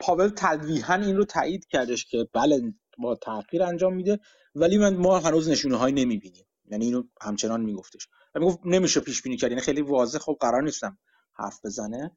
[0.01, 4.21] پاول تلویحا این رو تایید کردش که بله با تاخیر انجام میده
[4.55, 6.45] ولی من ما هنوز نشونه های نمی‌بینیم.
[6.65, 8.09] یعنی اینو همچنان میگفتش.
[8.35, 9.51] و می‌گفت نمیشه پیش بینی کرد.
[9.51, 10.99] یعنی خیلی واضح خب قرار نیستم
[11.35, 12.17] حرف بزنه.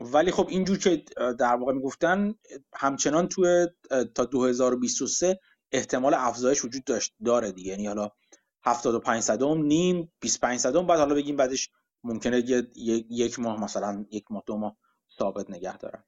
[0.00, 2.34] ولی خب اینجور که در واقع می‌گفتن
[2.74, 3.66] همچنان توی
[4.14, 5.40] تا 2023
[5.72, 7.70] احتمال افزایش وجود داشت داره دیگه.
[7.70, 8.10] یعنی حالا
[8.64, 11.70] 75 صدم نیم 25 صدم بعد حالا بگیم بعدش
[12.04, 12.42] ممکنه
[13.10, 14.76] یک ماه مثلا یک ماه دو ماه
[15.18, 16.04] ثابت نگه دارن.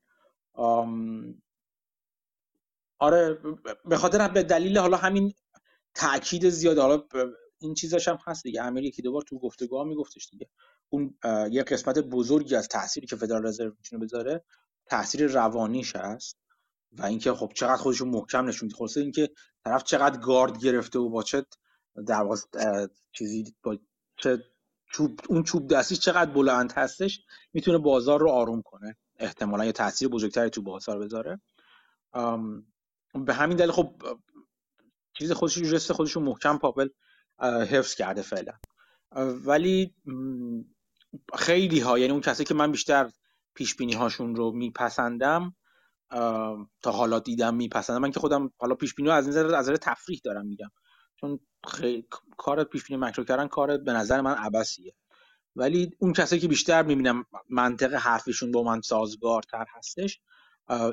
[2.98, 3.38] آره
[3.84, 5.32] به خاطر به دلیل حالا همین
[5.94, 7.02] تاکید زیاد حالا
[7.58, 8.62] این چیزاش هم هست دیگه.
[8.62, 10.48] امیر یکی دوبار تو گفتگوها میگفتش دیگه.
[10.88, 11.18] اون
[11.50, 14.44] یه قسمت بزرگی از تاثیری که فدرال رزرو می‌تونه بذاره
[14.86, 16.36] تاثیر روانیش هست
[16.92, 18.78] و اینکه خب چقدر خودشون محکم نشون میده.
[18.78, 19.30] خلاصه اینکه
[19.64, 21.46] طرف چقدر گارد گرفته و با چه
[22.06, 22.24] در
[23.12, 23.78] چیزی با
[24.16, 24.44] چه
[24.92, 27.20] چوب اون چوب دستی چقدر بلند هستش
[27.52, 28.96] می‌تونه بازار رو آروم کنه.
[29.18, 31.40] احتمالا یه تاثیر بزرگتری تو بازار بذاره.
[33.26, 34.02] به همین دلیل خب
[35.18, 36.88] چیز خودش خودش رو محکم پاپل
[37.42, 38.52] حفظ کرده فعلا.
[39.16, 39.94] ولی
[41.34, 43.10] خیلی ها یعنی اون کسی که من بیشتر
[43.54, 45.56] پیش بینی هاشون رو میپسندم
[46.82, 48.02] تا حالا دیدم میپسندم.
[48.02, 50.70] من که خودم حالا پیش بینی از نظر از نظر تفریح دارم میگم.
[51.20, 52.06] چون خیلی
[52.36, 54.94] کار پیش بینی مکرو کردن کار به نظر من عبسیه
[55.56, 60.20] ولی اون کسایی که بیشتر می‌بینم منطق حرفشون با من سازگارتر هستش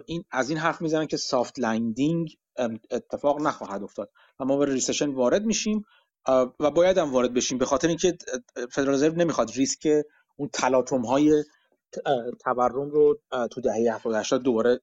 [0.06, 2.38] این از این حرف می‌زنن که soft landing
[2.92, 4.12] اتفاق نخواهد افتاد.
[4.40, 5.86] و ما به recession وارد میشیم.
[6.60, 8.18] و باید هم وارد بشیم به خاطر اینکه
[8.72, 9.88] فدرال رزرو نمی‌خواد ریسک
[10.36, 11.44] اون تلاطم های
[12.40, 13.20] تورم رو
[13.52, 14.82] تو دهه 70 80 دوباره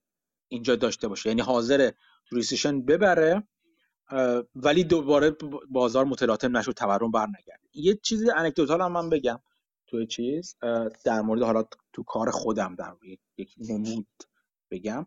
[0.49, 1.29] اینجا داشته باشه.
[1.29, 1.91] یعنی حاضره
[2.33, 3.49] recession ببره
[4.55, 5.37] ولی دوباره
[5.71, 7.69] بازار متلاطم نشد تورم برنگرده.
[7.73, 9.41] یه چیزی anecdotal هم من بگم.
[9.87, 10.57] توی چیز
[11.05, 12.95] در مورد حالا تو کار خودم در
[13.37, 14.07] یک نمود
[14.71, 15.07] بگم.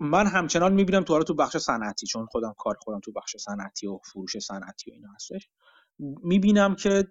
[0.00, 3.98] من همچنان می‌بینم تو تو بخش صنعتی چون خودم کار خودم تو بخش صنعتی و
[4.04, 5.48] فروش صنعتی و اینا هستش.
[5.98, 7.08] می‌بینم که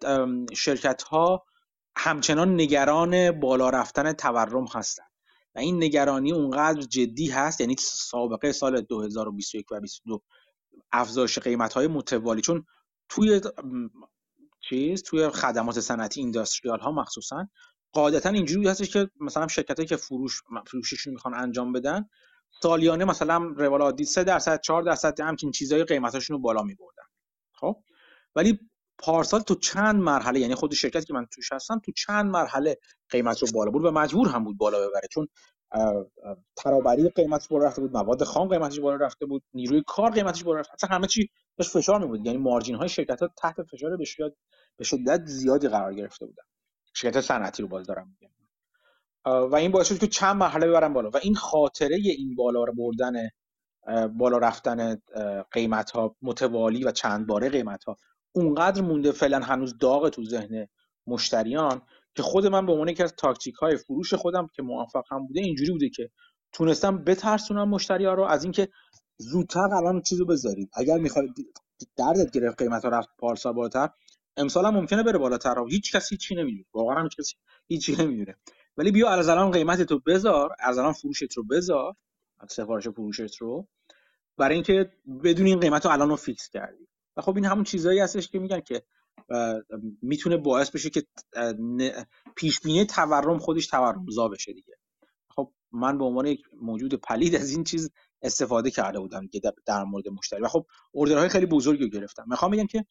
[0.54, 1.46] شرکت ها
[1.96, 5.04] همچنان نگران بالا رفتن تورم هستن.
[5.56, 10.24] و این نگرانی اونقدر جدی هست یعنی سابقه سال 2021 و 2022
[10.92, 12.42] افزایش قیمت های متوالی.
[12.42, 12.66] چون
[13.10, 13.42] توی
[14.70, 17.48] چیز توی خدمات صنعتی اینداستریال ها مخصوصا
[17.94, 22.10] قاعدتا اینجوری هستش که مثلا شرکتایی که فروش فروششون می‌خوان انجام بدن
[22.64, 27.04] سالیانه مثلا روال عادی 3 درصد 4 درصد همچین چیزای قیمتاشون رو بالا میبردن.
[27.54, 27.84] خب؟
[28.36, 28.60] ولی
[29.00, 32.78] پارسال تو چند مرحله یعنی خود شرکت که من توش هستم تو چند مرحله
[33.10, 35.08] قیمت رو بالا برد و مجبور هم بود بالا ببره.
[35.12, 35.28] چون
[36.56, 40.60] ترابری قیمتش بالا رفته بود مواد خام قیمتش بالا رفته بود نیروی کار قیمتش بالا
[40.60, 43.98] رفته اصلا همه چی داشت فشار می بود یعنی مارجین های شرکت ها تحت فشار
[44.78, 46.44] به شدت زیادی قرار گرفته بودن.
[46.94, 48.34] شرکت صنعتی رو باز دارم میگم.
[49.28, 51.10] و این باعث شد که چند مرحله ببرن بالا.
[51.10, 53.14] و این خاطره این بالا بردن
[54.18, 55.02] بالا رفتن
[55.52, 57.98] قیمت ها متوالی و چند باره قیمت ها
[58.32, 60.68] اونقدر مونده فعلا هنوز داغ تو ذهن
[61.08, 61.82] مشتریان
[62.16, 65.42] که خود من به عنوان یکی از تاکتیک های فروش خودم که موفق هم بوده
[65.42, 66.10] اینجوری بوده که
[66.52, 68.70] تونستم بترسونم مشتری ها رو از اینکه
[69.18, 70.70] زودتر الان چیزو بذارید.
[70.74, 71.30] اگر می‌خواید
[71.98, 73.90] دردت گرفت قیمت ها رفت پارسال بالاتر
[74.38, 75.56] امسال هم ممکنه بره بالاتر.
[75.70, 76.66] هیچ کسی چی نمی‌دونه.
[76.74, 77.36] واقعا هیچ کسی
[77.68, 78.36] هیچی نمی‌دونه.
[78.78, 81.96] ولی بیا از الان قیمت تو بذار از الان فروشت رو بذار
[82.50, 83.68] سفارش فروشت رو
[84.38, 84.92] برای اینکه
[85.24, 86.88] بدون این قیمت رو الان رو فیکس کردی.
[87.18, 88.84] و خب این همون چیزایی هستش که میگن که
[90.02, 91.04] می‌تونه باعث بشه که
[92.36, 94.74] پیش بینی تورم خودش تورمزا بشه دیگه.
[95.30, 99.84] خب من به عنوان یک موجود پلید از این چیز استفاده کرده بودم که در
[99.84, 100.42] مورد مشتری.
[100.42, 102.26] و خب اوردرهای خیلی بزرگی گرفتم.
[102.28, 102.86] می‌خوام بگم که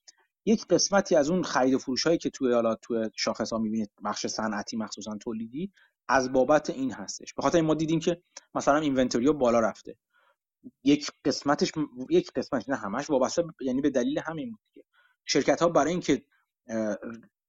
[0.46, 3.90] یک قسمتی از اون خرید و فروش هایی که توی حالا توی شاخص ها می‌بینید
[4.04, 5.72] بخش صنعتی مخصوصا تولیدی
[6.08, 7.34] از بابت این هستش.
[7.34, 8.22] به خاطر ما دیدیم که
[8.54, 9.96] مثلا اینونتوری بالا رفته.
[10.84, 11.72] یک قسمتش
[12.10, 14.84] یک قسمتش نه همش وابسته یعنی به دلیل همین بود که
[15.24, 16.24] شرکت ها برای اینکه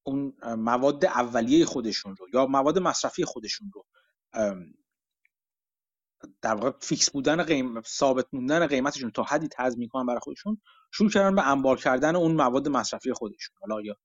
[0.04, 3.86] اون مواد اولیه خودشون رو یا مواد مصرفی خودشون رو
[6.41, 10.61] در واقع فیکس بودن قیم ثابت موندن قیمتشون تا حدی تضمین کنن برای خودشون
[10.91, 13.97] شروع کردن به انبار کردن اون مواد مصرفی خودشون حالا یا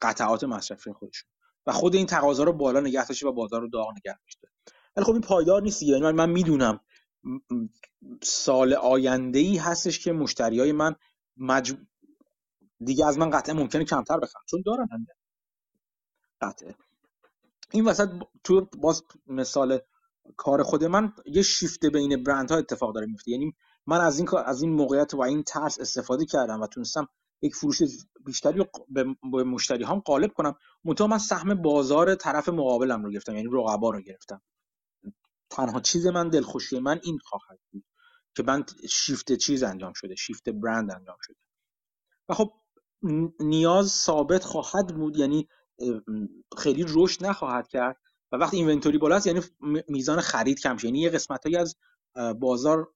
[0.00, 1.30] قطعات مصرفی خودشون.
[1.66, 4.48] و خود این تقاضا رو بالا نگه داشته و بازار رو داغ نگه داشته.
[4.96, 6.80] ولی خب این پایدار نیست یعنی من, من می‌دونم
[8.22, 10.94] سال آینده ای هستش که مشتری های من
[11.36, 11.74] مج...
[12.84, 14.42] دیگه از من قطعه ممکنه کمتر بخرن.
[14.46, 15.06] چون دارن هم.
[16.40, 16.74] قطعه.
[17.70, 18.08] این وسط
[18.44, 19.80] تو باز مثال
[20.36, 23.30] کار خود من یه شیفت بین برند ها اتفاق داره میفته.
[23.30, 23.54] یعنی
[23.86, 27.08] من از این کار از این موقعیت و این ترس استفاده کردم و تونستم
[27.42, 27.78] یک فروش
[28.26, 28.64] بیشتری
[29.32, 30.54] به مشتری هم قالب کنم.
[30.84, 34.42] منتها من سهم بازار طرف مقابلم رو گرفتم یعنی رقبا رو گرفتم.
[35.50, 37.84] تنها چیز من دلخوشی من این خواهد بود
[38.36, 41.36] که من شیفت چیز انجام شده شیفت برند انجام شده.
[42.28, 42.52] و خب
[43.40, 45.48] نیاز ثابت خواهد بود یعنی
[46.58, 47.96] خیلی رشد نخواهد کرد.
[48.32, 49.40] و وقتی اینونتوری بالا است یعنی
[49.88, 51.76] میزان خرید کم یعنی یه قسمتایی از
[52.40, 52.88] بازار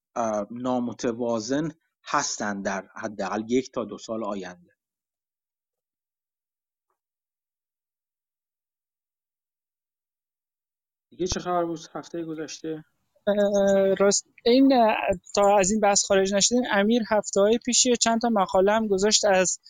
[0.51, 1.71] نامتوازن
[2.05, 4.73] هستند در حداقل یک تا دو سال آینده.
[11.11, 12.85] دیگه چه خبر بود هفته گذشته؟
[13.99, 14.27] راست.
[14.45, 14.73] این
[15.35, 19.25] تا از این بحث خارج نشدیم امیر هفته های پیشی چند تا مقاله هم گذاشت
[19.25, 19.61] از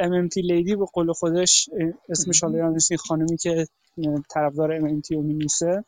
[0.00, 1.68] MMT lady به قول خودش
[2.08, 3.66] اسمش حالا این خانمی که
[4.30, 5.84] طرفدار MMT رو می‌نویسه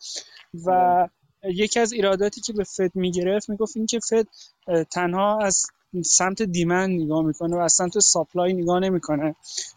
[0.66, 1.09] و
[1.44, 4.26] یکی از ایراداتی که به فد می‌گرفت می‌گفت اینکه فد
[4.90, 5.66] تنها از
[6.05, 9.34] سمت demand نگاه می‌کنه و از سمت supply نگاه نمی‌کنه.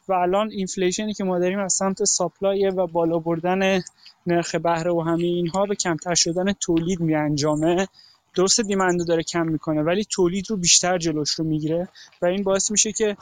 [0.07, 3.81] و الان inflation ی که ما داریم از سمت supply و بالا بردن
[4.27, 7.87] نرخ بهره و همه اینها به کمتر شدن تولید می انجامه
[8.35, 11.89] درست دیمندو داره کم می‌کنه ولی تولید رو بیشتر جلوش رو می‌گیره
[12.21, 13.17] و این باعث میشه که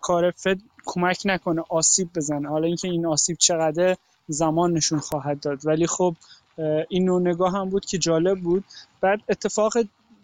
[0.00, 2.48] کار فد کمک نکنه آسیب بزنه.
[2.48, 3.96] حالا اینکه این آسیب چقدر
[4.28, 5.66] زمان نشون خواهد داد.
[5.66, 6.14] ولی خب
[6.88, 8.64] این نوع نگاه هم بود که جالب بود.
[9.00, 9.72] بعد اتفاق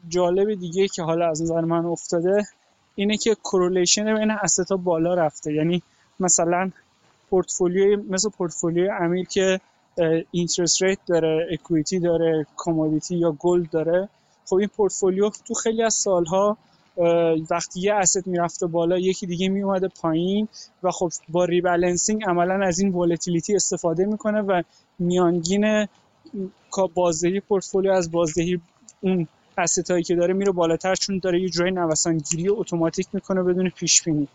[0.08, 2.46] جالب دیگه که حالا از نظر من افتاده
[2.94, 5.52] اینه که کرولیشن بین استا بالا رفته.
[5.52, 5.82] یعنی
[6.20, 6.70] مثلا
[7.30, 9.60] پورتفولیوی مثل پورتفولیوی امیر که
[10.30, 14.08] interest rate داره equity داره commodity یا gold داره.
[14.46, 16.56] خب این پورتفولیو تو خیلی از سالها
[17.50, 20.48] وقتی یه asset می‌رفته بالا یکی دیگه میومده پایین
[20.82, 24.62] و خب با rebalancing عملا از این volatility استفاده می‌کنه و
[24.98, 25.86] میانگین
[26.94, 28.60] بازدهی پورتفولیو از بازدهی
[29.00, 29.28] اون
[29.90, 34.28] هایی که داره میره بالاتر چون داره یه جای نوسانگیری اتوماتیک می‌کنه بدون پیش بینی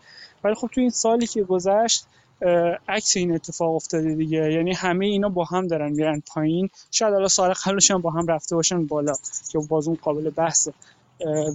[0.44, 2.06] ولی خب تو این سالی که گذشت
[2.88, 4.52] عکس این اتفاق افتاده دیگه.
[4.52, 6.70] یعنی همه اینا با هم دارن میرن پایین.
[6.90, 9.12] شاید حالا سال قبلش هم با هم رفته باشن بالا
[9.50, 10.74] که باز اون قابل بحثه.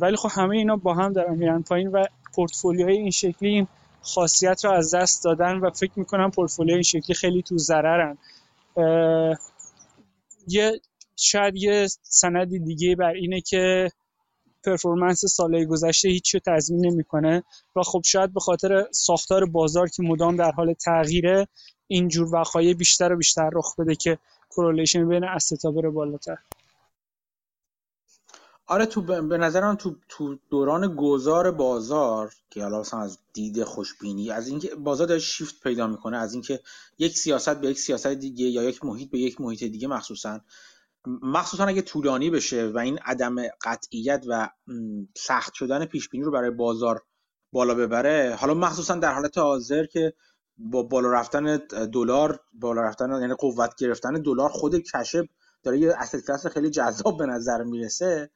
[0.02, 2.04] ولی خب همه اینا با هم دارن میرن پایین و
[2.36, 3.68] پورتفولیوهای این شکلی این
[4.02, 8.18] خاصیت رو از دست دادن و فکر می‌کنم پورتفولیو این شکلی خیلی تو ضررن.
[10.48, 10.80] یه
[11.16, 13.92] شاید یه سندی دیگه بر اینه که
[14.66, 17.44] پرفورمنس سالهای گذشته هیچ رو تضمین نمی‌کنه
[17.76, 21.48] و خب شاید به خاطر ساختار بازار که مدام در حال تغییره
[21.88, 24.18] اینجور وقایع بیشتر و بیشتر رخ بده که
[24.52, 26.38] کرولیشن بین استا بره بالاتر.
[28.70, 34.32] آره تو به نظرم تو تو دوران گذار بازار که حالا مثلا از دید خوشبینی
[34.32, 36.60] از اینکه بازار داره شیفت پیدا می‌کنه از اینکه
[36.98, 40.42] یک سیاست به یک سیاست دیگه یا یک محیط به یک محیط دیگه مخصوصا.
[41.08, 44.50] مخصوصا اگه طولانی بشه و این عدم قطعیت و
[45.18, 47.04] سخت شدن پیش بینی رو برای بازار
[47.52, 50.14] بالا ببره حالا مخصوصا در حالت حاضر که
[50.58, 51.58] با بالا رفتن
[51.94, 55.26] دلار بالا رفتن یعنی قوت گرفتن دلار خود کشف
[55.64, 58.30] داره یه اسید خیلی جذاب به نظر می‌رسه.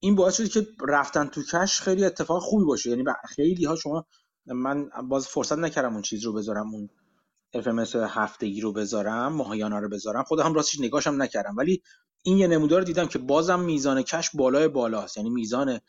[0.00, 2.90] این باعث شده که رفتن تو کش خیلی اتفاق خوبی باشه.
[2.90, 4.06] یعنی خیلی ها شما
[4.46, 6.90] من باز فرصت نکردم اون چیز رو بذارم اون
[7.56, 10.24] FMS هفتگی رو بذارم ماهیانه رو بذارم.
[10.24, 11.56] خودم راستش نگاشم نکردم.
[11.56, 11.82] ولی
[12.22, 15.16] این یه نمودار دیدم که بازم میزان cash بالای بالاست.
[15.16, 15.80] یعنی میزان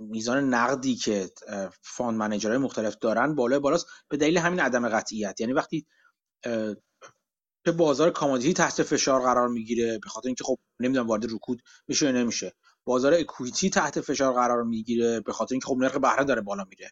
[0.00, 1.30] میزان نقدی که
[1.82, 3.86] fund manager های مختلف دارن بالای بالاست.
[4.08, 5.40] به دلیل همین عدم قطعیت.
[5.40, 5.86] یعنی وقتی
[7.66, 12.12] بازار commodity تحت فشار قرار می‌گیره به خاطر اینکه خب نمی‌دونم وارد رکود میشه یا
[12.12, 12.52] نمیشه.
[12.84, 16.90] بازار equity تحت فشار قرار می‌گیره به خاطر اینکه خب نرخ بهره داره بالا میره.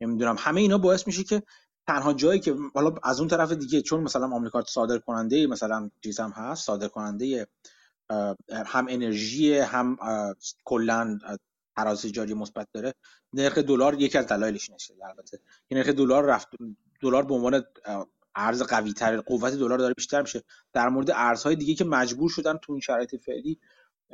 [0.00, 1.42] نمی‌دونم همه اینا باعث میشه که
[1.86, 6.20] تنها جایی که حالا از اون طرف دیگه چون مثلا آمریکا صادر کننده مثلا چیز
[6.20, 7.46] هم هست صادر کننده
[8.66, 9.96] هم انرژی هم
[10.64, 11.18] کلا
[11.76, 12.94] تراز جاری مثبت داره.
[13.32, 15.40] نرخ دلار یکی از دلایلش نشه البته
[15.70, 16.48] نرخ دلار رفت
[17.00, 17.64] دلار به عنوان
[18.38, 20.42] ارز قوی تر قوت دلار داره بیشتر میشه.
[20.72, 23.58] در مورد ارزهای دیگه که مجبور شدن تو این شرایط فعلی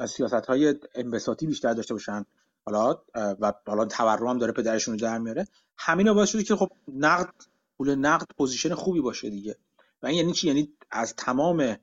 [0.08, 2.24] سیاست های انبساطی بیشتر داشته باشن.
[2.66, 5.48] حالا و حالا تورم هم داره پدرشون رو در میاره.
[5.76, 7.34] همین باعث شده که خب نقد
[7.76, 9.56] پول نقد position خوبی باشه دیگه.
[10.02, 11.76] و این یعنی چی؟ یعنی از تمام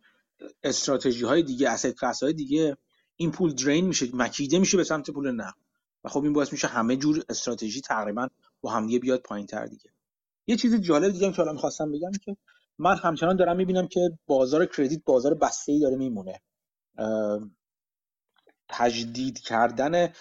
[0.63, 2.77] استراتژی های دیگه asset class های دیگه
[3.15, 5.55] این پول drain میشه مکیده میشه به سمت پول نقد.
[6.03, 8.27] و خب این باعث میشه همه جور استراتژی تقریبا
[8.61, 9.91] با هم دیگه بیاد پایین تر دیگه.
[10.47, 12.37] یه چیز جالب دیگه که حالا می‌خواستم بگم که
[12.77, 16.41] من همچنان دارم می‌بینم که بازار credit بازار بسته ای داره میمونه.
[18.69, 20.13] تجدید کردن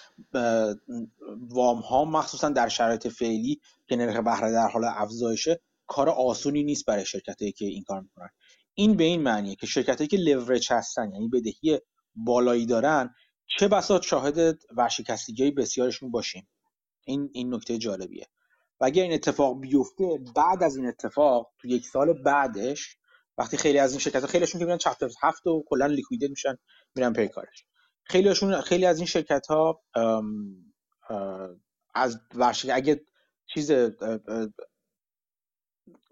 [1.48, 6.86] وام ها مخصوصا در شرایط فعلی که نرخ بهره در حال افزایشه کار آسونی نیست
[6.86, 8.30] برای شرکت که این کار می‌کنن.
[8.74, 11.80] این به این معنیه که شرکت که لورج هستن یعنی بدهی
[12.14, 13.14] بالایی دارن
[13.58, 16.48] چه بسا شاهد ورشکستگی بسیارشون باشیم.
[17.04, 18.26] این این نکته جالبیه.
[18.80, 22.96] و اگر این اتفاق بیفته بعد از این اتفاق تو یک سال بعدش
[23.38, 26.58] وقتی خیلی از این شرکت خیلیشون که میرن چپتر هفت و کلا لیکویدد میشن
[26.94, 27.64] میرن پی کارش.
[28.02, 29.82] خیلیشون خیلی از این شرکت ها
[31.94, 33.06] از ورشک اگه
[33.46, 33.72] چیز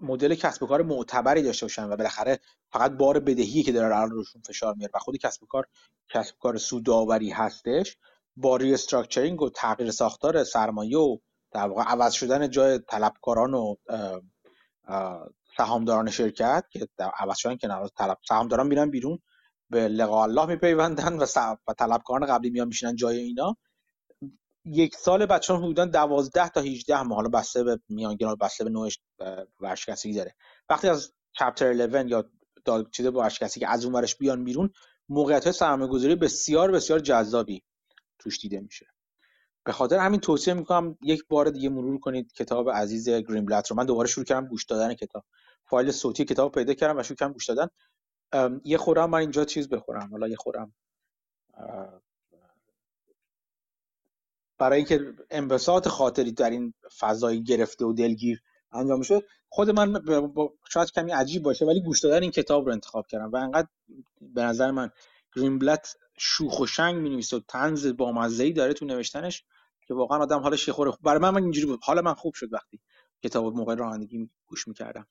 [0.00, 2.40] مدل کسب و کار معتبری داشته باشن و بالاخره
[2.72, 5.66] فقط بار بدهی که داره الان روشون فشار میاره و خود کسب و کار
[6.08, 7.96] کسب و کار سودآوری هستش
[8.36, 11.18] با restructuring و تغییر ساختار سرمایه و
[11.59, 13.74] در واقع عوض شدن جای طلبکاران و
[15.56, 16.88] سهامداران شرکت که
[17.18, 19.18] عوض شدن که طلب سهامداران میرن بیرون
[19.70, 21.26] به لقاء الله میپیوندن و,
[21.68, 23.56] و طلبکاران قبلی میان میشینن جای اینا.
[24.64, 28.70] یک سال بچه ها حدودا 12 تا 18 ماه حالا بسته به میانگین بسته به
[28.70, 28.98] نوعش
[29.61, 30.34] ورشکستگی داره
[30.68, 32.30] وقتی از چپتر 11 یا
[32.90, 34.70] چیز ورشکستگی که از اون ورش بیان بیرون
[35.09, 37.62] موقعیت های سرمایه گذاری بسیار بسیار جذابی
[38.18, 38.86] توش دیده میشه.
[39.68, 43.76] به خاطر همین توصیه می‌کنم یک بار دیگه مرور کنید کتاب عزیز گرین بلت رو.
[43.76, 45.24] من دوباره شروع کردم گوش دادن کتاب.
[45.64, 47.68] فایل صوتی کتاب پیدا کردم و شروع کردم گوش دادن.
[48.64, 50.10] یه خورم من اینجا چیز بخورم.
[50.10, 50.74] حالا یه خورم
[54.58, 58.42] برای اینکه انبساط خاطری در این فضای گرفته و دلگیر
[58.72, 59.92] انجام شد خود من
[60.34, 63.68] با شاید کمی عجیب باشه ولی گوش دادن این کتاب رو انتخاب کردم و انقدر
[64.20, 64.90] به نظر من
[65.36, 69.44] گرینبلت شوخ و شنگ می‌نویسه و طنز بامزه‌ای داره تو نوشتنش.
[69.89, 70.93] که واقعا آدم حالش خوره.
[71.03, 71.80] برای من, اینجوری بود.
[71.82, 72.80] حالا من خوب شد وقتی
[73.24, 75.07] کتاب موقع رانندگی گوش می‌کردم.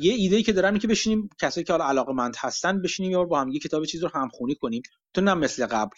[0.00, 3.40] یه ایده که دارم که بشینیم کسایی که حالا علاقه مند هستن بشینیم یا با
[3.40, 4.82] هم یه کتاب چیز رو همخونی کنیم.
[5.14, 5.96] تو نه مثل قبل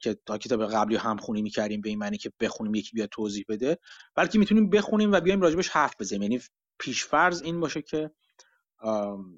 [0.00, 3.78] که تا کتاب قبلی همخونی می‌کردیم به این معنی که بخونیم یکی بیاد توضیح بده
[4.14, 6.22] بلکه می‌تونیم بخونیم و بیایم راجبش حرف بزنیم.
[6.22, 6.40] یعنی
[6.78, 8.10] پیش فرض این باشه که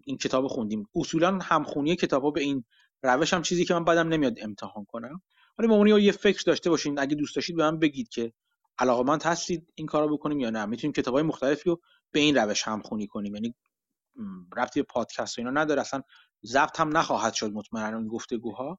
[0.05, 0.89] این کتاب خوندیم.
[0.95, 2.65] اصولا همخونی کتاب به این
[3.03, 5.23] روش هم چیزی که من بدم نمیاد امتحان کنم.
[5.59, 8.33] ولی مامونی یه فکر داشته باشین اگه دوست داشتید به من بگید که
[8.79, 10.65] علاقمند هستید این کارو بکنیم یا نه.
[10.65, 11.81] می‌تونیم کتاب های مختلفی رو
[12.13, 13.35] به این روش همخونی کنیم.
[13.35, 13.55] یعنی
[14.57, 15.81] رفتی پادکست و اینا نداره.
[15.81, 16.03] اصلا
[16.47, 18.79] ضبط هم نخواهد شد مطمئنا این گفتگوها.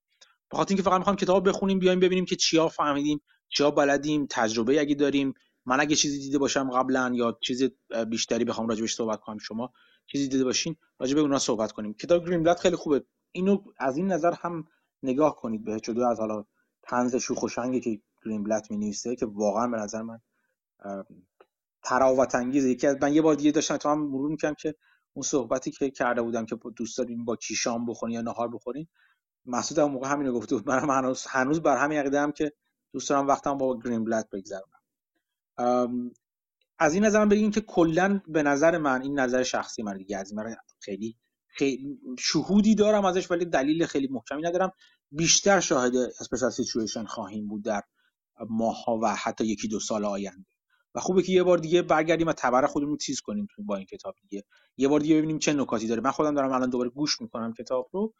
[0.51, 4.79] به خاطر اینکه فقط می‌خوام کتاب بخونیم بیایم ببینیم که چیا فهمیدیم چیا بلدیم تجربه
[4.79, 5.33] اگه داریم.
[5.65, 7.63] من اگه چیزی دیده باشم قبلا یا چیز
[8.09, 9.73] بیشتری بخوام راجبش صحبت کنم شما
[10.07, 11.93] چیزی دیده باشین راجب اونها صحبت کنیم.
[11.93, 13.03] کتاب گرین خیلی خوبه.
[13.31, 14.67] اینو از این نظر هم
[15.03, 16.45] نگاه کنید به جدا از حالا
[16.83, 20.19] طنز شوخ که گرین بلت می که واقعا به نظر من
[21.83, 24.75] تراوت انگیزه یکی از من یه بار دیگه داشتم تو هم مرور می‌کنم که
[25.13, 28.87] اون صحبتی که کرده بودم که دوست داریم با کیشام بخورین یا نهار بخورین
[29.45, 30.69] مسعود هم موقع همینو گفته بود.
[30.69, 32.53] من هنوز هنوز بر همین عقیده هم که
[32.93, 34.81] دوست دارم وقتم با گرین بلد بگذرونم.
[36.79, 40.33] از این نظرم بگیم که کلا به نظر من این نظر شخصی من دیگه از
[40.33, 41.17] من خیلی
[41.47, 44.71] خیلی شهودی دارم ازش ولی دلیل خیلی محکمی ندارم.
[45.15, 47.81] بیشتر شاهد special situation خواهیم بود در
[48.49, 50.49] ماها و حتی یکی دو سال آینده.
[50.95, 54.15] و خوبه که یه بار دیگه برگردیم و تبر خودمون تیز کنیم با این کتاب
[54.21, 54.43] دیگه.
[54.77, 56.01] یه بار دیگه ببینیم چه نکاتی داره.
[56.01, 58.13] من خودم دارم الان دوباره گوش می‌کنم کتاب رو.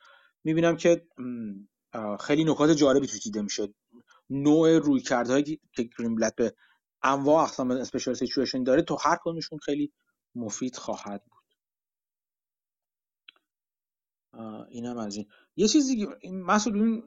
[0.44, 1.08] می‌بینم که
[2.20, 3.74] خیلی نکات جالبی توش دیده میشه.
[4.30, 6.56] نوع روی کردهایی که گرینبلت به
[7.04, 9.94] انواع اقسام special situation داره تو هر کدومشون خیلی
[10.36, 11.44] مفید خواهد بود
[14.70, 15.26] اینم از این.
[15.56, 17.04] یه چیزی مسئول اون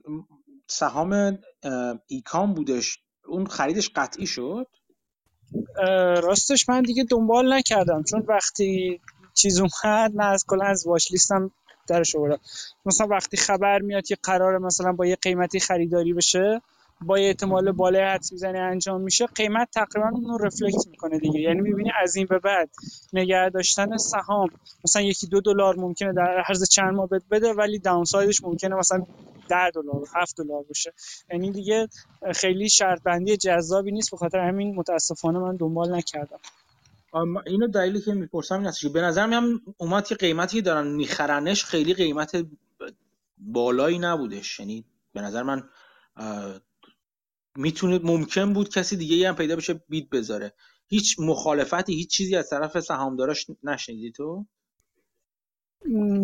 [0.66, 1.38] سهام
[2.06, 4.66] ایکام بودش اون خریدش قطعی شد؟
[6.22, 9.00] راستش من دیگه دنبال نکردم چون وقتی
[9.34, 11.50] چیز اومد نه از کلا از واش لیستم
[11.88, 12.38] درش آوردم.
[12.86, 16.62] مثلا وقتی خبر میاد که قرار مثلا با یه قیمتی خریداری بشه
[17.00, 21.40] با احتمال بالای حدس می‌زنی انجام میشه قیمت تقریبا اون رفلکت می‌کنه دیگه.
[21.40, 22.70] یعنی می‌بینی از این به بعد
[23.12, 24.48] نگه داشتن سهام.
[24.84, 29.06] مثلا یکی دو دلار ممکنه در عرض چند ماه بده ولی داونسایدش ممکنه مثلا
[29.48, 30.92] 10 دلار 7 دلار بشه
[31.30, 31.88] یعنی دیگه
[32.34, 34.10] خیلی شرط بندی جذابی نیست.
[34.10, 36.38] به خاطر همین متاسفانه من دنبال نکردم.
[37.46, 41.94] اینو دلیلی که می‌پرسم این هستش به نظر میام اومد که قیمتی دارن میخرنش خیلی
[41.94, 42.46] قیمت
[43.38, 44.60] بالایی نبودش.
[44.60, 45.62] یعنی به نظر من
[47.56, 50.52] می‌تونه ممکن بود کسی دیگه هم پیدا بشه بیت بذاره.
[50.88, 54.46] هیچ مخالفتی هیچ چیزی از طرف سهامداراش نشنیدی تو؟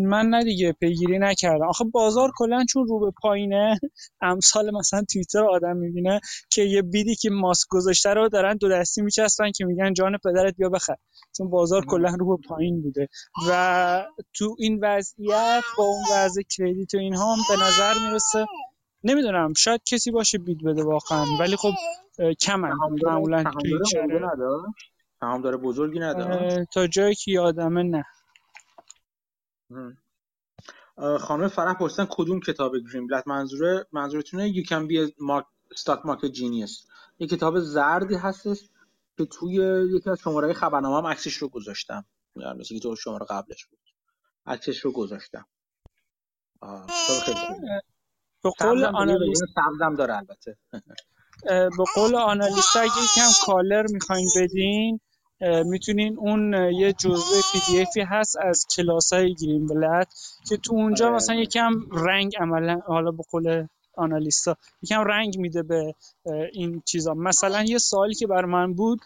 [0.03, 1.67] من نه دیگه پیگیری نکردم.
[1.67, 3.79] آخه بازار کلا چون رو به پایینه
[4.21, 6.19] امثال مثلا توییتر آدم می‌بینه
[6.49, 10.55] که یه بیدی که ماسک گذاشته رو دارن دو دستی میچستن که میگن جان پدرت
[10.57, 10.95] بیا بخر.
[11.37, 13.07] چون بازار کلا رو به پایین بوده.
[13.49, 18.45] و تو این وضعیت با اون وضع کردیت و اینها هم به نظر می‌رسه
[19.03, 21.73] نمی‌دونم شاید کسی باشه بید بده واقعا ولی خب
[22.41, 23.43] کم معمولا
[25.43, 28.05] داره بزرگی نداره؟ تا جایی که یادمه نه.
[31.19, 35.11] خانم فرح پرسیدن کدوم کتاب گرین بلد منظوره؟ منظورتونه Can Be a
[35.79, 36.87] Stock Market Genius
[37.19, 38.69] یه کتاب زردی هستش
[39.17, 39.53] که توی
[39.95, 42.05] یکی از شماره خبرنامه هم عکسش رو گذاشتم.
[42.35, 43.79] مثل تو شماره قبلش بود.
[44.45, 45.45] عکسش رو گذاشتم.
[48.43, 49.43] به قول analyst
[49.97, 50.57] داره البته
[51.77, 54.99] به قول analyst اگه یکم color می‌خواین بدین
[55.65, 60.07] می‌تونین اون یه جزوه PDF ی هست از کلاس های گرینبلت
[60.49, 61.15] که تو اونجا آره.
[61.15, 65.95] مثلا یکم رنگ عملا حالا به قول analyst ا یکم رنگ میده به
[66.53, 68.99] این چیزا مثلا یه سوالی که برا من بود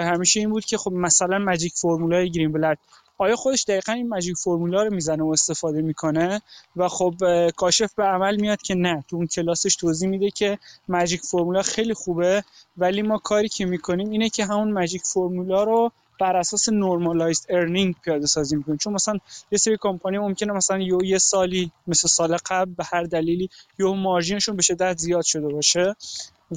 [0.00, 2.78] همیشه این بود که خب مثلا magic formula ی گرینبلت
[3.18, 6.42] آیا خودش دقیقا این magic formula رو می‌زنه و استفاده می‌کنه؟
[6.76, 7.14] و خب
[7.56, 9.04] کاشف به عمل میاد که نه.
[9.08, 10.58] تو اون کلاسش توضیح میده که
[10.88, 12.44] magic formula خیلی خوبه
[12.76, 17.94] ولی ما کاری که می‌کنیم اینه که همون magic formula رو بر اساس normalized earning
[18.04, 18.78] پیاده سازی می‌کنیم.
[18.78, 19.18] چون مثلا
[19.50, 23.48] یه سری کمپانی ممکنه مثلا یه, یه سالی مثل سال قبل به هر دلیلی
[23.78, 25.94] یه margin شون به شدت زیاد شده باشه.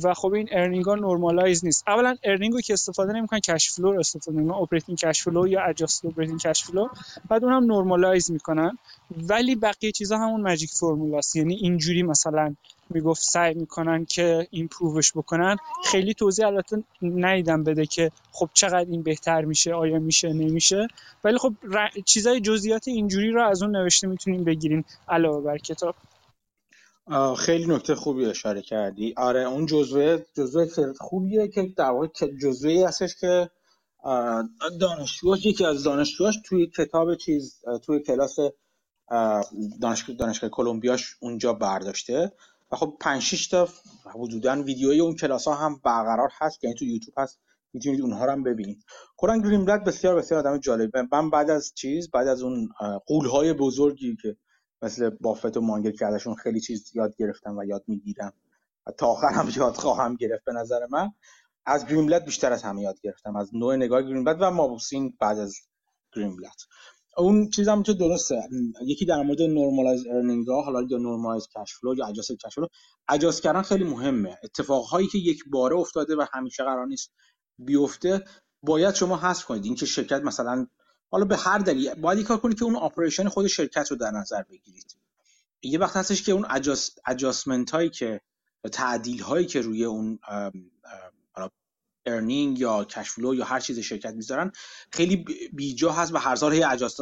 [0.04, 1.84] و خب این earning ها normalize نیست.
[1.88, 5.62] اولا earning رو که استفاده نمی‌کنن cash flow رو استفاده نمی‌کنن operating cash flow یا
[5.64, 6.88] adjusted operating cash flow
[7.30, 8.78] بعد اونم نورمالایز می‌کنن.
[9.12, 12.56] ولی بقیه چیزا همون ماجیک فرمولاست یعنی اینجوری مثلا
[12.90, 15.58] می‌گفت سعی می‌کنن که ایمپرووش بکنن.
[15.86, 20.88] خیلی توضیح البته ندیدم بده که خب چقدر این بهتر میشه آیا میشه نمیشه.
[21.24, 21.54] ولی خب
[22.06, 25.96] چیزای جزئیات اینجوری رو از اون نوشته می‌تونیم بگیریم علاوه بر کتاب.
[27.38, 29.14] خیلی نکته خوبی اشاره کردی.
[29.18, 32.08] آره اون جزوه جزوه خوبیه که در واقع
[32.42, 33.50] جزوه هستش که
[34.80, 38.36] دانشجوهاش یکی از دانشجوهاش توی کتاب چیز توی کلاس
[39.82, 42.32] دانشگاه دانشگاه کلمبیاش اونجا برداشته.
[42.72, 43.70] و خب 5 6 تا
[44.16, 47.40] حدودا ویدیوی اون کلاس ها هم برقرار هست یعنی تو یوتیوب هست
[47.74, 48.84] می‌تونید اونها رو هم ببینید.
[49.18, 51.08] کورن گرینبلد بسیار بسیار آدم جالبه.
[51.12, 52.70] من بعد از چیز بعد از اون
[53.06, 54.38] قولهای بزرگی که
[54.82, 58.34] مثل بافت و مانگر که ازشون خیلی چیز یاد گرفتم و یاد می‌گیرم.
[58.88, 61.12] و تا آخر هم یاد خواهم گرفت به نظر من.
[61.66, 63.36] از گرینبلت بیشتر از همه یاد گرفتم.
[63.36, 65.56] از نوع نگاه گرینبلت و موبوسین بعد از
[66.16, 66.56] گرینبلت.
[67.18, 68.50] اون چیز هم تو درسته.
[68.86, 72.68] یکی در مورد normalized earning ها حالا یا normalized cash flow یا adjusted cash flow
[73.10, 74.38] adjust کردن خیلی مهمه.
[74.44, 77.12] اتفاقهایی که یک باره افتاده و همیشه قرار نیست
[77.60, 78.24] بیفته
[78.64, 79.66] باید شما حذف کنید.
[79.66, 80.68] اینکه شرکت مثلا
[81.12, 84.44] حالا به هر دلیل باید کار کنید که اون operation خود شرکت رو در نظر
[84.44, 84.96] بگیرید.
[85.64, 88.22] یه وقت هستش که اون اجاست اجاستمنت هایی که
[88.72, 90.20] تعدیل هایی که روی اون
[92.06, 94.52] ارنینگ یا کشفلو یا هر چیز شرکت می‌ذارن
[94.92, 97.00] خیلی بیجا هست و هر سال هی اجاست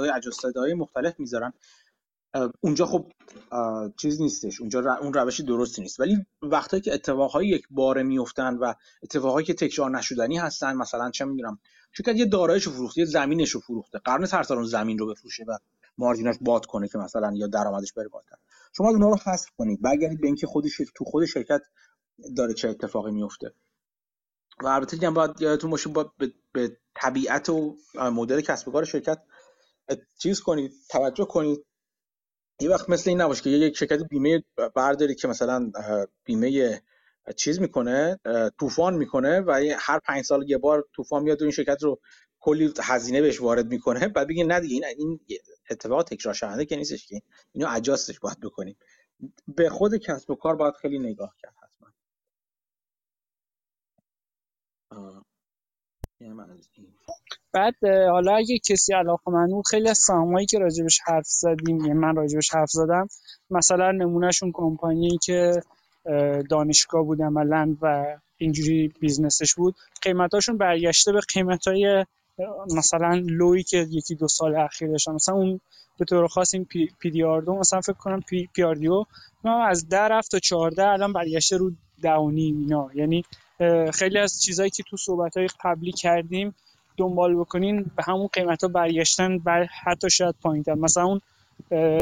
[0.58, 1.54] های مختلف می‌ذارن.
[2.62, 3.12] اونجا خب
[3.98, 4.62] چیز نیستش.
[4.62, 6.00] اونجا اون روش درستی نیست.
[6.00, 11.26] ولی وقتی که اتفاقهای یک باره میفتن و اتفاقهایی که تکرار نشدنی هستن مثلا چه
[11.26, 11.60] می‌دونم
[11.98, 15.44] شرکت یه دارایشو فروخته یه زمینش رو فروخته قرن هر سال اون زمین رو بفروشه
[15.48, 15.58] و
[15.98, 18.36] مارجینش باد کنه که مثلا یا درآمدش بره بالاتر.
[18.78, 21.62] شما اونها رو حذف کنید برگردید به اینکه خودش تو خود شرکت
[22.38, 23.54] داره چه اتفاقی میفته.
[24.64, 28.84] و البته دیگه باید یادتون باشه با به, به طبیعت و مدل کسب و کار
[28.86, 29.18] شرکت
[30.18, 31.66] چیز کنید توجه کنید.
[32.60, 34.44] یه وقت مثل این نباشه که یک شرکت بیمه
[34.76, 35.72] برداری که مثلا
[36.24, 36.82] بیمه
[37.34, 38.20] چیز می‌کنه
[38.60, 42.00] طوفان می‌کنه و هر پنج سال یه بار طوفان میاد و این شرکت رو
[42.40, 44.08] کلی هزینه بهش وارد می‌کنه.
[44.16, 45.20] بعد بگین نه دیگه این این
[45.70, 47.22] اتفاق تکرار شونده که نیستش که.
[47.52, 48.78] اینو اجاستش باید بکنیم.
[49.48, 51.90] به خود کسب و کار باید خیلی نگاه کرد حتما.
[57.54, 57.76] بعد
[58.12, 62.16] حالا اگه کسی علاقه من بود خیلی از سهامایی که راجبش حرف زدیم یعنی من
[62.16, 63.08] راجبش حرف زدم
[63.50, 65.62] مثلا نمونهشون کمپانی که
[66.50, 68.06] دانشگاه بود عملا و
[68.38, 69.76] اینجوری بیزنسش بود.
[70.02, 72.06] قیمتاشون برگشته به قیمت های
[72.76, 75.60] مثلا لوی که یکی دو سال اخیر داشتن مثلا اون
[76.00, 78.76] به طور خاص این پی, پی دی آر دو مثلا فکر کنم پی, پی آر
[78.76, 79.06] دیو
[79.46, 81.72] از ده رفت تا چهارده الان برگشته رو
[82.02, 82.90] دونی اینا.
[82.94, 83.26] یعنی
[83.94, 86.56] خیلی از چیزهایی که تو صحبت های قبلی کردیم
[86.98, 91.22] دنبال بکنین به همون قیمت ها برگشتن بر حتی شاید پایین مثلا اون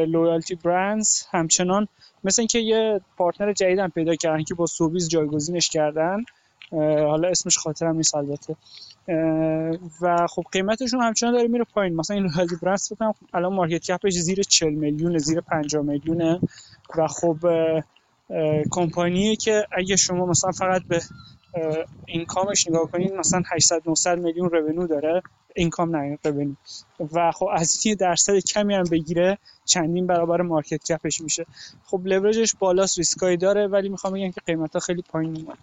[0.06, 1.88] لویالتی برندز همچنان
[2.24, 6.24] مثل اینکه یه partner جدید هم پیدا کردن که با Sobeys جایگزینش کردن
[6.72, 8.56] حالا اسمش خاطرم نیست البته.
[10.02, 11.96] و خب قیمتشون همچنان داره میره پایین.
[11.96, 16.40] مثلا این Loyalty Brands فکر الان market cap ش زیر 40 میلیون زیر 50 میلیونه.
[16.98, 17.38] و خب
[18.72, 21.02] کمپانیه که اگه شما مثلا فقط به
[22.06, 25.22] income ش نگاه کنید مثلا 800 900 میلیون revenue داره.
[25.56, 26.56] income نه revenue
[27.14, 31.46] و خب از این درصد کمی هم بگیره چندین برابر مارکت کپش میشه.
[31.86, 35.60] خب لورجش بالاست ریسکایی داره ولی می‌خوام بگم که قیمت خیلی پایین اومده.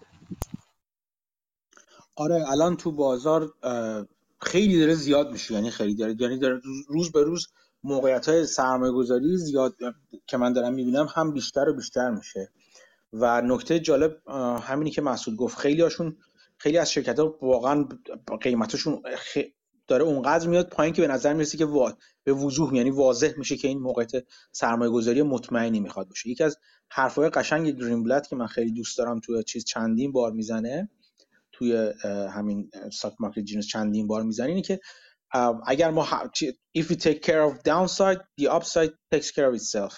[2.15, 3.53] آره الان تو بازار
[4.41, 5.53] خیلی داره زیاد میشه.
[5.53, 7.47] یعنی خیلی داره یعنی داره روز به روز
[7.83, 9.75] موقعیت های سرمایه گذاری زیاد
[10.27, 12.49] که من دارم می‌بینم هم بیشتر و بیشتر میشه.
[13.13, 14.29] و نکته جالب
[14.63, 16.17] همینی که مسعود گفت خیلی هاشون
[16.57, 17.85] خیلی از شرکت ها واقعا
[18.41, 19.01] قیمتشون
[19.91, 21.67] داره اونقدر میاد پایین که به نظر می‌رسه که
[22.23, 24.11] به وضوح یعنی واضح میشه که این موقعیت
[24.51, 26.29] سرمایه گذاری مطمئنی می‌خواد باشه.
[26.29, 26.57] یکی از
[26.89, 30.89] حرفای قشنگ گرین که من خیلی دوست دارم توی چیز چندین بار می‌زنه
[31.51, 31.91] توی
[32.29, 34.79] همین ساک مارکت جینوس چندین بار می‌زنه اینه که
[35.67, 36.07] اگر ما
[36.77, 39.93] if we take care of downside the upside takes care of itself.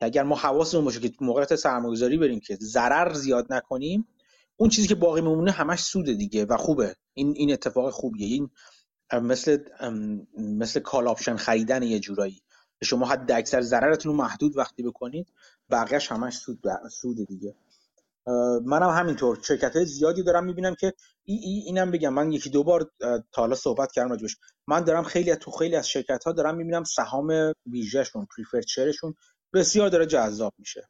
[0.00, 4.08] اگر ما حواسمون باشه که موقعیت سرمایه‌گذاری بریم که ضرر زیاد نکنیم
[4.56, 6.96] اون چیزی که باقی میمونه همش سود دیگه و خوبه.
[7.14, 8.26] این این اتفاق خوبیه.
[8.26, 8.50] این
[9.12, 9.58] مثل
[10.38, 12.42] مثل call option خریدن یه جورایی.
[12.82, 15.32] شما حد اکثر ضررتون رو محدود وقتی بکنید
[15.70, 17.54] بقیهش همش سود سود دیگه.
[18.64, 19.38] منم همینطور.
[19.42, 20.92] شرکت های زیادی دارم می‌بینم که
[21.24, 22.14] ای ای اینم بگم.
[22.14, 22.90] من یکی دو بار
[23.32, 24.36] تا حالا صحبت کردم راجبش.
[24.66, 29.14] من دارم خیلی تو خیلی از شرکت ها دارم می‌بینم سهام ویژهشون preferred share شون
[29.52, 30.88] بسیار داره جذاب میشه.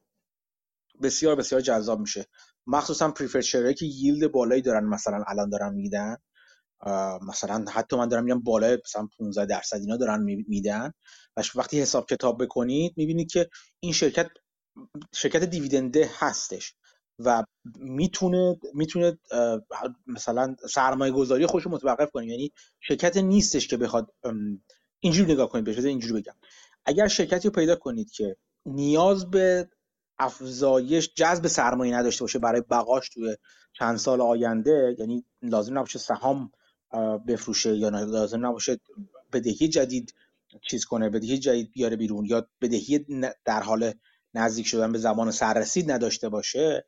[1.03, 2.27] بسیار بسیار جذاب میشه.
[2.67, 6.17] مخصوصا پریفر که ییلد بالایی دارن مثلا الان دارن میدن.
[7.23, 10.93] مثلا حتی من دارم میگم بالای مثلا 15 درصد اینا دارن میدن.
[11.37, 13.49] و وقتی حساب کتاب بکنید می‌بینید که
[13.81, 14.27] این شرکت
[15.15, 16.75] شرکت دیویدنده هستش
[17.19, 17.45] و
[17.79, 19.19] می‌تونه می‌تونه
[20.07, 22.27] مثلا سرمایه گذاری خودش متوقف کنه.
[22.27, 24.15] یعنی شرکت نیستش که بخواد
[25.01, 26.35] اینجوری نگاه کنید بشه اینجوری بگم.
[26.87, 28.37] اگر شرکتی رو پیدا کنید که
[28.67, 29.69] نیاز به
[30.19, 33.37] افزایش جذب سرمایه نداشته باشه برای بقاش توی
[33.73, 36.53] چند سال آینده یعنی لازم نباشه سهام
[37.29, 38.81] بفروشه یا لازم نباشه
[39.33, 40.15] بدهی جدید
[40.71, 43.07] چیز کنه بدهی جدید بیاره بیرون یا بدهی
[43.45, 43.93] در حال
[44.35, 46.87] نزدیک شدن به زمان سررسید نداشته باشه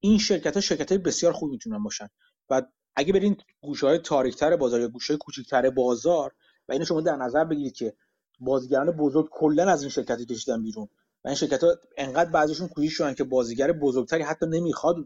[0.00, 2.08] این شرکت ها شرکت های بسیار خوب می‌تونن باشن.
[2.50, 2.62] و
[2.96, 6.34] اگه برین گوشه های تاریکتر بازار یا گوشه کوچیکتر بازار
[6.68, 7.94] و اینو شما در نظر بگیرید که
[8.40, 10.88] بازیگران بزرگ کلا از این شرکت کشیدن بیرون
[11.24, 14.96] و این شرکت ها انقدر بعضیشون کوچیک شدن که بازیگر بزرگتری حتی نمی‌خواد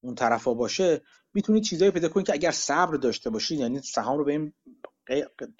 [0.00, 1.02] اون طرفا باشه
[1.34, 4.52] می‌تونید چیزایی پیدا کنید که اگر صبر داشته باشید یعنی سهام رو به این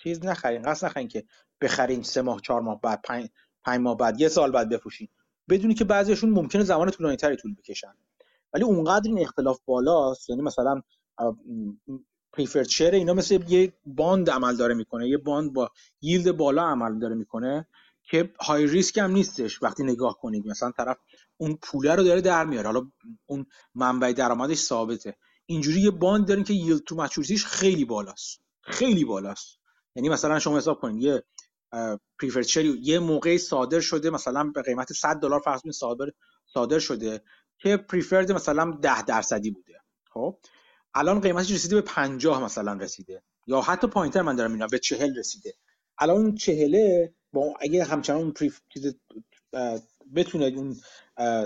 [0.02, 1.24] چیز نخرین قصد نخرین که
[1.60, 3.28] بخرین سه ماه چهار ماه بعد پنج,
[3.64, 5.08] پنج ماه بعد یه سال بعد بفروشین.
[5.48, 7.94] بدونی که بعضیشون ممکنه زمان طولانی تری طول بکشن.
[8.54, 10.82] ولی اونقدر این اختلاف بالاست یعنی مثلا
[12.32, 15.70] preferred share اینا مثل یه bond عمل داره می‌کنه یه bond با
[16.00, 17.66] yield بالا عمل داره می‌کنه
[18.02, 20.46] که high risk هم نیستش وقتی نگاه کنید.
[20.46, 20.96] مثلا طرف
[21.40, 22.66] اون پوله رو داره در میاره.
[22.66, 22.90] حالا
[23.26, 25.16] اون منبع درآمدش ثابته.
[25.46, 28.40] اینجوری یه bond دارین که yield to maturity ش خیلی بالاست.
[28.60, 29.58] خیلی بالاست.
[29.96, 31.22] یعنی مثلا شما حساب کنید یه
[32.20, 36.06] preferred یه موقعی صادر شده مثلا به قیمت 100 دلار فرض صادر
[36.46, 37.22] صادر شده
[37.58, 39.80] که پریفرد مثلا 10 درصدی بوده.
[40.10, 40.38] خب؟
[40.94, 43.22] الان قیمتش رسیده به 50 مثلا رسیده.
[43.46, 45.54] یا حتی پایینتر من دارم اینا به 40 رسیده.
[45.98, 48.60] الان اون 40 با اگه همچنان اون پریف
[50.14, 50.76] بتونه اون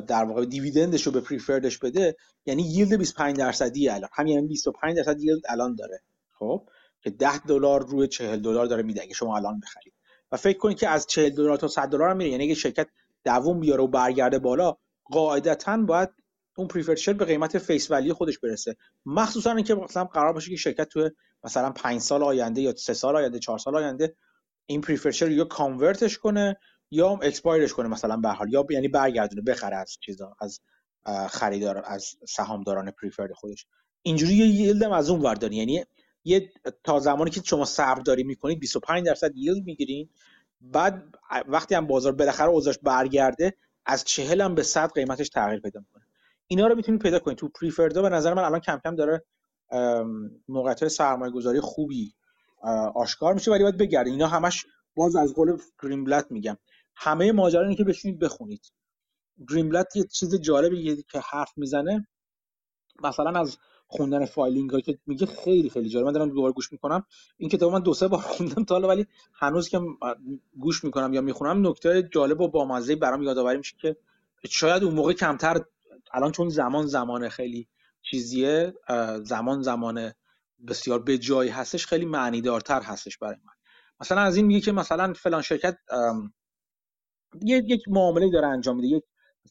[0.07, 2.17] در واقع دیویدندش رو به پریفردش بده
[2.47, 4.09] یعنی ییلد 25 درصدی الان.
[4.13, 6.03] همین یعنی 25 درصد ییلد الان داره.
[6.33, 6.69] خب؟
[7.01, 9.95] که 10 دلار روی 40 دلار داره میده اگه شما الان بخرید.
[10.33, 12.31] و فکر کنید که از 40 دلار تا 100 دلار میره.
[12.31, 12.89] یعنی اگه شرکت
[13.25, 16.09] دووم بیاره و برگرده بالا قاعدتا باید
[16.57, 18.77] اون preferred به قیمت face value خودش برسه.
[19.07, 21.11] مخصوصا اینکه مثلا قرار باشه که شرکت تو
[21.45, 24.17] مثلا 5 سال آینده یا 3 سال آینده 4 سال آینده
[24.67, 26.57] این preferred یا convert ش کنه
[26.95, 28.53] یا expire ش کنه مثلا به حال.
[28.53, 30.61] یا یعنی برگردونه بخره از چیزا از
[31.31, 33.67] خریدار از سهامداران preferred خودش.
[34.03, 35.85] اینجوری یه yield از اون ور یعنی
[36.25, 36.53] یه
[36.85, 40.09] تا زمانی که شما صبر داری می‌کنید 25 درصد yield می‌گیرین.
[40.61, 41.05] بعد
[41.49, 43.55] وقتی هم بازار بالاخره اوضاعش برگرده
[43.87, 46.03] از 40 هم به 100 قیمتش تغییر پیدا می‌کنه.
[46.47, 49.25] اینا رو می‌تونید پیدا کنید تو preferred ا به نظر من الان کم کم داره
[50.49, 52.15] موقعیت سرمایه گذاری خوبی
[52.95, 53.51] آشکار میشه.
[53.51, 56.57] ولی باید بگردید اینا همش باز از قول گرینبلت میگم.
[56.97, 58.73] همه ماجرا اینه که بشینید بخونید.
[59.49, 62.09] گرینبلت یه چیز جالبی که حرف می‌زنه
[63.03, 66.07] مثلا از خوندن filing هایی که میگه خیلی خیلی جالب.
[66.07, 67.07] من دارم دوباره گوش می‌کنم.
[67.37, 69.81] این کتاب من دو سه بار خوندم تا حالا ولی هنوز که
[70.59, 73.97] گوش می‌کنم یا می‌خونم نکته جالب و بامزه برام یادآوری میشه که
[74.51, 75.65] شاید اون موقع کمتر
[76.13, 77.69] الان چون زمان زمان خیلی
[78.03, 78.75] چیزیه
[79.23, 80.13] زمان زمان
[80.69, 83.53] بسیار به جایی هستش خیلی معنی دارتر هستش برای من.
[84.01, 85.79] مثلا از این میگه که مثلا فلان شرکت
[87.41, 89.05] یک معامله داره انجام میده یک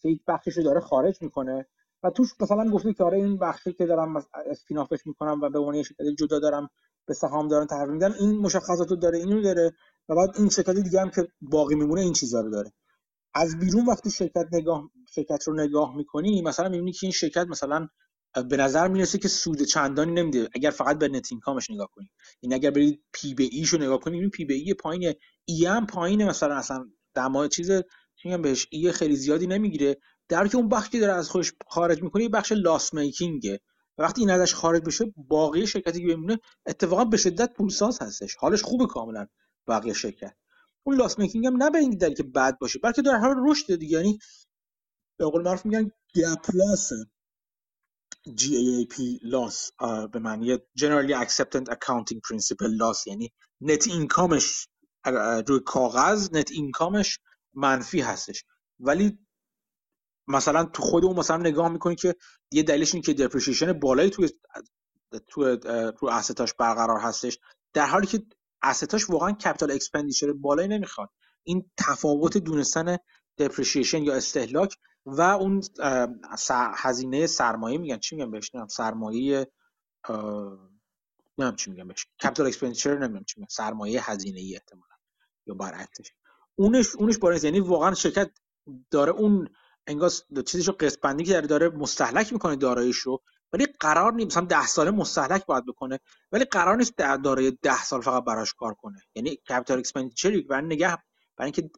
[0.04, 1.66] یک بخشش رو داره خارج می‌کنه
[2.04, 5.84] و توش مثلا گفته که آره این بخشی که دارم اسپینافش می‌کنم و به عنوان
[5.84, 6.70] شرکت جدا دارم
[7.08, 9.72] به سهام‌داران تحویل میدم این مشخصات رو داره اینو داره
[10.10, 12.72] و بعد این شرکت دیگه هم که باقی میمونه این چیزا رو داره.
[13.34, 17.88] از بیرون وقتی شرکت نگاه شرکت رو نگاه می‌کنی مثلا می‌بینی که این شرکت مثلا
[18.50, 20.50] به نظر می‌رسه که سود چندانی نمیده.
[20.56, 23.78] اگر فقط به net income ش نگاه کنی این اگر برید P به E شو
[23.78, 25.14] نگاه کنی این P به E پایین
[25.46, 27.72] E هم پایینه مثلا اصلا دما چیز
[28.16, 29.98] چی بهش ای خیلی زیادی نمی‌گیره.
[30.30, 33.60] در که اون بخشی داره از خودش خارج می‌کنه یه بخش loss making ه
[33.98, 38.36] وقتی این ازش خارج بشه باقی شرکتی که بمونه اتفاقا به شدت پولساز هستش.
[38.36, 39.28] حالش خوبه کاملا
[39.68, 40.36] بقیه شرکت.
[40.84, 43.76] اون loss making هم نه به این دلیل که بد باشه بلکه در حال رشد
[43.76, 44.20] دیگه یعنی
[45.18, 46.92] به قول معروف میگن GAAP loss
[48.28, 49.72] GAAP loss
[50.12, 54.68] به معنی Generally Accepted Accounting Principle loss یعنی net income ش
[55.48, 57.20] روی کاغذ net income ش
[57.54, 58.46] منفی هستش.
[58.80, 59.20] ولی
[60.28, 62.16] مثلا تو خود اون مثلا نگاه می‌کنی که
[62.52, 64.30] یه دلیلش اینه که depreciation بالایی توی
[65.28, 65.44] تو
[66.02, 67.40] رو asset اش برقرار هستش.
[67.74, 68.26] در حالی که
[68.64, 71.10] asset اش واقعا capital expenditure بالایی نمی‌خواد.
[71.44, 72.98] این تفاوت دونستن
[73.38, 75.62] depreciation یا استهلاک و اون
[76.76, 77.98] هزینه سرمایه میگن.
[77.98, 79.52] چی میگن بهش؟ نمی‌دونم سرمایه
[81.38, 82.06] نمی‌دونم چی میگن بهش.
[82.24, 83.48] capital expenditure نمی‌دونم چی میگن.
[83.50, 84.91] سرمایه هزینه ای احتمالاً.
[85.46, 86.12] یا برعکسش
[86.56, 88.32] اونش اونش بالا یعنی واقعا شرکت
[88.92, 89.50] داره اون
[89.88, 90.12] انگار
[90.46, 93.24] چیزی رو قسط بندی که داره مستهلک می‌کنه داراییش رو
[93.54, 96.00] ولی قرار نیست مثلا 10 ساله مستهلک باید بکنه
[96.32, 99.02] ولی قرار نیست در دارای 10 سال فقط براش کار کنه.
[99.16, 100.98] یعنی capital expenditure برای نگه
[101.38, 101.70] برای اینکه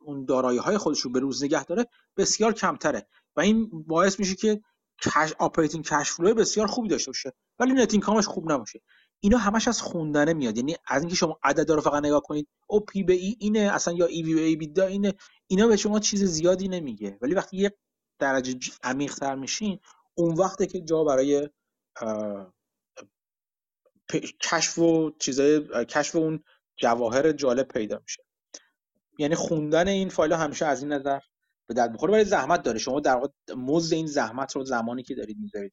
[0.00, 3.06] اون دارایی های خودش رو به روز نگه داره بسیار کمتره.
[3.36, 4.60] و این باعث میشه که
[5.02, 8.80] cash operating cash flow بسیار خوبی داشته باشه ولی net income ش خوب نباشه.
[9.20, 10.56] اینا همش از خوندنه میاد.
[10.56, 13.94] یعنی از اینکه شما عددا رو فقط نگاه کنید او پی به ای اینه اصلا
[13.94, 15.14] یا ای وی و ای بیدا اینه.
[15.46, 17.18] اینا به شما چیز زیادی نمیگه.
[17.20, 17.76] ولی وقتی یه
[18.18, 19.78] درجه عمیق تر میشین
[20.14, 21.48] اون وقته که جا برای
[24.42, 26.44] کشف و چیزای کشف اون
[26.76, 28.22] جواهر جالب پیدا میشه.
[29.18, 31.20] یعنی خوندن این فایل ها همیشه از این نظر
[31.66, 32.78] به درد بخوره ولی زحمت داره.
[32.78, 35.72] شما در واقع مزد این زحمت رو زمانی که دارید می‌ذارید.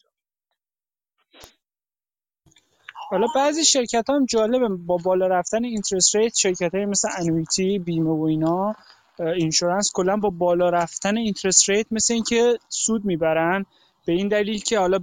[3.13, 8.09] حالا بعضی شرکت هم جالبه با بالا رفتن interest rate شرکت های مثل annuity بیمه
[8.09, 8.75] و اینا
[9.19, 13.65] insurance کلا با بالا رفتن interest rate مثل اینکه سود می‌برن.
[14.05, 14.99] به این دلیل که حالا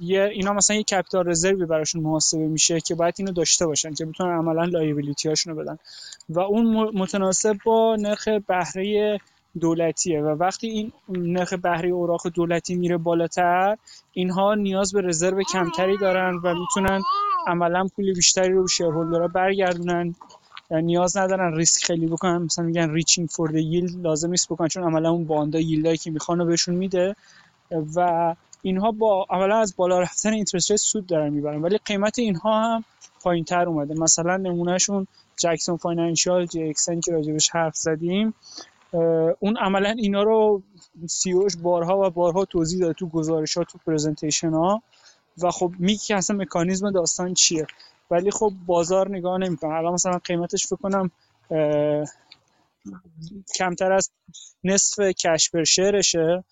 [0.00, 3.94] یه اینا مثلا یه capital reserve ی براشون محاسبه میشه که باید اینو داشته باشن
[3.94, 5.78] که بتونن عملا liability هاشونو بدن.
[6.28, 9.18] و اون متناسب با نرخ بهره
[9.60, 13.76] دولتیه و وقتی این نرخ بهره اوراق دولتی میره بالاتر
[14.12, 17.02] اینها نیاز به reserve کمتری دارن و می‌تونن
[17.46, 20.14] عملا پول بیشتری رو shareholder ها برگردونن.
[20.70, 22.36] یعنی نیاز ندارن ریسک خیلی بکنن.
[22.42, 25.96] مثلا میگن reaching for yield لازم نیست بکنن چون عملا اون bond ا yield ایی
[25.96, 27.16] که می‌خوان بهشون میده
[27.94, 31.62] و اینها با اولا از بالا رفتن interest سود دارن می‌برن.
[31.62, 32.84] ولی قیمت اینها هم
[33.22, 33.94] پایین تر اومده.
[33.94, 35.06] مثلا نمونهشون
[35.36, 38.34] Jackson Financial جی که راجع بهش حرف زدیم
[39.38, 40.62] اون عملا اینا رو
[41.08, 44.82] CEO ش بارها و بارها توضیح داده تو گزارش ها تو presentation ها.
[45.42, 47.66] و خب میگه که اصلا مکانیزم داستان چیه.
[48.10, 49.74] ولی خب بازار نگاه نمی‌کنه.
[49.74, 51.08] الان مثلا قیمتش فکر
[53.56, 54.10] کمتر از
[54.64, 56.44] نصف cash per share شه.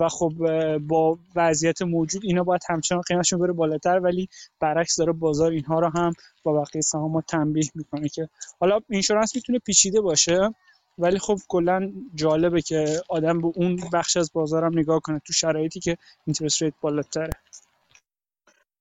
[0.00, 0.32] و خب
[0.78, 3.98] با وضعیت موجود اینا باید همچنان قیمتشون بره بالاتر.
[3.98, 4.28] ولی
[4.60, 6.12] برعکس داره بازار اینها رو هم
[6.42, 8.28] با بقیه سهام تنبیه می‌کنه که
[8.60, 10.54] حالا insurance می‌تونه پیچیده باشه.
[10.98, 15.80] ولی خب کلا جالبه که آدم به اون بخش از بازارم نگاه کنه تو شرایطی
[15.80, 15.96] که
[16.26, 17.30] interest rate بالاتره.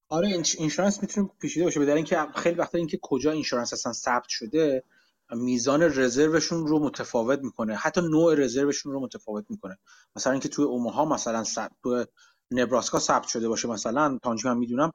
[0.10, 0.28] آره
[0.58, 4.84] insurance می‌تونه پیچیده باشه به دلیل اینکه خیلی وقتا اینکه کجا insurance اصلا ثبت شده
[5.32, 7.76] میزان reserve شون رو متفاوت می‌کنه.
[7.76, 9.78] حتی نوع reserve شون رو متفاوت می‌کنه.
[10.16, 11.44] مثلا اینکه توی اوماها مثلا
[11.84, 12.06] تو
[12.52, 14.92] نبراسکا ثبت شده باشه مثلا تانجی من می‌دونم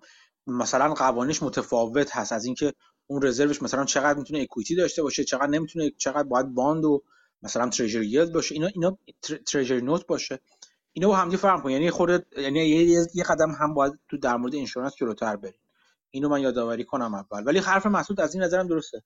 [0.47, 2.32] مثلا قوانینش متفاوت هست.
[2.32, 2.74] از اینکه
[3.10, 7.02] اون رزروش مثلا چقدر می‌تونه اکویتی داشته باشه چقدر نمی‌تونه چقدر باید باند و
[7.43, 8.98] مثلا تریجر یلد باشه اینا اینا
[9.47, 10.40] تریجر نوت باشه.
[10.93, 12.68] اینا با هم فرق کنه یعنی خود یعنی
[13.14, 15.60] یه, قدم هم باید تو در مورد اینشورنس جلوتر بریم.
[16.10, 17.47] اینو من یادآوری کنم اول.
[17.47, 19.02] ولی حرف مسعود از این نظرم درسته.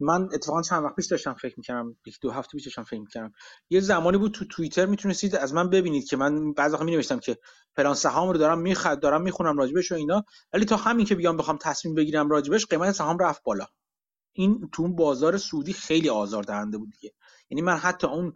[0.00, 3.32] من اتفاقا چند وقت پیش داشتم فکر می‌کردم یک دو هفته پیش داشتم فکر می‌کردم.
[3.70, 7.38] یه زمانی بود تو توییتر می‌تونستید از من ببینید که من بعضی وقت مینوشتم که
[7.76, 11.36] پلان سهام رو دارم میخد دارم می‌خونم راجبش و اینا ولی تا همین که بیام
[11.36, 13.66] بخوام تصمیم بگیرم راجبش قیمت سهام رفت بالا.
[14.32, 17.14] این تو بازار سودی خیلی آزار دهنده بود دیگه.
[17.50, 18.32] یعنی من حتی اون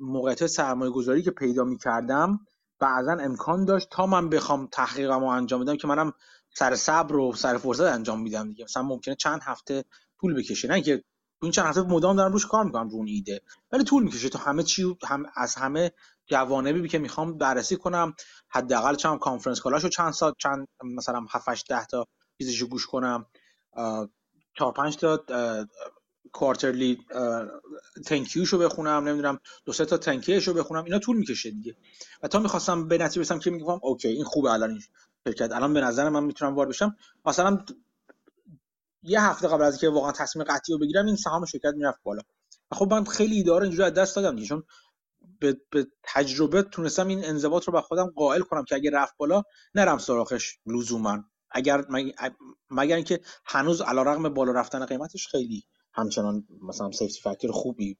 [0.00, 2.40] موقعیت سرمایه گذاری که پیدا می‌کردم
[2.78, 6.12] بعضا امکان داشت تا من بخوام تحقیقم انجام بدم که منم
[6.54, 8.64] سر صبر و سر فرصت انجام میدم دیگه.
[8.64, 9.84] مثلا ممکنه چند هفته
[10.20, 10.68] طول بکشه.
[10.68, 11.02] نه که
[11.42, 13.40] این چند هفته مدام دارم روش کار می‌کنم رو اون ایده.
[13.72, 15.92] ولی طول می‌کشه تا همه چی هم از همه
[16.26, 18.14] جوانبی که می‌خوام بررسی کنم.
[18.48, 22.06] حداقل چند conference call هاشو چند ساعت چند مثلا 7 8 10 تا
[22.38, 23.26] چیزشو گوش کنم.
[24.58, 25.24] چهار پنج تا
[26.32, 26.98] quarterly
[28.06, 29.08] 10-Q شو بخونم.
[29.08, 30.84] نمی‌دونم دو سه تا تنکیشو بخونم.
[30.84, 31.76] اینا طول می‌کشه دیگه.
[32.22, 34.80] و تا می‌خواستم به نتیجه برسم که میگم OK این خوبه الان این
[35.28, 35.52] شرکت.
[35.52, 36.96] الان به نظر من می‌تونم وارد بشم.
[37.24, 37.64] مثلا
[39.06, 42.22] یه هفته قبل از اینکه واقعا تصمیم قطعی رو بگیرم این سهام شرکت می‌رفت بالا.
[42.72, 44.64] خب من خیلی ایده اینجوری از دست دادم چون
[45.40, 49.42] به, به تجربه تونستم این انضباط رو به خودم قائل کنم که اگه رفت بالا
[49.74, 51.24] نرم سراغش لزوما.
[51.50, 51.84] اگر
[52.70, 57.98] مگر اینکه هنوز علیرغم بالا رفتن قیمتش خیلی همچنان مثلا سیفتی فاکتور خوبی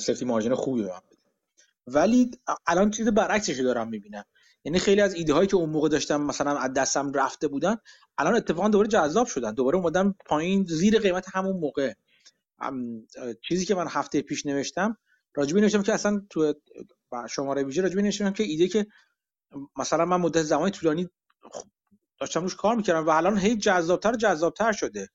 [0.00, 0.92] سیفتی مارجین خوبی به
[1.86, 2.30] ولی
[2.66, 4.24] الان چیز برعکسش دارم می‌بینم.
[4.64, 7.76] یعنی خیلی از ایده هایی که اون موقع داشتم مثلا از دستم رفته بودن
[8.20, 9.54] الان اتفاقا دوباره جذاب شدن.
[9.54, 11.92] دوباره اومدن پایین زیر قیمت همون موقع.
[13.42, 14.96] چیزی که من هفته پیش نوشتم
[15.34, 16.54] راجبی نوشتم که اصلا تو
[17.30, 18.86] شماره ویژه راجبی نوشتم که ایده که
[19.76, 21.08] مثلا من مدت زمانی طولانی
[22.20, 25.08] داشتم روش کار می‌کردم و الان هی جذابتر جذابتر شده.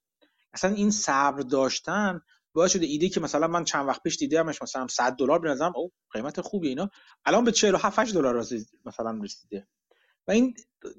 [0.54, 2.22] اصلا این صبر داشتن
[2.54, 5.74] باعث شده ایده که مثلا من چند وقت پیش دیدمش مثلا 100 دلار به نظرم
[5.76, 6.90] او قیمت خوبی اینا.
[7.26, 8.46] الان به 47 8 دلار
[8.86, 9.68] مثلا رسیده.
[10.28, 10.56] و این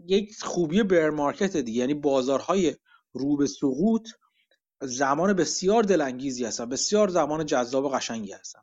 [0.06, 1.80] یک خوبی بر مارکت دیگه.
[1.80, 2.76] یعنی بازارهای
[3.12, 4.08] رو به سقوط
[4.82, 8.60] زمان بسیار دلانگیزی هستن بسیار زمان جذاب و قشنگی هستن.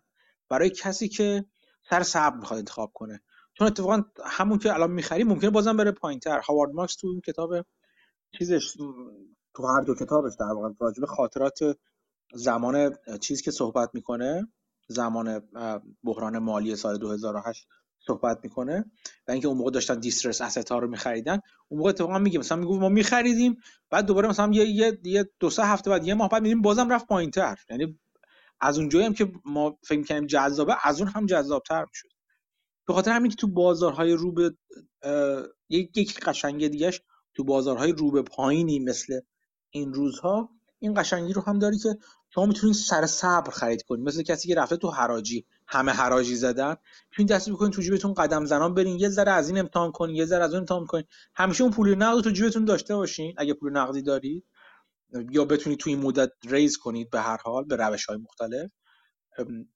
[0.50, 1.46] برای کسی که
[1.90, 3.22] سر صبر می‌خواد انتخاب کنه.
[3.54, 6.40] چون اتفاقا همون که الان می‌خری ممکنه بازم بره پایینتر.
[6.40, 7.54] هاوارد مارکس تو کتاب
[8.38, 8.74] چیزش
[9.54, 11.60] تو هر دو کتابش در واقع راجب خاطرات
[12.34, 14.48] زمان چیزی که صحبت می‌کنه
[14.88, 15.50] زمان
[16.04, 17.68] بحران مالی سال 2008
[18.08, 18.86] صحبت می‌کنه
[19.28, 22.58] و اینکه اون موقع داشتن دیسترس اسست ها رو میخریدن اون موقع اتفاقا میگه مثلا
[22.58, 23.58] میگه ما میخریدیم
[23.90, 26.90] بعد دوباره مثلا یه, یه, یه دو سه هفته بعد یه ماه بعد میدیم بازم
[26.90, 27.58] رفت پایینتر.
[27.70, 28.00] یعنی
[28.62, 32.10] از اونجایی هم که ما فکر می‌کنیم جذابه از اون هم جذابتر می‌شد.
[32.88, 34.56] به خاطر همین که تو بازارهای رو به
[35.70, 37.02] یک قشنگ دیگهش
[37.34, 39.20] تو بازارهای رو به پایینی مثل
[39.70, 40.50] این روزها
[40.84, 41.98] این قشنگی رو هم داری که
[42.30, 46.76] شما می‌تونید سر صبر خرید کنید مثل کسی که رفته تو حراجی همه حراجی زدن.
[47.12, 50.26] می‌تونید دست بکنید تو جیبتون قدم زنان برین یه ذره از این امتحان کنید یه
[50.26, 53.72] ذره از اون امتحان کنید همیشه اون پول نقد تو جیبتون داشته باشین اگه پول
[53.72, 54.46] نقدی دارید.
[55.32, 58.72] یا بتونید تو این مدت ریز کنید به هر حال به روش های مختلف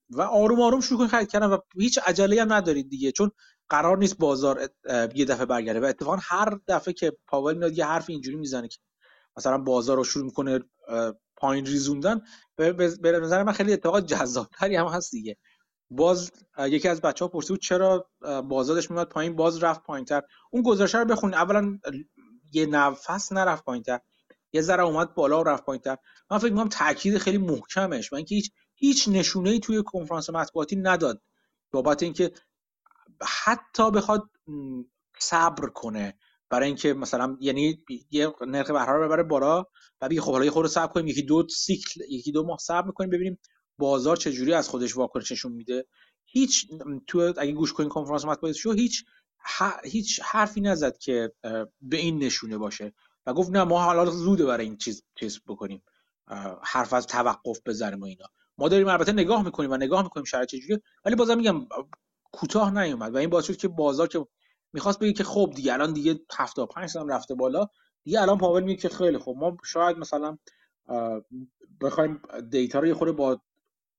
[0.10, 3.12] و آروم آروم شروع کنید خرید کردن و هیچ عجله هم ندارید دیگه.
[3.12, 3.32] چون
[3.70, 4.70] قرار نیست بازار
[5.16, 5.80] یه دفعه برگرده.
[5.80, 8.78] و اتفاقا هر دفعه که پاول میاد یه حرف اینجوری می‌زنه که
[9.38, 10.60] مثلا بازار رو شروع می‌کنه
[11.36, 12.22] پایین ریزوندن
[12.56, 15.38] به نظر من خیلی اتفاق جذابتری هم هست دیگه.
[15.90, 18.10] باز یکی از بچه ها پرسید چرا
[18.50, 20.22] بازارش میاد پایین؟ باز رفت پایینتر.
[20.52, 21.80] اون گزارش رو بخونید اولا
[22.52, 24.00] یه نفس نرفت پایینتر.
[24.54, 25.98] یه ذره اومد بالا و رفت پایینتر.
[26.32, 28.14] من فکر می‌کنم تاکید خیلی محکمش.
[28.14, 31.22] و اینکه هیچ هیچ نشونه ای توی کنفرانس مطبوعاتی نداد.
[31.72, 32.32] بابت اینکه
[33.44, 34.30] حتی بخواد
[35.20, 36.18] صبر کنه.
[36.50, 39.66] برای اینکه مثلا یعنی یه نرخ بهره رو ببره بالا
[40.02, 42.88] و بگه خب حالا یه خورده صبر کنیم یکی دو سیکل یکی دو ماه صبر
[42.88, 43.40] می‌کنیم ببینیم
[43.78, 45.86] بازار چجوری از خودش واکنش نشون میده.
[46.26, 46.68] هیچ
[47.08, 49.06] تو اگه گوش کنین کنفرانس مطبوعاتی هیچ
[49.84, 51.32] هیچ حرفی نزد که
[51.82, 52.94] به این نشونه باشه.
[53.26, 55.84] و گفت نه ما حالا زوده برای این چیز چیز بکنیم.
[56.64, 58.26] حرف از توقف بزنیم و اینا.
[58.58, 61.68] ما داریم البته نگاه می‌کنیم و نگاه می‌کنیم شرایط چجوریه ولی بازم میگم
[62.32, 63.14] کوتاه نیومد.
[63.14, 64.28] و این باعث شد که بازار که
[64.74, 67.68] می‌خواست بگه که خب دیگه الان دیگه 75 هم رفته بالا
[68.04, 70.38] دیگه الان پاول میگه که خیلی خب ما شاید مثلا
[71.82, 73.42] بخوایم دیتا رو یه خورده با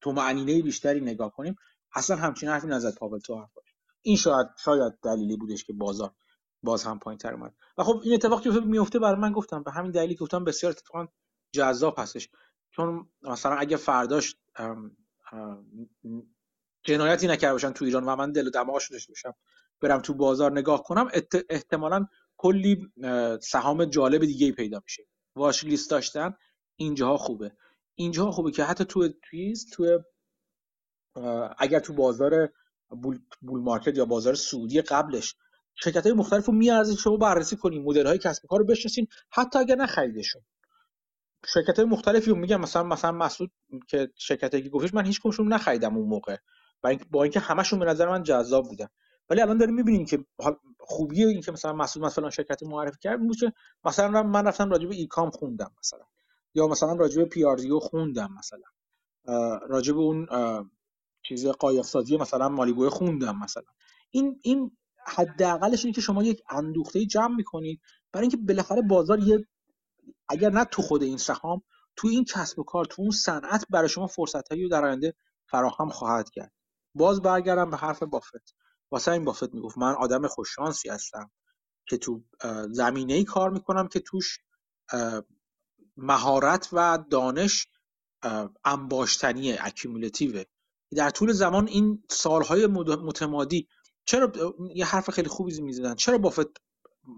[0.01, 1.57] تو معنینه بیشتری نگاه کنیم
[1.95, 3.65] اصلا همچین حرفی نزد پاول تو حرفاش
[4.03, 6.15] این شاید شاید دلیلی بودش که بازار
[6.63, 7.55] باز هم پایین تر اومد.
[7.79, 11.09] و خب این اتفاق که میفته برای من گفتم به همین دلیلی گفتم بسیار اتفاقا
[11.53, 12.29] جذاب هستش.
[12.71, 14.37] چون مثلا اگه فرداش
[16.83, 19.35] جنایتی نکرده باشن تو ایران و من دل و دماغش داشته باشم
[19.81, 21.11] برم تو بازار نگاه کنم
[21.51, 22.07] احتمالا
[22.37, 22.93] کلی
[23.43, 25.03] سهام جالب دیگه پیدا میشه.
[25.37, 26.35] واش لیست داشتن
[26.77, 27.53] اینجاها خوبه.
[27.95, 29.99] اینجاها خوبه که حتی تو تویز تو
[31.59, 32.53] اگر تو بازار
[32.89, 35.35] بول, بول مارکت یا بازار سعودی قبلش
[35.75, 39.59] شرکت های مختلف رو میارزید شما بررسی کنیم مدل های کسب کار رو بشناسین حتی
[39.59, 40.43] اگر نخریدشون
[41.47, 43.51] شرکت های مختلفی رو میگم مثلا مثلا مسعود
[43.89, 46.37] که شرکتی که گفتش من هیچ کدومشون نخریدم اون موقع.
[47.11, 48.89] با اینکه همشون به نظر من جذاب بودن.
[49.31, 50.25] ولی الان داریم می‌بینیم که
[50.81, 53.37] خوبی این که مثلا مسعود مثلا شرکت معرفی کرد بود
[53.85, 56.05] مثلا من رفتم راجع به ایکام خوندم مثلا.
[56.55, 58.63] یا مثلا راجع به PR خوندم مثلا.
[59.69, 60.27] راجع اون
[61.23, 61.85] چیز قایق
[62.21, 63.65] مثلا Malibu خوندم مثلا.
[64.11, 64.77] این این
[65.07, 67.81] حداقلش اینه که شما یک اندوخته جمع می‌کنید
[68.13, 69.47] برای اینکه بالاخره بازار یه
[70.29, 71.63] اگر نه تو خود این سهام
[71.97, 75.15] تو این کسب و کار تو اون صنعت برای شما فرصت هایی در آینده
[75.51, 76.53] فراهم خواهد کرد.
[76.95, 78.58] باز برگردم به حرف بافت.
[78.91, 81.31] واسه این بافت می‌گفت من آدم خوششانسی هستم
[81.89, 82.25] که تو
[82.71, 84.39] زمینه ای کار می‌کنم که توش
[85.97, 87.67] مهارت و دانش
[88.65, 90.45] انباشتنیه اکیمولتیوه
[90.97, 93.69] در طول زمان این سالهای متمادی
[94.05, 94.33] چرا
[94.75, 95.95] یه حرف خیلی خوبی می‌زدن.
[95.95, 96.47] چرا بافت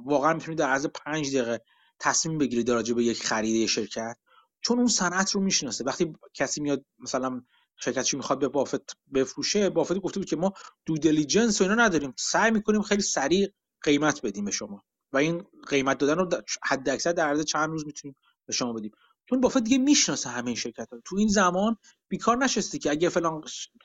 [0.05, 1.64] واقعا می‌تونی در عرض پنج دقیقه
[1.98, 4.16] تصمیم بگیری در به یک خرید شرکت؟
[4.60, 5.84] چون اون صنعت رو می‌شناسه.
[5.84, 7.42] وقتی کسی میاد مثلا
[7.82, 10.52] شرکتش می‌خواد به بافت بفروشه؟ بافت گفته بود که ما
[10.86, 12.15] دو دیلیجنس و اینا نداریم.
[12.19, 13.48] سعی می‌کنیم خیلی سریع
[13.82, 14.85] قیمت بدیم به شما.
[15.12, 16.28] و این قیمت دادن رو
[16.65, 18.16] حد اکثر در عرض چند روز می‌تونیم
[18.47, 18.90] به شما بدیم.
[19.28, 21.77] چون بافت دیگه می‌شناسه همه این شرکت ها تو این زمان
[22.09, 23.43] بیکار نشستی که اگه فلان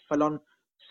[0.10, 0.40] فلان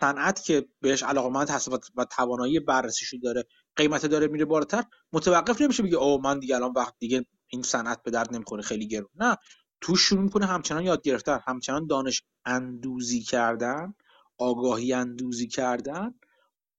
[0.00, 3.44] صنعت که بهش علاقمند هست و توانایی بررسیشو داره
[3.76, 8.02] قیمت داره میره بالاتر متوقف نمیشه بگه او من دیگه الان وقت دیگه این صنعت
[8.02, 9.10] به درد نمی‌خوره خیلی گرون.
[9.14, 9.36] نه.
[9.84, 13.94] تو شروع می‌کنه همچنان یاد گرفتن همچنان دانش اندوزی کردن
[14.38, 16.14] آگاهی اندوزی کردن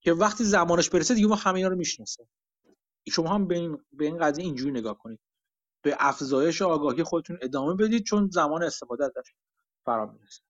[0.02, 2.28] که وقتی زمانش برسه دیگه ما همه اینا رو می‌شناسه.
[3.10, 5.20] شما هم به این, به این قضیه اینجوری نگاه کنید.
[5.84, 9.32] به افزایش آگاهی خودتون ادامه بدید چون زمان استفاده ازش
[9.86, 10.42] فرا می‌رسه.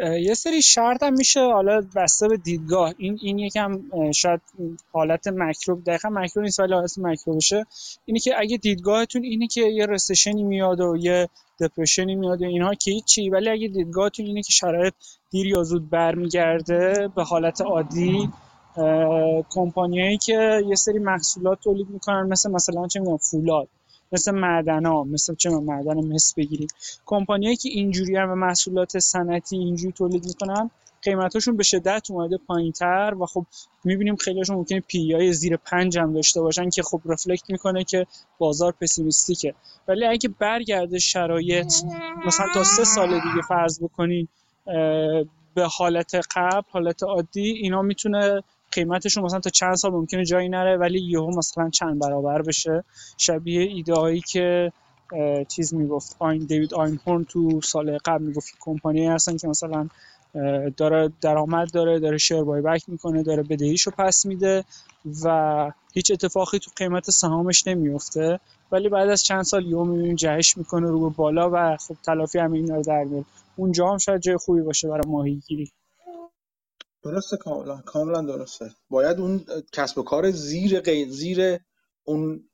[0.00, 2.94] یه سری شرط هم میشه حالا بسته به دیدگاه.
[2.98, 3.80] این این یکم
[4.12, 4.40] شاید
[4.92, 7.66] حالت مکرو دقیقا مکرو نیست ولی حالت مکرو بشه
[8.06, 11.28] اینه که اگه دیدگاهتون اینه که یه رسشنی میاد و یه
[11.60, 14.94] دپرشنی میاد و اینها که هیچی ولی اگه دیدگاهتون اینه که شرایط
[15.30, 18.28] دیر یا زود برمیگرده به حالت عادی
[19.50, 23.00] کمپانیایی که یه سری محصولات تولید می‌کنن مثل مثلا چه
[23.30, 23.68] فولاد.
[24.12, 24.38] مثل
[24.84, 26.68] ها مثل چه معدن مس بگیریم
[27.06, 30.70] کمپانیایی که اینجوری هم و محصولات صنعتی اینجوری تولید می‌کنن
[31.02, 32.38] قیمتاشون به شدت اومده
[32.74, 33.46] تر و خب
[33.84, 38.06] می‌بینیم خیلیشون ممکنه پی های زیر پنج هم داشته باشن که خب رفلکت می‌کنه که
[38.38, 39.54] بازار پسیمیستیکه.
[39.88, 41.74] ولی اگه برگرده شرایط
[42.26, 44.28] مثلا تا سه سال دیگه فرض بکنین
[45.54, 50.76] به حالت قبل حالت عادی اینا می‌تونه قیمتشون مثلا تا چند سال ممکنه جایی نره
[50.76, 52.84] ولی یهو مثلا چند برابر بشه.
[53.18, 54.72] شبیه ایده هایی که
[55.48, 59.88] چیز می‌گفت آین دیوید آینهورن تو سال قبل می‌گفت کمپانی هستن که مثلا
[60.76, 64.64] داره درآمد داره داره شیر بای بک می‌کنه داره بدهیشو پس میده
[65.24, 68.40] و هیچ اتفاقی تو قیمت سهامش نمیفته
[68.72, 72.38] ولی بعد از چند سال یهو می‌بینیم جهش می‌کنه رو به بالا و خب تلافی
[72.38, 73.24] همین رو در میاره.
[73.56, 75.72] اونجا هم شاید جای خوبی باشه برای ماهیگیری.
[77.02, 78.74] درسته کاملا کاملا درسته.
[78.90, 81.58] باید اون کسب و کار زیر زیر
[82.04, 82.50] اون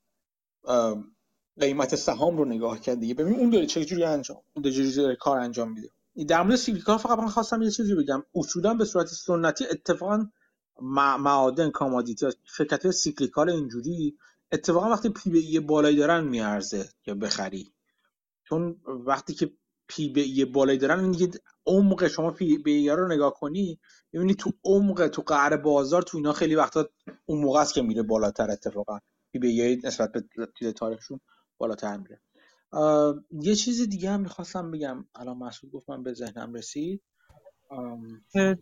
[1.60, 3.14] قیمت سهام رو نگاه کرد دیگه.
[3.14, 5.90] ببین اون داره چه جوری انجام اون داره کار انجام میده.
[6.28, 8.22] در مورد سیلیکا فقط من خواستم یه چیزی بگم.
[8.34, 10.26] اصولا به صورت سنتی اتفاقا
[11.18, 14.18] معادن commodity شرکت cyclical اینجوری
[14.52, 17.72] اتفاقا وقتی P/E بالایی دارن میارزه یا بخری.
[18.48, 19.52] چون وقتی که
[19.88, 21.30] P/E بالایی دارن این
[21.66, 23.80] عمق شما P/E رو نگاه کنی
[24.12, 26.88] می‌بینی تو عمق تو قعر بازار تو اینا خیلی وقتا
[27.26, 28.98] اون موقع است که میره بالاتر اتفاقا.
[29.32, 31.20] P/E نسبت به تاریخشون
[31.58, 32.20] بالاتر میره.
[33.30, 35.04] یه چیز دیگه هم می‌خواستم بگم.
[35.14, 37.02] الان مسعود گفت من به ذهنم رسید.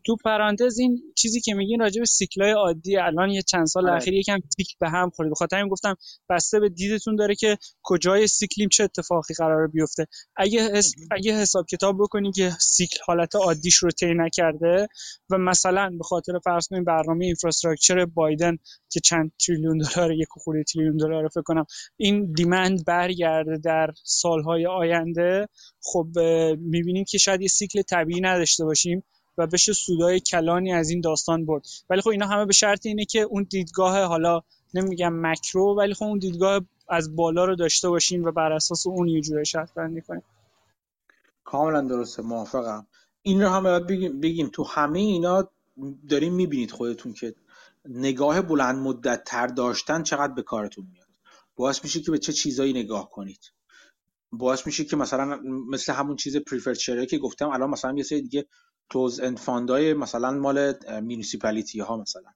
[0.05, 3.97] تو پرانتز این چیزی که میگین راجع به سیکلای عادی الان یه چند سال آره.
[3.97, 5.31] اخیر یکم تیک به هم خورده.
[5.31, 5.97] بخاطر همین گفتم
[6.29, 10.07] بسته به دیدتون داره که کجای سیکلیم چه اتفاقی قرار بیفته.
[10.37, 10.93] اگه حس...
[11.11, 14.89] اگه حساب کتاب بکنی که سیکل حالت عادیش رو طی نکرده
[15.31, 18.57] و مثلا به خاطر فرض کنیم برنامه اینفراستراکچر بایدن
[18.91, 21.65] که چند تریلیون دلار یک خورده تریلیون دلار فکر کنم
[21.97, 25.49] این دیمند برگرده در سالهای آینده
[25.83, 26.07] خب
[26.59, 29.04] می‌بینیم که شاید یه سیکل طبیعی نداشته باشیم.
[29.39, 31.67] و بشه سودای کلانی از این داستان برد.
[31.91, 34.43] ولی خب اینا همه به شرط اینه که اون دیدگاه حالا
[34.75, 39.09] نمیگم مکرو ولی خب اون دیدگاه از بالا رو داشته باشین و بر اساس اون
[39.09, 40.23] یه جوری شرط بندی کنیم.
[41.45, 42.87] کاملا درسته موافقم.
[43.23, 44.49] این رو هم باید بگیم, بگیم.
[44.53, 45.49] تو همه اینا
[46.09, 47.35] داریم می‌بینید خودتون که
[47.89, 51.07] نگاه بلند مدت تر داشتن چقدر به کارتون میاد.
[51.57, 53.53] باعث میشه که به چه چیزایی نگاه کنید.
[54.33, 55.41] باعث میشه که مثلا
[55.71, 58.47] مثل همون چیز پریفرد که گفتم الان مثلا یه سری دیگه
[59.23, 62.31] اند فاندای مثلا مال municipality ها مثلا.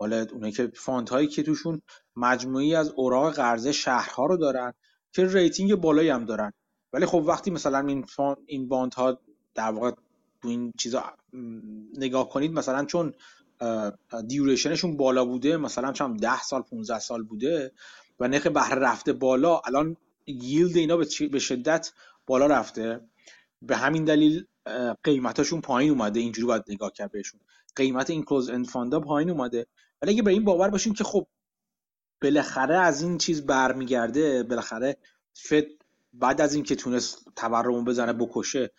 [0.00, 1.82] مال اونایی که fund هایی که توشون
[2.16, 4.72] مجموعی از اوراق قرضه شهرها رو دارن
[5.12, 6.52] که rating بالایی هم دارن.
[6.92, 9.18] ولی خب وقتی مثلا این fund این bond ها
[9.54, 9.90] در واقع
[10.42, 11.04] تو این چیزا
[11.98, 13.14] نگاه کنید مثلا چون
[14.28, 17.72] duration شون بالا بوده مثلا چم 10 سال 15 سال بوده
[18.20, 19.96] و نرخ بهره رفته بالا الان
[20.26, 20.96] yield اینا
[21.32, 21.92] به شدت
[22.26, 23.00] بالا رفته.
[23.62, 24.46] به همین دلیل
[25.04, 27.40] قیمتاشون پایین اومده اینجوری باید نگاه کرد بهشون.
[27.76, 29.66] قیمت این کلوز اند فاندا پایین اومده.
[30.02, 31.26] ولی اگه به این باور باشیم که خب
[32.22, 34.96] بالاخره از این چیز برمیگرده بالاخره
[35.34, 35.64] فد
[36.12, 38.70] بعد از اینکه تونست تورم بزنه بکشه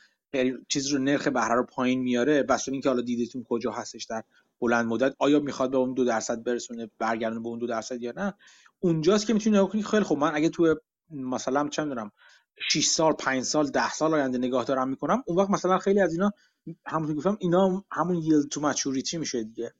[0.68, 4.23] چیز رو نرخ بهره رو پایین میاره بس اینکه حالا دیدتون کجا هستش در
[4.59, 8.13] بلند مدت آیا می‌خواد به اون دو درصد برسونه برگردونه به اون دو درصد یا
[8.15, 8.34] نه؟
[8.80, 9.84] اونجاست که می‌تونی نگاه کنی.
[9.84, 10.76] خیلی خب من اگه تو
[11.09, 12.11] مثلا چه می‌دونم
[12.60, 15.23] 6 سال 5 سال 10 سال آینده نگاه دارم می‌کنم.
[15.28, 16.32] اون وقت مثلا خیلی از اینا
[16.86, 19.73] همونطور گفتم اینا همون ییلد تو مچوریتی میشه دیگه.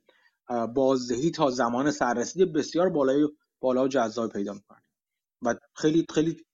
[0.76, 3.28] بازدهی تا زمان سررسیدی بسیار بالای
[3.60, 4.82] بالا و جذاب پیدا می‌کنن
[5.42, 6.46] و خیلی خیلی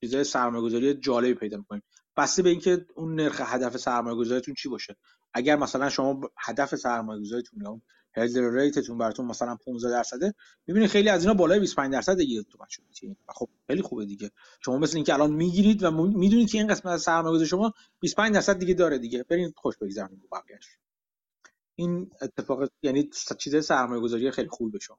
[0.00, 1.82] چیزای سرمایه‌گذاری جالبی پیدا می‌کنیم
[2.16, 4.96] بسته به اینکه اون نرخ هدف سرمایه‌گذاریتون چی باشه؟
[5.34, 7.80] اگر مثلا شما هدف سرمایه‌گذاریتون یا
[8.14, 10.34] هلدر ریتتون براتون مثلا 15 درصده؟
[10.66, 12.82] می‌بینید خیلی از اینا بالای 25 درصد دیگه تو بچه
[13.28, 14.30] خب خیلی خوبه دیگه.
[14.64, 18.58] شما مثل اینکه الان می‌گیرید و می‌دونید که این قسمت از سرمایه‌گذاری شما 25 درصد
[18.58, 19.22] دیگه داره دیگه.
[19.22, 20.78] برین خوش بگذرونید با بقیه‌اش.
[21.74, 24.98] این اتفاق یعنی چیز سرمایه‌گذاری خیلی خوبی به شما.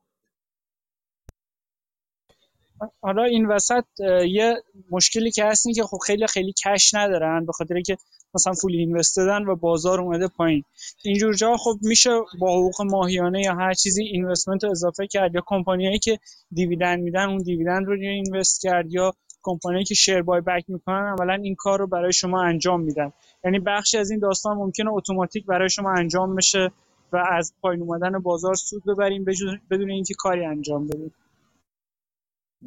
[3.02, 3.86] حالا این وسط
[4.28, 4.56] یه
[4.92, 7.98] مشکلی که هست که خب خیلی خیلی کش ندارن به خاطر که
[8.36, 10.64] مثلا فول اینوستدن و بازار اومده پایین.
[11.06, 15.44] اینجور جا خب میشه با حقوق ماهیانه یا هر چیزی اینوستمنت رو اضافه کرد یا
[15.46, 16.20] کمپانیایی که
[16.52, 21.34] دیویدند میدن اون دیویدند رو اینوست کرد یا کمپانی که شیر بای بک می‌کنن اولا
[21.34, 23.14] این کار رو برای شما انجام میدن.
[23.46, 26.72] یعنی بخشی از این داستان ممکنه اتوماتیک برای شما انجام بشه
[27.14, 29.26] و از پایین اومدن بازار سود ببریم
[29.72, 31.14] بدون اینکه کاری انجام بدیم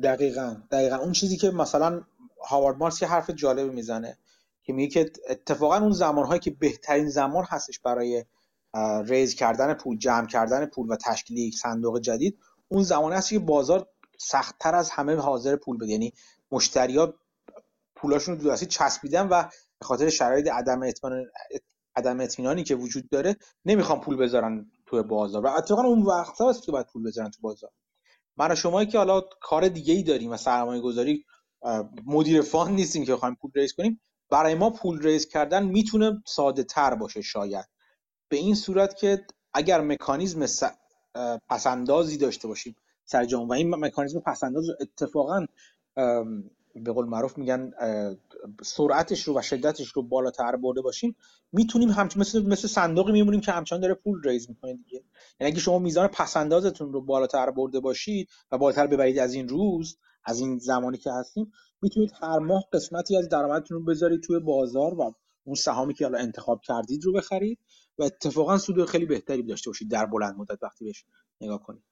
[0.03, 0.97] دقیقا دقیقا.
[0.97, 2.03] اون چیزی که مثلا
[2.49, 4.19] هاوارد مارکس یه حرف جالب می‌زنه
[4.63, 8.25] که میگه که اتفاقا اون زمانهایی که بهترین زمان هستش برای
[9.05, 13.39] ریز کردن پول جمع کردن پول و تشکیل یک صندوق جدید اون زمان هست که
[13.39, 16.13] بازار سختتر از همه حاضر پول بده یعنی
[16.51, 17.15] مشتریا
[17.97, 19.43] پولاشون رو دو چسبیدن و
[19.79, 21.27] به خاطر شرایط عدم اطمینان
[21.97, 25.45] عدم اطمینانی که وجود داره نمی‌خوان پول بذارن تو بازار.
[25.45, 27.71] و اتفاقا اون وقت هست که باید پول بذارن تو بازار.
[28.37, 31.25] من شما که حالا کار دیگه ای داریم و سرمایه گذاری
[32.07, 34.01] مدیر fund نیستیم که بخوایم پول raise کنیم
[34.31, 37.65] برای ما پول raise کردن می‌تونه ساده تر باشه شاید.
[38.29, 40.47] به این صورت که اگر مکانیزم
[41.49, 45.47] پسندازی داشته باشیم سرجام و این مکانیزم پسنداز اتفاقا
[46.75, 47.73] به قول معروف میگن
[48.63, 51.17] سرعتش رو و شدتش رو بالاتر برده باشیم
[51.53, 55.05] می‌تونیم همچنین مثل مثل صندوقی میمونیم که همچنان داره پول raise می‌کنه دیگه.
[55.41, 59.99] یعنی اگه شما میزان پسندازتون رو بالاتر برده باشید و بالاتر ببرید از این روز
[60.25, 61.53] از این زمانی که هستیم
[61.83, 65.15] می‌تونید هر ماه قسمتی از درآمدتون رو بذارید توی بازار و
[65.45, 67.59] اون سهامی که حالا انتخاب کردید رو بخرید
[67.99, 71.05] و اتفاقا سود خیلی بهتری داشته باشید در بلند مدت وقتی بهش
[71.41, 71.83] نگاه کنید.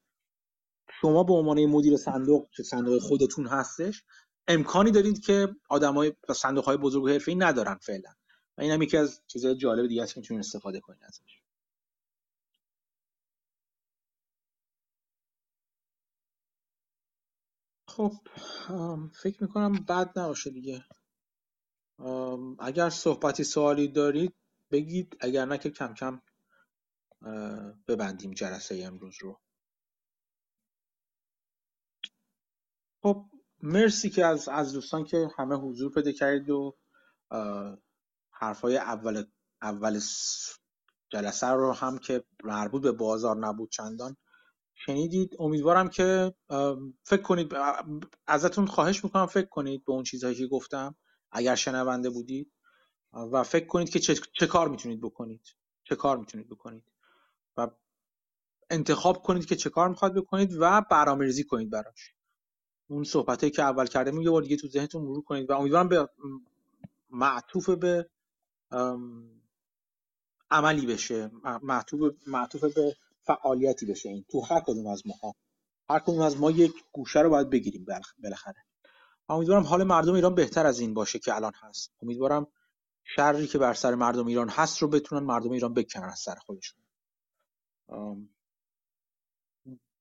[1.00, 4.04] شما به عنوان مدیر صندوق که صندوق خودتون هستش
[4.48, 8.10] امکانی دارید که آدمای صندوق های بزرگ حرفه‌ای ندارن فعلا.
[8.58, 11.42] و این هم یکی از چیزهای جالب دیگه است که می‌تونید استفاده کنید ازش.
[17.88, 18.12] خب
[19.12, 20.84] فکر می‌کنم بد نباشه دیگه.
[22.58, 24.34] اگر صحبتی سوالی دارید
[24.70, 26.22] بگید اگر نه که کم کم
[27.88, 29.40] ببندیم جلسه امروز رو.
[33.02, 33.26] خب
[33.64, 36.76] مرسی که از از دوستان که همه حضور پیدا کردید و
[38.30, 39.24] حرفای اول
[39.62, 40.00] اول
[41.12, 44.16] جلسه رو هم که مربوط به بازار نبود چندان
[44.74, 45.36] شنیدید.
[45.38, 46.34] امیدوارم که
[47.02, 47.52] فکر کنید
[48.26, 50.96] ازتون خواهش می‌کنم فکر کنید به اون چیزهایی که گفتم
[51.32, 52.52] اگر شنونده بودید
[53.12, 55.42] و فکر کنید که چه, چه کار می‌تونید بکنید.
[55.84, 56.84] چه کار می‌تونید بکنید.
[57.56, 57.70] و
[58.70, 62.14] انتخاب کنید که چه کار می‌خواد بکنید و برنامه‌ریزی کنید براش.
[62.88, 65.50] اون صحبتایی که اول کردیم یه بار دیگه تو ذهنتون مرور کنید.
[65.50, 66.08] و امیدوارم به
[67.10, 68.10] معطوف به
[70.50, 71.30] عملی بشه
[71.62, 74.08] معطوف معطوف به فعالیتی بشه.
[74.08, 75.34] این تو هر کدوم از ماها
[75.90, 77.86] هر کدوم از ما یک گوشه رو باید بگیریم
[78.22, 78.64] بالاخره.
[79.28, 81.92] امیدوارم حال مردم ایران بهتر از این باشه که الان هست.
[82.02, 82.46] امیدوارم
[83.04, 86.78] شری که بر سر مردم ایران هست رو بتونن مردم ایران بکنن از سر خودشون.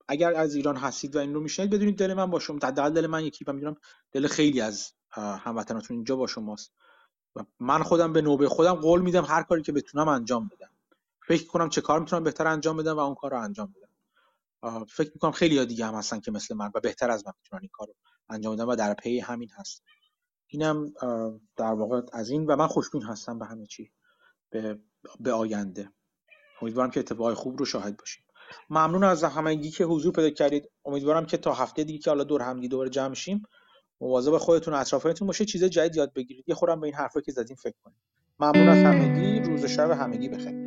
[0.07, 3.07] اگر از ایران هستید و این رو میشنید بدونید دل من با شما حداقل دل
[3.07, 3.75] من یکی و می‌دونم
[4.11, 6.73] دل خیلی از هموطناتون اینجا با شماست.
[7.35, 10.69] و من خودم به نوبه خودم قول میدم هر کاری که بتونم انجام بدم.
[11.27, 14.85] فکر کنم چه کار می‌تونم بهتر انجام بدم و اون کار رو انجام بدم.
[14.85, 17.61] فکر می‌کنم خیلی ها دیگه هم هستن که مثل من و بهتر از من می‌تونن
[17.61, 17.93] این کار رو
[18.29, 19.83] انجام بدم و در پی همین هست.
[20.47, 20.93] اینم
[21.55, 23.91] در واقع از این و من خوشبین هستم به همه چی
[24.49, 24.79] به,
[25.19, 25.91] به آینده.
[26.61, 28.22] امیدوارم که اتفاقای خوب رو شاهد باشیم.
[28.69, 30.69] ممنون از همگی که حضور پیدا کردید.
[30.85, 33.43] امیدوارم که تا هفته دیگه که حالا دور همگی دوباره جمع شیم
[34.01, 36.45] مواظب خودتون و اطرافیانتون باشه چیز جدید یاد بگیرید.
[36.47, 37.97] یه خورم به این حرفا که زدیم فکر کنید.
[38.39, 39.39] ممنون از همگی.
[39.39, 40.62] روز شب همگی بخیر.